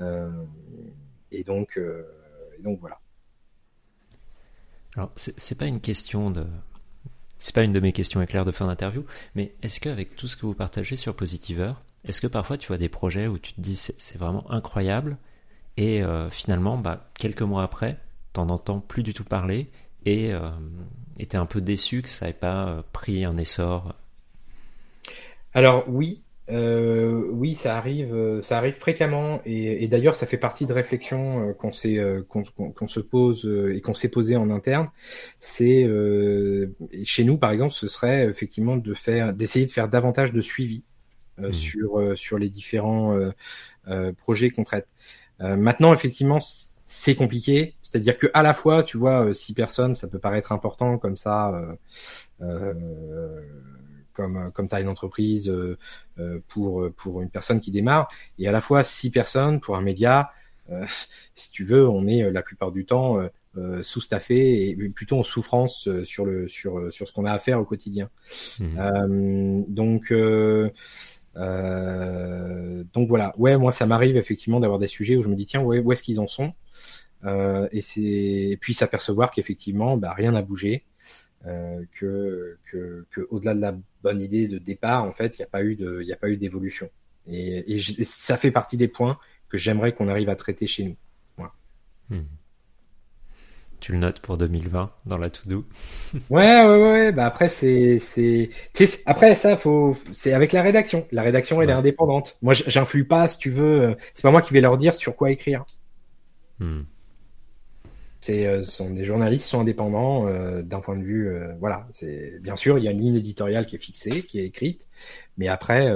[0.00, 0.30] Euh,
[1.32, 2.02] et donc, euh,
[2.58, 3.00] et donc voilà.
[4.94, 6.46] Alors c'est, c'est pas une question de,
[7.38, 10.36] c'est pas une de mes questions éclairs de fin d'interview, mais est-ce qu'avec tout ce
[10.36, 11.72] que vous partagez sur Positiver,
[12.04, 15.16] est-ce que parfois tu vois des projets où tu te dis c'est, c'est vraiment incroyable
[15.76, 17.98] et euh, finalement, bah, quelques mois après,
[18.32, 19.70] t'en entends plus du tout parler
[20.04, 20.50] et euh,
[21.18, 23.94] était un peu déçu que ça n'ait pas euh, pris un essor
[25.52, 30.72] Alors oui, euh, oui, ça arrive, ça arrive fréquemment et, d'ailleurs ça fait partie de
[30.72, 34.90] réflexions qu'on qu'on se pose et qu'on s'est posé en interne.
[35.40, 35.90] C'est
[37.04, 40.84] chez nous par exemple, ce serait effectivement de faire, d'essayer de faire davantage de suivi
[41.38, 41.52] mmh.
[41.52, 43.18] sur sur les différents
[44.18, 44.86] projets qu'on traite.
[45.38, 46.38] Maintenant, effectivement,
[46.86, 47.74] c'est compliqué.
[47.82, 51.16] C'est-à-dire que à la fois, tu vois, euh, six personnes, ça peut paraître important comme
[51.16, 51.74] ça, euh,
[52.42, 53.40] euh,
[54.12, 55.52] comme comme taille d'entreprise
[56.48, 58.08] pour pour une personne qui démarre,
[58.38, 60.30] et à la fois six personnes pour un média.
[61.36, 63.20] si tu veux, on est la plupart du temps
[63.82, 67.64] sous-staffé et plutôt en souffrance sur le sur sur ce qu'on a à faire au
[67.64, 68.10] quotidien.
[68.58, 69.64] Mmh.
[69.68, 70.12] donc
[71.36, 75.62] donc voilà, ouais, moi ça m'arrive effectivement d'avoir des sujets où je me dis tiens,
[75.62, 76.54] où est-ce qu'ils en sont?
[77.24, 80.84] Euh, et puis s'apercevoir qu'effectivement bah, rien n'a bougé
[81.46, 85.44] euh, que, que, que au-delà de la bonne idée de départ en fait il n'y
[86.12, 86.90] a pas eu d'évolution
[87.26, 89.18] et, ça fait partie des points
[89.48, 90.96] que j'aimerais qu'on arrive à traiter chez nous.
[92.08, 92.22] Hmm.
[93.80, 95.66] Tu le notes pour 2020 dans la to-do.
[96.30, 97.12] Ouais, ouais, ouais.
[97.12, 97.98] Bah après, c'est,
[99.06, 101.06] après ça, faut, c'est avec la rédaction.
[101.12, 102.36] La rédaction, elle est indépendante.
[102.42, 103.82] Moi, j'influe pas, si tu veux.
[103.82, 105.64] euh, C'est pas moi qui vais leur dire sur quoi écrire.
[106.58, 106.82] Hmm.
[108.20, 111.86] C'est, euh, sont des journalistes sont indépendants euh, d'un point de vue, euh, voilà.
[111.92, 114.88] C'est bien sûr, il y a une ligne éditoriale qui est fixée, qui est écrite,
[115.36, 115.88] mais après,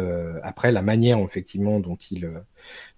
[0.43, 2.31] après la manière effectivement dont ils,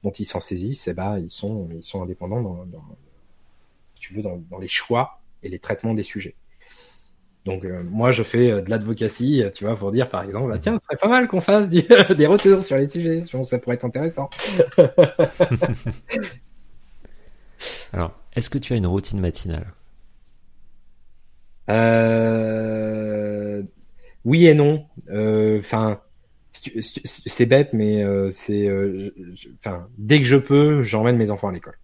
[0.02, 2.66] dont ils s'en saisissent, eh ben, ils sont, ils sont indépendants dans,
[4.02, 6.36] tu veux, dans, dans les choix et les traitements des sujets.
[7.44, 10.50] Donc euh, moi, je fais euh, de l'advocacy, euh, tu vois, pour dire par exemple,
[10.50, 11.82] bah, tiens, ce serait pas mal qu'on fasse du-
[12.16, 14.30] des retours sur les sujets, ça pourrait être intéressant.
[17.92, 19.66] Alors, est-ce que tu as une routine matinale?
[24.24, 24.86] Oui et non.
[25.10, 26.00] Enfin,
[26.52, 28.70] c'est bête, mais c'est,
[29.58, 31.78] enfin, dès que je peux, j'emmène mes enfants à l'école.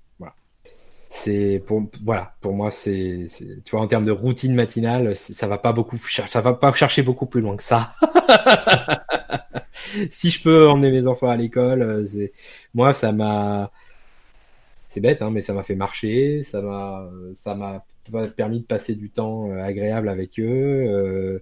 [1.11, 3.27] C'est pour, voilà, pour moi, c'est,
[3.65, 7.03] tu vois, en termes de routine matinale, ça va pas beaucoup, ça va pas chercher
[7.03, 7.95] beaucoup plus loin que ça.
[10.11, 12.05] si je peux emmener mes enfants à l'école, euh,
[12.75, 13.71] moi, ça m'a,
[14.87, 17.85] c'est bête, hein, mais ça m'a fait marcher, ça m'a, ça m'a
[18.37, 21.39] permis de passer du temps euh, agréable avec eux, euh,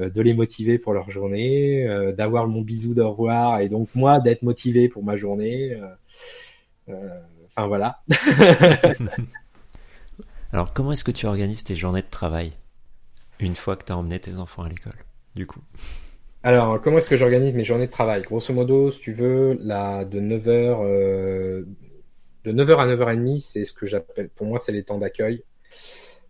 [0.00, 3.88] euh, de les motiver pour leur journée, euh, d'avoir mon bisou de revoir et donc
[3.94, 5.78] moi d'être motivé pour ma journée.
[6.88, 7.20] euh,
[7.58, 7.98] Enfin voilà.
[10.52, 12.52] Alors, comment est-ce que tu organises tes journées de travail
[13.40, 14.94] une fois que tu as emmené tes enfants à l'école,
[15.34, 15.60] du coup?
[16.44, 18.22] Alors comment est-ce que j'organise mes journées de travail?
[18.22, 21.64] Grosso modo, si tu veux, là de 9h euh,
[22.44, 25.42] de 9h à 9h30, c'est ce que j'appelle pour moi c'est les temps d'accueil.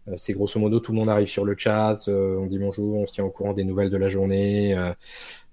[0.09, 2.99] Euh, C'est grosso modo tout le monde arrive sur le chat, euh, on dit bonjour,
[2.99, 4.77] on se tient au courant des nouvelles de la journée,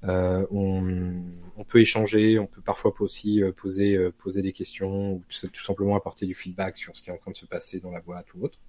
[0.03, 1.13] euh, on,
[1.57, 5.95] on peut échanger, on peut parfois aussi poser poser des questions ou tout, tout simplement
[5.95, 8.27] apporter du feedback sur ce qui est en train de se passer dans la boîte
[8.35, 8.59] ou autre.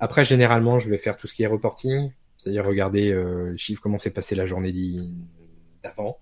[0.00, 3.14] Après généralement je vais faire tout ce qui est reporting, c'est-à-dire regarder
[3.50, 4.72] les chiffres comment s'est passée la journée
[5.82, 6.18] d'avant.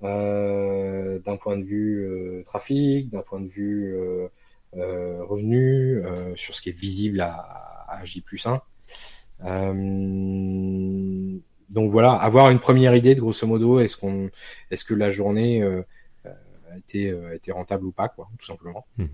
[0.00, 3.94] D'un point de vue trafic, d'un point de vue
[4.74, 8.60] euh, euh, revenu, euh, sur ce qui est visible à, à J plus 1.
[9.44, 11.38] Euh,
[11.70, 14.30] donc voilà, avoir une première idée de grosso modo, est-ce qu'on,
[14.70, 18.86] est-ce que la journée a été, euh, a été rentable ou pas, quoi, tout simplement.
[18.98, 19.08] Mhm.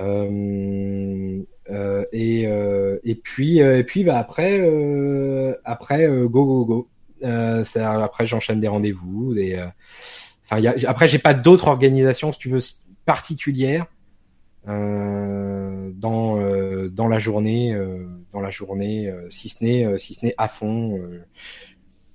[0.00, 6.44] Euh, euh, et, euh, et puis euh, et puis bah après euh, après euh, go
[6.44, 6.88] go go
[7.24, 9.66] euh, ça, après j'enchaîne des rendez-vous des euh,
[10.44, 12.60] enfin après j'ai pas d'autres organisations si tu veux
[13.06, 13.86] particulières
[14.66, 19.98] euh, dans euh, dans la journée euh, dans la journée euh, si ce n'est euh,
[19.98, 21.24] si ce n'est à fond euh,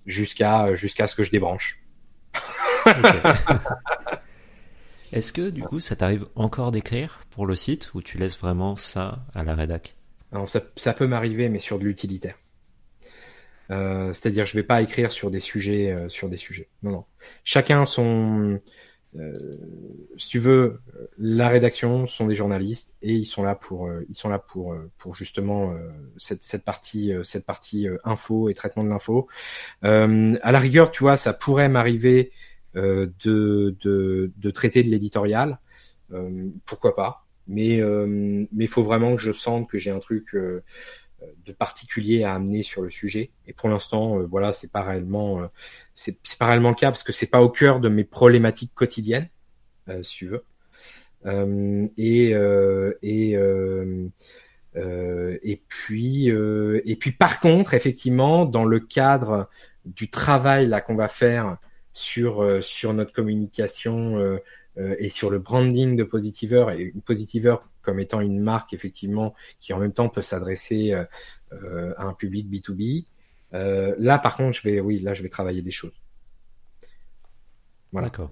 [0.06, 1.80] jusqu'à jusqu'à ce que je débranche.
[5.14, 8.76] Est-ce que du coup ça t'arrive encore d'écrire pour le site ou tu laisses vraiment
[8.76, 9.96] ça à la rédac?
[10.32, 12.36] Alors ça, ça peut m'arriver, mais sur de l'utilitaire.
[13.72, 16.68] Euh, C'est-à-dire, je vais pas écrire sur des sujets, euh, sur des sujets.
[16.82, 17.06] Non, non.
[17.44, 18.58] Chacun son.
[19.18, 19.34] Euh,
[20.18, 20.80] si tu veux,
[21.18, 24.74] la rédaction sont des journalistes et ils sont là pour, euh, ils sont là pour,
[24.74, 25.74] euh, pour justement
[26.18, 29.28] cette, cette partie, cette partie info et traitement de l'info.
[29.82, 32.32] À la rigueur, tu vois, ça pourrait m'arriver
[32.76, 35.60] de, de, de traiter de l'éditorial.
[36.66, 40.64] Pourquoi pas mais euh, mais faut vraiment que je sente que j'ai un truc euh,
[41.46, 43.32] de particulier à amener sur le sujet.
[43.48, 45.48] Et pour l'instant euh, voilà c'est pas réellement euh,
[45.96, 49.30] c'est pas réellement le cas parce que c'est pas au cœur de mes problématiques quotidiennes
[49.90, 50.44] euh, si tu veux.
[51.98, 52.34] Et
[53.02, 53.38] et
[54.76, 59.50] et puis et puis par contre effectivement dans le cadre
[59.86, 61.58] du travail là qu'on va faire
[61.94, 64.38] sur sur notre communication
[64.78, 69.80] et sur le branding de Positiver et Positiver comme étant une marque effectivement qui en
[69.80, 71.06] même temps peut s'adresser euh,
[71.52, 73.06] euh, à un public B2B.
[73.54, 75.94] Euh, là par contre je vais oui là je vais travailler des choses.
[77.92, 78.08] Voilà.
[78.08, 78.32] D'accord.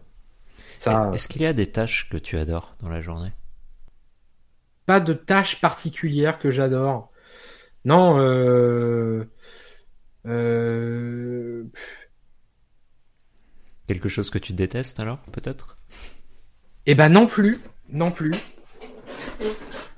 [0.80, 3.32] Ça Est-ce qu'il y a des tâches que tu adores dans la journée?
[4.88, 7.11] Pas de tâche particulière que j'adore.
[7.86, 9.26] Non euh,
[10.26, 11.64] euh,
[13.88, 15.78] Quelque chose que tu détestes alors, peut-être?
[16.86, 17.60] Eh ben non plus,
[17.90, 18.34] non plus.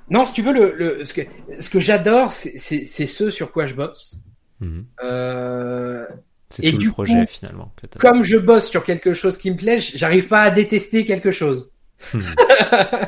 [0.10, 1.22] Non, si tu veux, le, le ce que,
[1.60, 4.18] ce que j'adore, c'est c'est- c'est ce sur quoi je bosse.
[4.60, 4.86] Mhm.
[5.04, 6.06] Euh,
[6.50, 9.50] C'est tout du le projet coup, finalement que comme je bosse sur quelque chose qui
[9.52, 11.72] me plaît, j'arrive pas à détester quelque chose.
[12.14, 12.22] Mhm.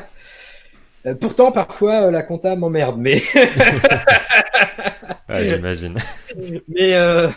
[1.06, 3.22] Euh, Pourtant, parfois, euh, la compta m'emmerde, mais
[5.28, 5.96] Ouais, j'imagine.
[6.68, 7.28] mais euh,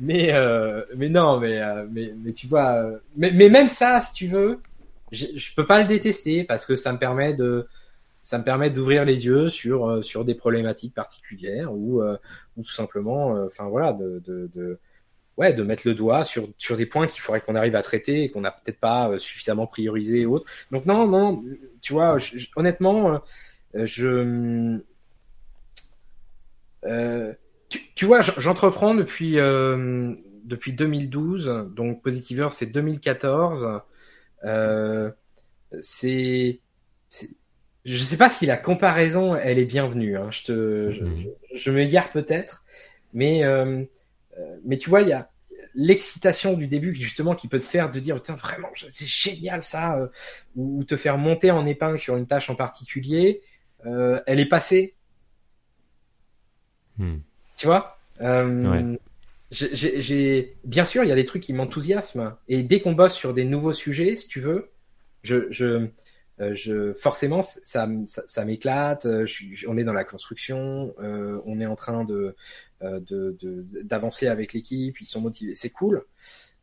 [0.00, 2.82] mais euh, mais non, mais euh, mais mais tu vois,
[3.16, 4.60] mais mais même ça, si tu veux,
[5.12, 7.66] je, je peux pas le détester parce que ça me permet de
[8.26, 12.16] ça me permet d'ouvrir les yeux sur euh, sur des problématiques particulières ou euh,
[12.56, 14.78] ou tout simplement, euh, enfin voilà, de, de,
[15.38, 18.24] ouais, de mettre le doigt sur sur des points qu'il faudrait qu'on arrive à traiter
[18.24, 20.46] et qu'on n'a peut-être pas suffisamment priorisé et autres.
[20.72, 21.44] Donc non, non,
[21.82, 22.16] tu vois,
[22.56, 23.22] honnêtement,
[23.74, 24.80] je
[27.68, 29.36] tu, tu vois, j'entreprends depuis
[30.44, 33.68] depuis 2012, donc Positiver c'est 2014.
[34.44, 35.10] Euh,
[35.80, 36.60] c'est
[37.08, 37.30] c'est-
[37.86, 40.18] je sais pas si la comparaison elle est bienvenue.
[40.18, 40.30] Hein.
[40.32, 41.24] Je te je, Mhm.
[41.54, 42.64] je, je m'égare peut-être,
[43.14, 43.84] mais euh,
[44.38, 45.30] euh, mais tu vois, il y a
[45.76, 49.98] l'excitation du début justement qui peut te faire de dire tiens vraiment c'est génial ça
[49.98, 50.08] euh,
[50.56, 53.42] ou, ou te faire monter en épingle sur une tâche en particulier
[53.86, 54.94] euh, elle est passée
[56.98, 57.16] Hmm.
[57.56, 58.98] tu vois euh, Ouais.
[59.50, 62.92] j'ai- j'ai j'ai- bien sûr il y a des trucs qui m'enthousiasment et dès qu'on
[62.92, 64.70] bosse sur des nouveaux sujets si tu veux
[65.22, 65.88] je je
[66.38, 69.26] je forcément ça ça, ça m'éclate euh,
[69.68, 72.36] on est dans la construction euh, on est en train de
[72.82, 76.04] euh, de de- d'avancer avec l'équipe ils sont motivés c'est cool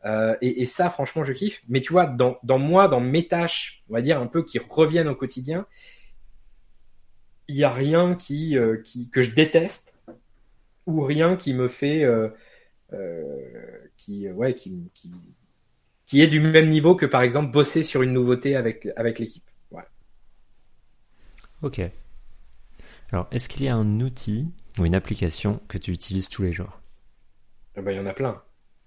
[0.06, 3.28] Euh, et, et ça franchement je kiffe mais tu vois dans dans moi dans mes
[3.28, 5.66] tâches on va dire un peu qui reviennent au quotidien
[7.48, 9.96] il y a rien qui euh, qui que je déteste
[10.88, 12.30] ou rien qui me fait euh,
[12.94, 13.40] euh,
[13.98, 15.12] qui ouais qui, qui
[16.06, 19.44] qui est du même niveau que par exemple bosser sur une nouveauté avec avec l'équipe.
[21.64, 21.82] Ok.
[23.12, 26.52] Alors, est-ce qu'il y a un outil ou une application que tu utilises tous les
[26.54, 26.80] jours?
[27.76, 28.42] Ah bah, il y en a plein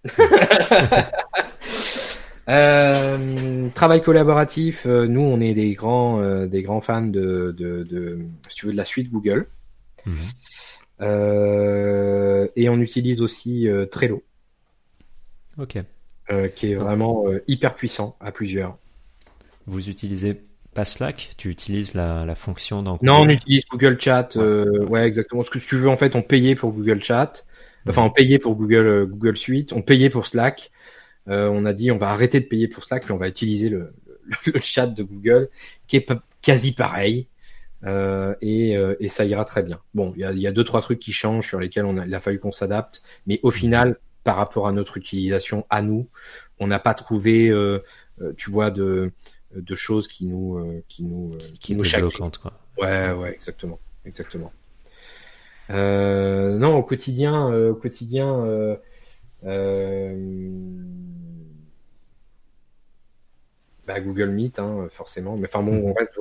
[2.48, 7.82] Euh, travail collaboratif, euh, nous on est des grands euh, des grands fans de, de,
[7.82, 9.48] de si tu veux de la suite Google
[10.07, 10.15] Mhm.
[11.01, 14.23] Euh, et on utilise aussi Trello
[15.59, 15.78] Ok.
[16.55, 18.78] qui est vraiment hyper puissant à plusieurs.
[19.66, 20.45] Vous utilisez
[20.77, 24.36] pas Slack Tu utilises la, la fonction dans Non, on Google utilise Google Chat.
[24.36, 25.43] euh, ouais, exactement.
[25.43, 27.44] Ce que tu veux, en fait, on payait pour Google Chat.
[27.89, 29.73] Enfin, on payait pour Google euh, Google Suite.
[29.73, 30.70] On payait pour Slack.
[31.28, 33.69] Euh, on a dit, on va arrêter de payer pour Slack, puis on va utiliser
[33.69, 33.94] le,
[34.47, 35.48] le, le chat de Google,
[35.89, 36.12] qui est
[36.43, 37.27] quasi pareil.
[37.85, 39.81] Euh, et, euh, et ça ira très bien.
[39.94, 42.07] Bon, il y a, y a deux trois trucs qui changent sur lesquels on a,
[42.07, 46.09] il a fallu qu'on s'adapte, mais au final, par rapport à notre utilisation à nous,
[46.59, 47.53] on n'a pas trouvé,
[48.36, 49.12] tu vois, de
[49.61, 51.85] de choses qui nous euh, qui nous euh, qui nous
[52.41, 52.53] quoi.
[52.78, 54.53] Ouais, ouais, exactement, exactement.
[55.70, 58.77] Euh, non, au quotidien, au quotidien, euh,
[59.45, 60.15] euh,
[63.87, 65.37] bah, Google Meet, hein, forcément.
[65.37, 66.12] Mais enfin bon, on reste,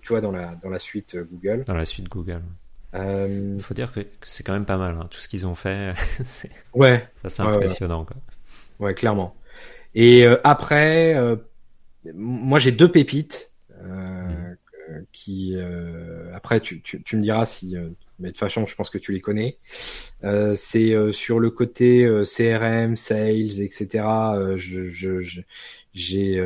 [0.00, 1.64] tu vois, dans la dans la suite Google.
[1.64, 2.42] Dans la suite Google.
[2.94, 4.94] Il faut dire que, c'est quand même pas mal.
[4.94, 5.08] hein.
[5.10, 5.94] Tout ce qu'ils ont fait,
[6.24, 7.54] c'est ouais, ça, c'est Ouais, ouais.
[7.56, 8.04] impressionnant.
[8.04, 8.16] Quoi.
[8.78, 9.34] ouais, clairement.
[9.94, 11.14] Et après,
[12.12, 13.52] moi j'ai deux pépites
[13.82, 14.54] euh,
[14.90, 18.66] euh, qui, euh, après tu, tu, tu me diras si, euh, mais de toute façon
[18.66, 19.58] je pense que tu les connais.
[20.24, 24.04] Euh, c'est euh, sur le côté euh, CRM, sales, etc.
[24.34, 25.18] euh, je, je,
[25.94, 26.42] j'ai,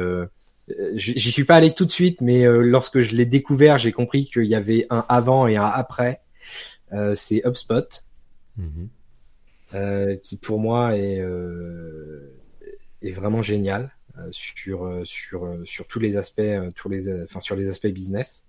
[0.94, 4.26] j'y suis pas allé tout de suite, mais euh, lorsque je l'ai découvert, j'ai compris
[4.26, 6.20] qu'il y avait un avant et un après.
[6.92, 8.02] Euh, c'est HubSpot
[8.56, 8.88] Mhm.
[9.74, 12.34] euh, qui pour moi est, euh,
[13.02, 13.92] est vraiment génial
[14.30, 17.68] sur euh, sur euh, sur tous les aspects, euh, tous les euh, enfin sur les
[17.68, 18.44] aspects business.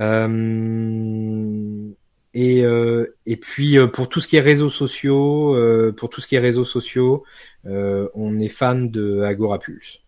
[0.00, 1.90] Euh,
[2.34, 6.20] et euh, et puis euh, pour tout ce qui est réseaux sociaux, euh, pour tout
[6.20, 7.24] ce qui est réseaux sociaux,
[7.66, 10.00] euh, on est fan de Agora Pulse.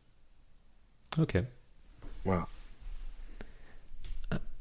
[1.19, 1.39] Ok.
[2.25, 2.47] Voilà.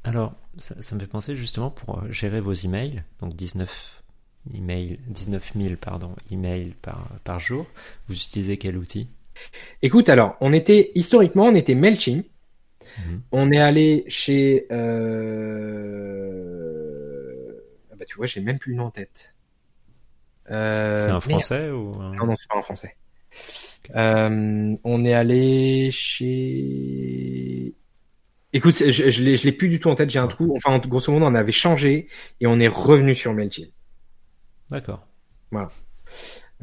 [0.03, 4.03] Alors, ça, ça me fait penser justement pour euh, gérer vos emails, donc 19
[4.53, 7.65] emails, 19 000 pardon, emails par, par jour.
[8.07, 9.09] Vous utilisez quel outil?
[9.81, 12.25] Écoute, alors, on était historiquement, on était Mailchimp.
[12.99, 13.21] Mhm.
[13.31, 14.65] On est allé chez.
[16.27, 17.61] Euh...
[17.91, 19.33] ah bah tu vois, j'ai même plus le nom en tête.
[20.49, 21.23] Euh, C'est un merde.
[21.23, 22.15] français ou un...
[22.15, 22.95] Non, non, c'est pas un français.
[23.95, 27.73] Euh, on est allé chez.
[28.53, 30.09] Écoute, je, je l'ai, je l'ai plus du tout en tête.
[30.09, 30.53] J'ai un trou.
[30.55, 32.07] Enfin, en- grosso modo, on avait changé
[32.39, 33.69] et on est revenu sur Mailchimp.
[34.71, 35.05] D'accord.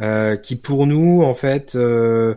[0.01, 2.35] euh, qui pour nous en fait euh,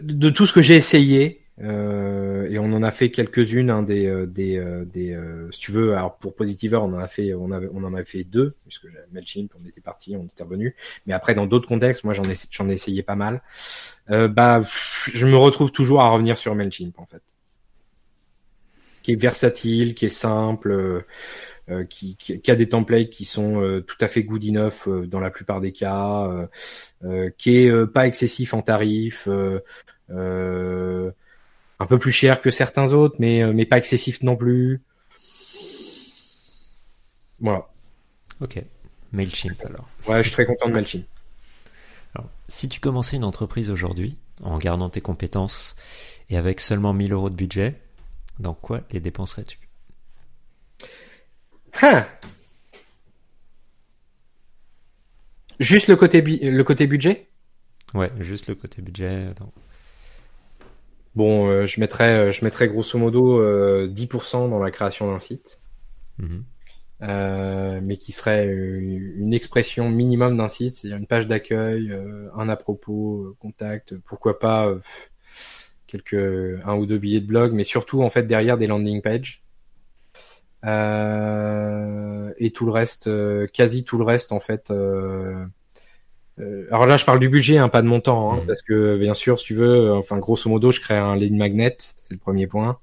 [0.00, 4.06] de, tout ce que j'ai essayé euh, et on en a fait quelques-unes hein, des
[4.06, 7.68] euh, des euh, si tu veux alors pour Positiver on en a fait on avait
[7.72, 10.74] on en a fait deux puisque Mailchimp on était parti on était revenu
[11.06, 13.42] mais après dans d'autres contextes moi j'en ai j'en ai essayé pas mal.
[14.08, 14.62] Bah
[15.06, 17.22] je me retrouve toujours à revenir sur Mailchimp en fait.
[19.02, 21.04] Qui est versatile qui est simple
[21.70, 24.88] euh, qui, qui, qui a des templates qui sont euh, tout à fait good enough
[24.88, 26.48] euh, dans la plupart des cas,
[27.38, 29.62] qui est pas excessif en tarif, un
[31.88, 34.82] peu plus cher que certains autres, mais mais pas excessif non plus.
[37.38, 37.68] Voilà.
[38.40, 38.62] Ok.
[39.12, 39.88] Mailchimp alors.
[40.08, 41.04] Ouais, je suis très content de Mailchimp.
[42.14, 45.76] Alors, si tu commençais une entreprise aujourd'hui, en gardant tes compétences
[46.28, 47.80] et avec seulement 1000 euros de budget,
[48.38, 49.61] dans quoi les dépenserais-tu?
[51.80, 52.06] Hein
[55.60, 57.28] Juste le côté, le côté budget?
[57.94, 59.28] Ouais, juste le côté budget.
[61.14, 63.40] Bon, euh, je mettrais, je mettrais grosso modo
[63.86, 65.60] 10% dans la création d'un site.
[66.18, 66.44] Mhm.
[67.02, 72.48] Euh, mais qui serait une expression minimum d'un site, c'est-à-dire une page d'accueil, euh, un
[72.48, 74.72] à propos, contact, pourquoi pas
[75.86, 79.41] quelques un ou deux billets de blog, mais surtout en fait derrière des landing pages.
[80.64, 83.10] Et tout le reste,
[83.52, 84.70] quasi tout le reste en fait.
[84.70, 85.50] alors
[86.86, 88.46] là, je parle du budget, hein, pas de montant, hein, mmh.
[88.46, 91.76] parce que bien sûr, si tu veux, enfin grosso modo, je crée un lead magnet,
[91.78, 92.78] c'est le premier point.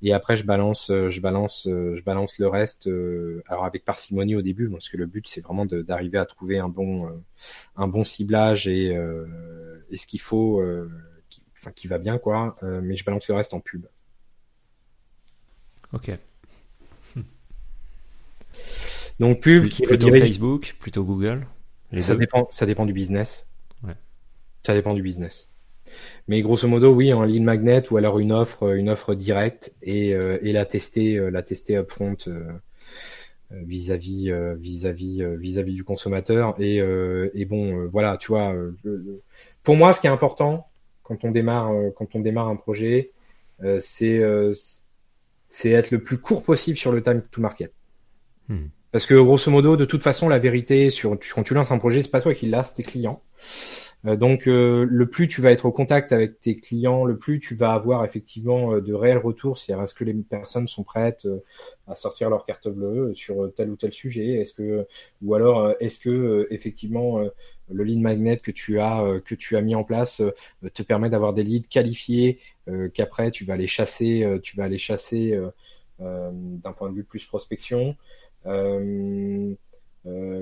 [0.00, 2.86] Et après, je balance, euh, je balance, euh, je balance le reste.
[2.86, 6.58] Euh, alors avec parcimonie au début, parce que le but c'est vraiment d'arriver à trouver
[6.58, 7.10] un bon,
[7.76, 8.96] un bon ciblage et,
[9.90, 10.62] et ce qu'il faut,
[11.28, 12.56] qui, enfin qui va bien quoi.
[12.62, 13.86] mais je balance le reste en pub.
[15.92, 16.10] Ok.
[19.20, 21.46] Donc pub, qui plutôt Facebook, plutôt Google.
[22.00, 23.48] ça dépend, ça dépend du business.
[23.82, 23.94] Ouais.
[24.64, 25.48] Ça dépend du business.
[26.28, 30.14] Mais grosso modo, oui, un lead magnet ou alors une offre, une offre directe et,
[30.14, 32.52] euh, et la tester, euh, la tester upfront euh,
[33.50, 36.54] vis-à-vis, vis-à-vis, vis-à-vis du consommateur.
[36.60, 38.54] Et, et bon, voilà, tu vois,
[39.62, 40.68] pour moi, ce qui est important
[41.02, 43.12] quand on démarre, quand on démarre un projet,
[43.80, 44.22] c'est
[45.48, 47.72] c'est être le plus court possible sur le time to market.
[48.48, 48.66] Hmm.
[48.90, 52.02] Parce que grosso modo, de toute façon, la vérité sur quand tu lances un projet,
[52.02, 53.22] c'est pas toi qui l'as, c'est tes clients.
[54.06, 57.40] Euh, donc euh, le plus tu vas être au contact avec tes clients, le plus
[57.40, 61.26] tu vas avoir effectivement euh, de réels retours, c'est-à-dire est-ce que les personnes sont prêtes
[61.88, 64.86] à sortir leur carte bleue sur tel ou tel sujet, est-ce que
[65.22, 67.20] ou alors est-ce que effectivement
[67.70, 70.22] le lead magnet que tu as que tu as mis en place
[70.74, 72.38] te permet d'avoir des leads qualifiés
[72.94, 75.36] qu'après tu vas aller chasser tu vas aller chasser
[75.98, 77.96] d'un point de vue plus prospection?
[77.96, 78.27] euh,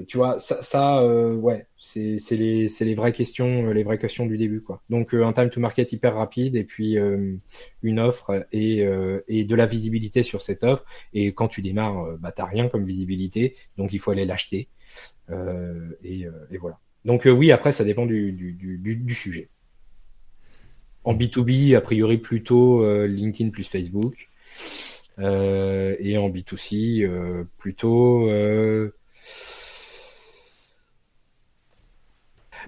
[0.06, 4.26] tu vois, ça, ça euh, ouais, c'est les, les vraies questions, euh, les vraies questions
[4.26, 4.82] du début, quoi.
[4.90, 6.96] Donc un time to market hyper rapide et puis
[7.82, 8.86] une offre et,
[9.28, 10.84] et de la visibilité sur cette offre.
[11.12, 14.68] Et quand tu démarres, bah t'as rien comme visibilité, donc il faut aller l'acheter.
[15.30, 16.78] Et, et, voilà.
[17.04, 19.48] Donc oui, après ça dépend du, du, du, du sujet.
[21.04, 24.28] En B2B, a priori plutôt LinkedIn plus Facebook.
[25.18, 28.28] Et en B2C, plutôt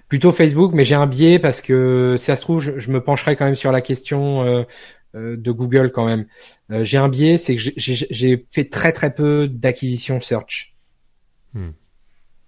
[0.09, 3.35] plutôt Facebook, mais j'ai un biais parce que si ça se trouve, je, me pencherai
[3.35, 4.63] quand même sur la question euh,
[5.15, 6.25] euh, de Google quand même.
[6.71, 10.75] Euh, j'ai un biais, c'est que j'ai fait très très peu d'acquisition search.
[11.53, 11.69] Hmm.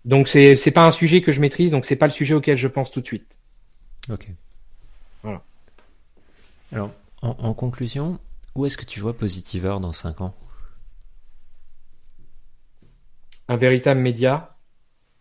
[0.04, 2.58] Donc c'est c'est pas un sujet que je maîtrise, donc c'est pas le sujet auquel
[2.58, 3.38] je pense tout de suite.
[4.10, 4.28] Ok.
[5.22, 5.44] Voilà.
[6.72, 6.92] Alors
[7.22, 8.20] en, en conclusion,
[8.56, 10.36] où est-ce que tu vois Positiver dans 5 ans?
[13.48, 14.52] Un véritable média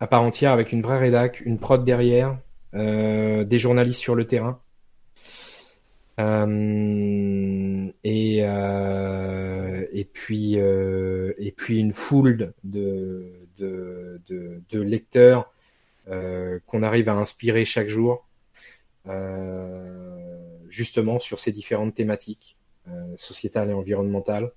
[0.01, 2.37] à part entière avec une vraie rédac, une prod derrière,
[2.73, 4.59] euh, des journalistes sur le terrain.
[6.19, 15.53] Euh, et, euh, et puis et puis une foule de de, de, lecteurs
[16.65, 18.27] qu'on arrive à inspirer chaque jour
[20.69, 22.55] justement sur ces différentes thématiques
[23.17, 24.51] sociétales et environnementales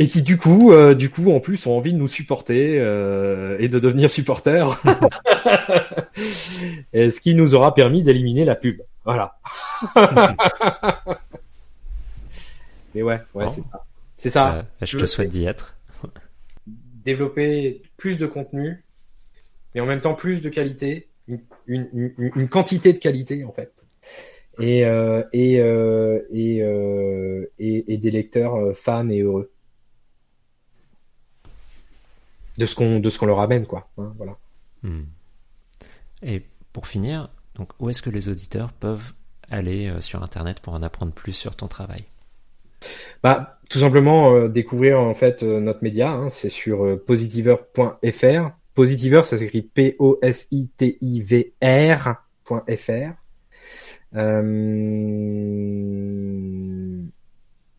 [0.00, 3.58] et qui du coup, euh, du coup, en plus, ont envie de nous supporter euh,
[3.60, 4.82] et de devenir supporters.
[6.94, 8.80] et ce qui nous aura permis d'éliminer la pub.
[9.04, 9.38] Voilà.
[12.94, 13.84] Mais ouais, ouais, c'est ça.
[14.16, 14.54] C'est ça.
[14.54, 15.76] Euh, je te souhaite d'y être.
[17.04, 18.82] Développer plus de contenu,
[19.74, 23.72] mais en même temps plus de qualité, une, une, une, quantité de qualité en fait,
[24.60, 24.80] et
[25.32, 25.56] et,
[26.32, 26.58] et,
[27.58, 29.50] et, et des lecteurs fans et heureux
[32.60, 33.88] de ce qu'on de ce qu'on leur amène quoi.
[33.98, 34.36] Hein, voilà.
[34.82, 35.04] Hmm.
[36.22, 36.42] Et
[36.72, 39.12] pour finir, donc où est-ce que les auditeurs peuvent
[39.50, 42.04] aller euh, sur internet pour en apprendre plus sur ton travail?
[43.22, 48.50] Bah tout simplement euh, découvrir en fait euh, notre média, hein, c'est sur positiver.fr.
[48.74, 49.96] Positiver, ça s'écrit P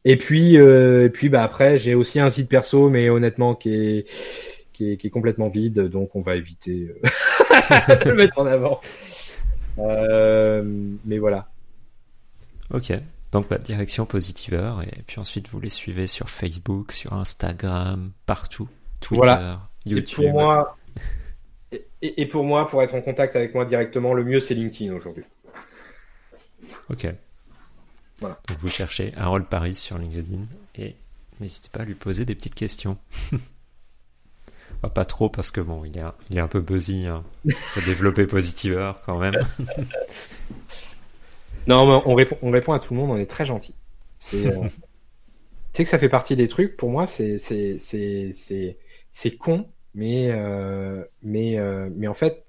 [0.03, 4.05] Et puis, et puis bah après, j'ai aussi un site perso, mais honnêtement qui est
[4.99, 8.81] qui est, complètement vide, donc on va éviter euh, de le mettre en avant.
[9.79, 10.63] Euh,
[11.05, 11.49] mais voilà.
[12.73, 12.91] Ok.
[13.31, 18.67] Donc, bah, direction Positiveur, et puis ensuite vous les suivez sur Facebook, sur Instagram, partout,
[18.99, 19.69] Twitter, Voilà.
[19.85, 20.25] YouTube.
[20.25, 20.77] Et pour moi,
[21.71, 24.93] et, et pour moi, pour être en contact avec moi directement, le mieux c'est LinkedIn
[24.93, 25.23] aujourd'hui.
[26.89, 27.07] Ok.
[28.19, 28.39] Voilà.
[28.47, 30.45] Donc vous cherchez Harold Paris sur LinkedIn
[30.75, 30.95] et
[31.39, 32.97] n'hésitez pas à lui poser des petites questions.
[34.81, 37.05] Bah, pas trop parce que bon, il est un, il est un peu buzzy.
[37.05, 37.23] Hein.
[37.45, 39.35] Il faut développer Positiveur quand même.
[41.67, 43.75] Non, mais on répond, on répond à tout le monde, on est très gentil.
[44.19, 44.71] C'est, euh, tu
[45.73, 46.75] sais que ça fait partie des trucs.
[46.75, 48.77] Pour moi, c'est, c'est, c'est, c'est,
[49.13, 52.45] c'est con, mais, euh, mais, euh, mais en fait,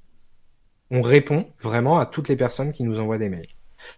[0.90, 3.49] on répond vraiment à toutes les personnes qui nous envoient des mails.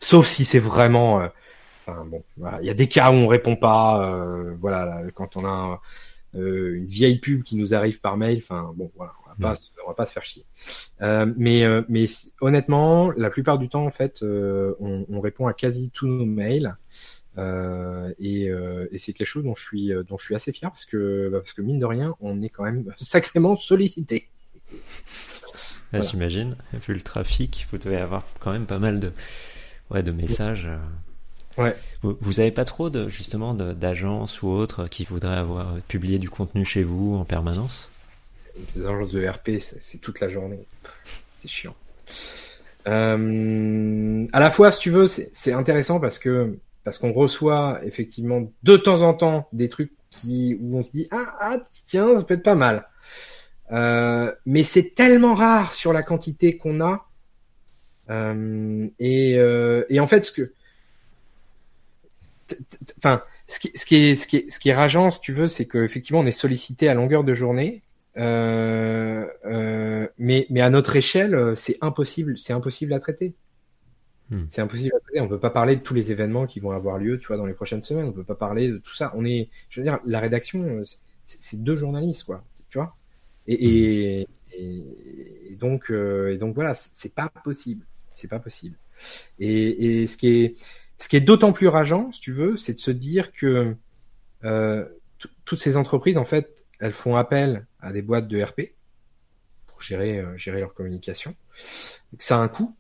[0.01, 1.29] Sauf si c'est vraiment, euh,
[1.87, 2.59] enfin, bon, voilà.
[2.61, 4.09] il y a des cas où on répond pas.
[4.09, 5.81] euh, voilà, là, quand on a
[6.35, 8.39] euh, une vieille pub qui nous arrive par mail.
[8.39, 10.45] Enfin, bon, voilà, on va pas, on va pas se faire chier.
[11.03, 12.07] Euh, mais, euh, mais
[12.41, 16.27] honnêtement, la plupart du temps, en fait, euh, on, on répond à quasi tous nos
[16.27, 16.77] mails.
[17.37, 20.71] Euh, et, euh, et c'est quelque chose dont je suis dont je suis assez fier
[20.71, 24.29] parce que bah, parce que mine de rien on est quand même sacrément sollicité.
[24.71, 24.79] Là,
[25.91, 26.07] Voilà.
[26.07, 26.57] J'imagine,
[26.87, 29.13] vu le trafic, vous devez avoir quand même pas mal de,
[29.95, 30.67] ouais, de messages.
[30.67, 31.63] euh.
[31.63, 31.75] Ouais.
[32.03, 36.29] Vous, vous avez pas trop de justement d'agences ou autres qui voudraient avoir publié du
[36.29, 37.89] contenu chez vous en permanence?
[38.77, 40.59] Les agences de RP c'est toute la journée,
[41.43, 41.75] c'est chiant.
[42.87, 47.81] Euh, à la fois, si tu veux, c'est c'est intéressant parce que parce qu'on reçoit
[47.85, 51.57] effectivement de temps en temps des trucs qui où on se dit ah ah
[51.89, 52.89] tiens ça peut être pas mal.
[53.73, 57.07] Euh, mais c'est tellement rare sur la quantité qu'on a.
[58.11, 60.53] Euh, et, euh, et en fait, ce que,
[62.99, 65.33] enfin, ce qui, ce qui est, ce qui est, ce qui est rageant, si tu
[65.33, 67.83] veux, c'est qu'effectivement, on est sollicité à longueur de journée.
[68.17, 73.35] Euh, euh, mais, mais à notre échelle, c'est impossible, c'est impossible à traiter.
[74.31, 74.45] Hmm.
[74.51, 75.21] C'est impossible à traiter.
[75.21, 77.47] On peut pas parler de tous les événements qui vont avoir lieu, tu vois, dans
[77.47, 78.07] les prochaines semaines.
[78.07, 79.13] On peut pas parler de tout ça.
[79.17, 80.99] On est, je veux dire, la rédaction, c'est-
[81.63, 82.45] deux journalistes, quoi.
[82.71, 82.97] Tu vois.
[83.47, 84.83] Et, et, et,
[85.53, 87.85] et donc, euh, et donc voilà, c'est pas possible.
[88.25, 88.79] C'est pas possible.
[89.39, 90.55] Et, et ce qui est,
[90.97, 93.77] ce qui est d'autant plus rageant, si tu veux, c'est de se dire que
[94.45, 94.87] euh,
[95.45, 98.73] toutes ces entreprises, en fait, elles font appel à des boîtes de RP
[99.67, 101.35] pour gérer, euh, gérer leur communication.
[102.17, 102.75] Que ça a un coût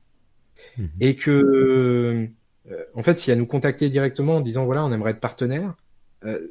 [0.78, 0.88] Mhm.
[1.00, 2.30] et que,
[2.70, 5.74] euh, en fait, si elles nous contactaient directement en disant voilà, on aimerait être partenaire,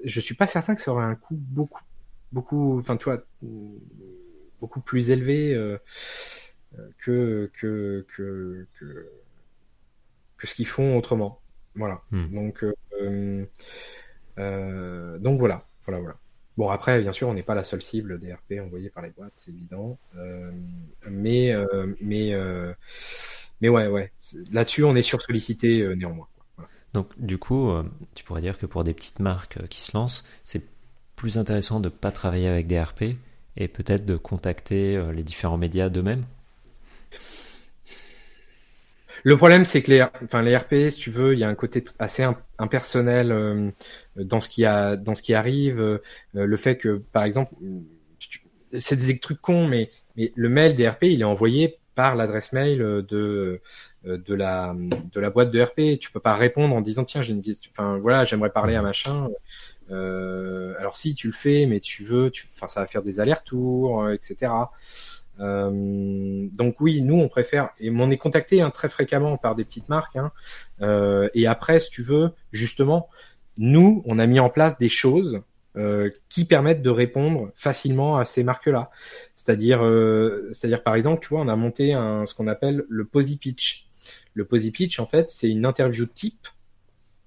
[0.04, 1.82] je suis pas certain que ça aurait un coût beaucoup,
[2.32, 3.26] beaucoup, enfin, tu vois,
[4.60, 5.56] beaucoup plus élevé
[6.98, 9.10] que, que, que, que,
[10.38, 11.40] que ce qu'ils font autrement.
[11.76, 12.02] Voilà.
[12.12, 12.34] Hmm.
[12.34, 13.46] Donc, euh,
[14.40, 16.18] euh, donc voilà, voilà, voilà.
[16.56, 19.10] Bon après, bien sûr, on n'est pas la seule cible des RP envoyés par les
[19.10, 19.98] boîtes, c'est évident.
[20.18, 20.52] Euh,
[21.10, 22.34] mais, euh, mais,
[23.62, 24.12] mais ouais, ouais.
[24.52, 26.28] Là-dessus, on est sursollicité néanmoins.
[26.58, 26.70] Voilà.
[26.94, 27.72] Donc, du coup,
[28.14, 30.64] tu pourrais dire que pour des petites marques qui se lancent, c'est
[31.16, 33.04] plus intéressant de pas travailler avec des RP
[33.58, 36.26] et peut-être de contacter les différents médias d'eux-mêmes?
[39.24, 41.56] Le problème, c'est que les, enfin, les RP, si tu veux, il y a un
[41.56, 43.72] côté assez im- impersonnel euh,
[44.18, 45.80] dans ce qui a, dans ce qui arrive.
[45.82, 46.00] euh,
[46.34, 47.54] le fait que, par exemple,
[48.20, 48.42] tu-
[48.80, 52.54] c'est des trucs cons, mais, mais le mail des RP, il est envoyé par l'adresse
[52.54, 53.62] mail de
[54.06, 54.76] euh, de la
[55.14, 55.98] de la boîte de RP.
[56.00, 57.72] Tu peux pas répondre en disant tiens j'ai une question.
[57.74, 59.30] Enfin voilà, j'aimerais parler à machin.
[59.92, 63.20] Euh, alors si tu le fais, mais tu veux, tu, enfin ça va faire des
[63.20, 64.72] allers-retours, euh, etc.
[65.40, 69.66] Euh, donc oui, nous on préfère et on est contacté hein, très fréquemment par des
[69.66, 70.16] petites marques.
[70.16, 70.32] Hein,
[70.82, 73.10] euh, et après, si tu veux, justement,
[73.58, 75.42] nous on a mis en place des choses
[75.76, 78.92] euh, qui permettent de répondre facilement à ces marques-là.
[79.36, 83.06] C'est-à-dire, euh, c'est-à-dire par exemple, tu vois, on a monté un, ce qu'on appelle le
[83.06, 83.88] posy pitch.
[84.36, 86.48] Le posy pitch, en fait, c'est une interview type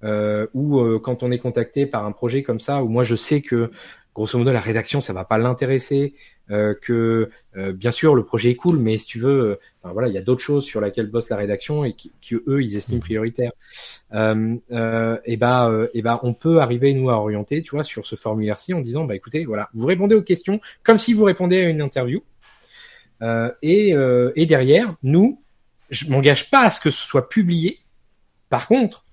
[0.05, 3.15] euh, où euh, quand on est contacté par un projet comme ça, où moi je
[3.15, 3.71] sais que
[4.15, 6.15] grosso modo la rédaction ça va pas l'intéresser,
[6.51, 9.93] euh, que euh, bien sûr le projet est cool, mais si tu veux, euh, enfin,
[9.93, 12.63] voilà, il y a d'autres choses sur lesquelles bosse la rédaction et qui, qui, eux
[12.63, 13.53] ils estiment prioritaires.
[14.15, 17.85] Euh, euh, et bah, euh, et bah, on peut arriver nous à orienter, tu vois,
[17.85, 21.25] sur ce formulaire-ci en disant, bah écoutez, voilà, vous répondez aux questions comme si vous
[21.25, 22.23] répondez à une interview.
[23.23, 25.43] Euh, et, euh, et derrière, nous,
[25.91, 27.81] je m'engage pas à ce que ce soit publié.
[28.51, 29.06] Par contre,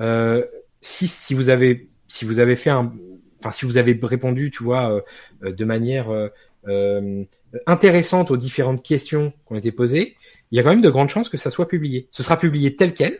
[0.00, 0.44] euh,
[0.80, 2.92] si, si vous avez si vous avez fait un
[3.40, 5.02] enfin si vous avez répondu tu vois
[5.42, 6.28] euh, de manière euh,
[6.66, 7.24] euh,
[7.66, 10.16] intéressante aux différentes questions qui ont été posées
[10.50, 12.74] il y a quand même de grandes chances que ça soit publié ce sera publié
[12.76, 13.18] tel quel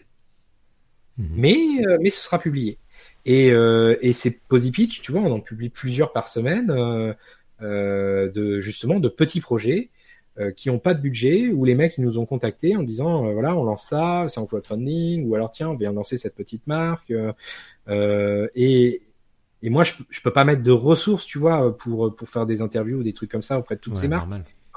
[1.18, 1.28] Mhm.
[1.36, 1.56] mais
[1.86, 2.78] euh, mais ce sera publié
[3.24, 7.12] et euh, et ces posy pitch tu vois on en publie plusieurs par semaine euh,
[7.60, 9.97] euh, de justement de petits projets euh,
[10.56, 13.32] qui ont pas de budget, où les mecs ils nous ont contactés en disant euh,
[13.32, 16.66] voilà on lance ça, c'est en crowdfunding, ou alors tiens on vient lancer cette petite
[16.66, 17.12] marque.
[17.88, 19.02] et
[19.60, 22.62] et moi je, je peux pas mettre de ressources tu vois pour pour faire des
[22.62, 24.28] interviews ou des trucs comme ça auprès de toutes ces marques,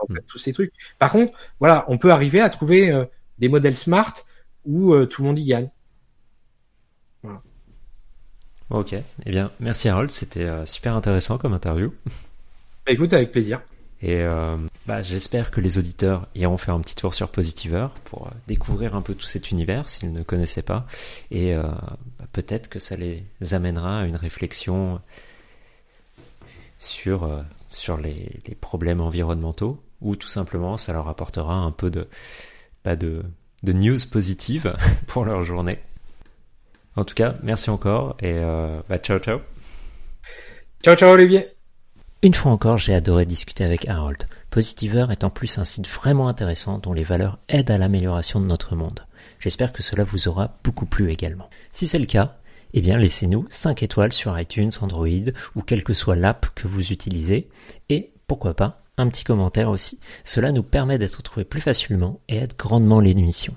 [0.01, 0.73] auprès de tous ces trucs.
[0.97, 3.05] Par contre voilà on peut arriver à trouver
[3.38, 4.13] des modèles smart
[4.65, 5.69] où tout le monde y gagne.
[8.71, 11.93] Ok, eh bien, merci Harold, c'était euh, super intéressant comme interview.
[12.85, 13.61] Bah, écoute, avec plaisir.
[14.03, 14.57] Et euh,
[14.88, 18.95] bah, j'espère que les auditeurs iront faire un petit tour sur Positiver pour euh, découvrir
[18.95, 20.88] un peu tout cet univers s'ils ne connaissaient pas.
[21.30, 25.02] Et bah, peut-être que ça les amènera à une réflexion
[26.80, 27.30] sur,
[27.69, 32.07] sur les, les, problèmes environnementaux ou tout simplement ça leur apportera un peu de,
[32.82, 33.23] pas de,
[33.64, 34.76] de news positives
[35.07, 35.80] pour leur journée.
[36.95, 39.40] En tout cas, merci encore et euh, bah, ciao ciao.
[40.84, 41.60] Ciao ciao Olivier.
[42.23, 44.26] Une fois encore, j'ai adoré discuter avec Harold.
[44.52, 48.45] Positiver est en plus un site vraiment intéressant dont les valeurs aident à l'amélioration de
[48.45, 48.99] notre monde.
[49.39, 51.49] J'espère que cela vous aura beaucoup plu également.
[51.73, 52.38] Si c'est le cas,
[52.73, 55.07] eh bien laissez-nous 5 étoiles sur iTunes, Android
[55.56, 57.49] ou quelle que soit l'app que vous utilisez
[57.89, 59.99] et pourquoi pas un petit commentaire aussi.
[60.23, 63.56] Cela nous permet d'être trouvés plus facilement et aide grandement l'émission.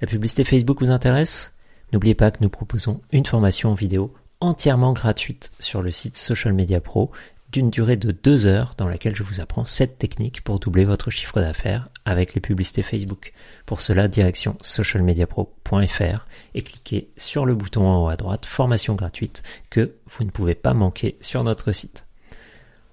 [0.00, 1.52] La publicité Facebook vous intéresse?
[1.92, 6.52] N'oubliez pas que nous proposons une formation en vidéo entièrement gratuite sur le site Social
[6.52, 7.10] Media Pro
[7.50, 11.10] d'une durée de deux heures dans laquelle je vous apprends cette techniques pour doubler votre
[11.10, 13.32] chiffre d'affaires avec les publicités Facebook.
[13.64, 19.42] Pour cela, direction socialmediapro.fr et cliquez sur le bouton en haut à droite formation gratuite
[19.70, 22.04] que vous ne pouvez pas manquer sur notre site.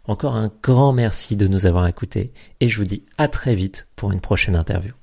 [0.06, 2.32] Encore un grand merci de nous avoir écoutés
[2.62, 4.94] et je vous dis à très vite pour une prochaine interview.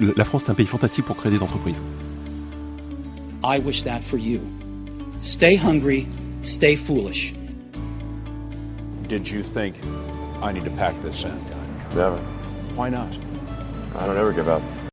[0.00, 1.80] La France est un pays fantastique pour créer des entreprises.
[3.44, 4.40] I wish that for you.
[5.20, 6.06] Stay hungry,
[6.42, 7.34] stay foolish.
[9.08, 9.76] Did you think
[10.40, 11.36] I need to pack this in?
[11.94, 12.18] Never.
[12.76, 13.12] Why not?
[13.96, 14.62] I don't ever give up.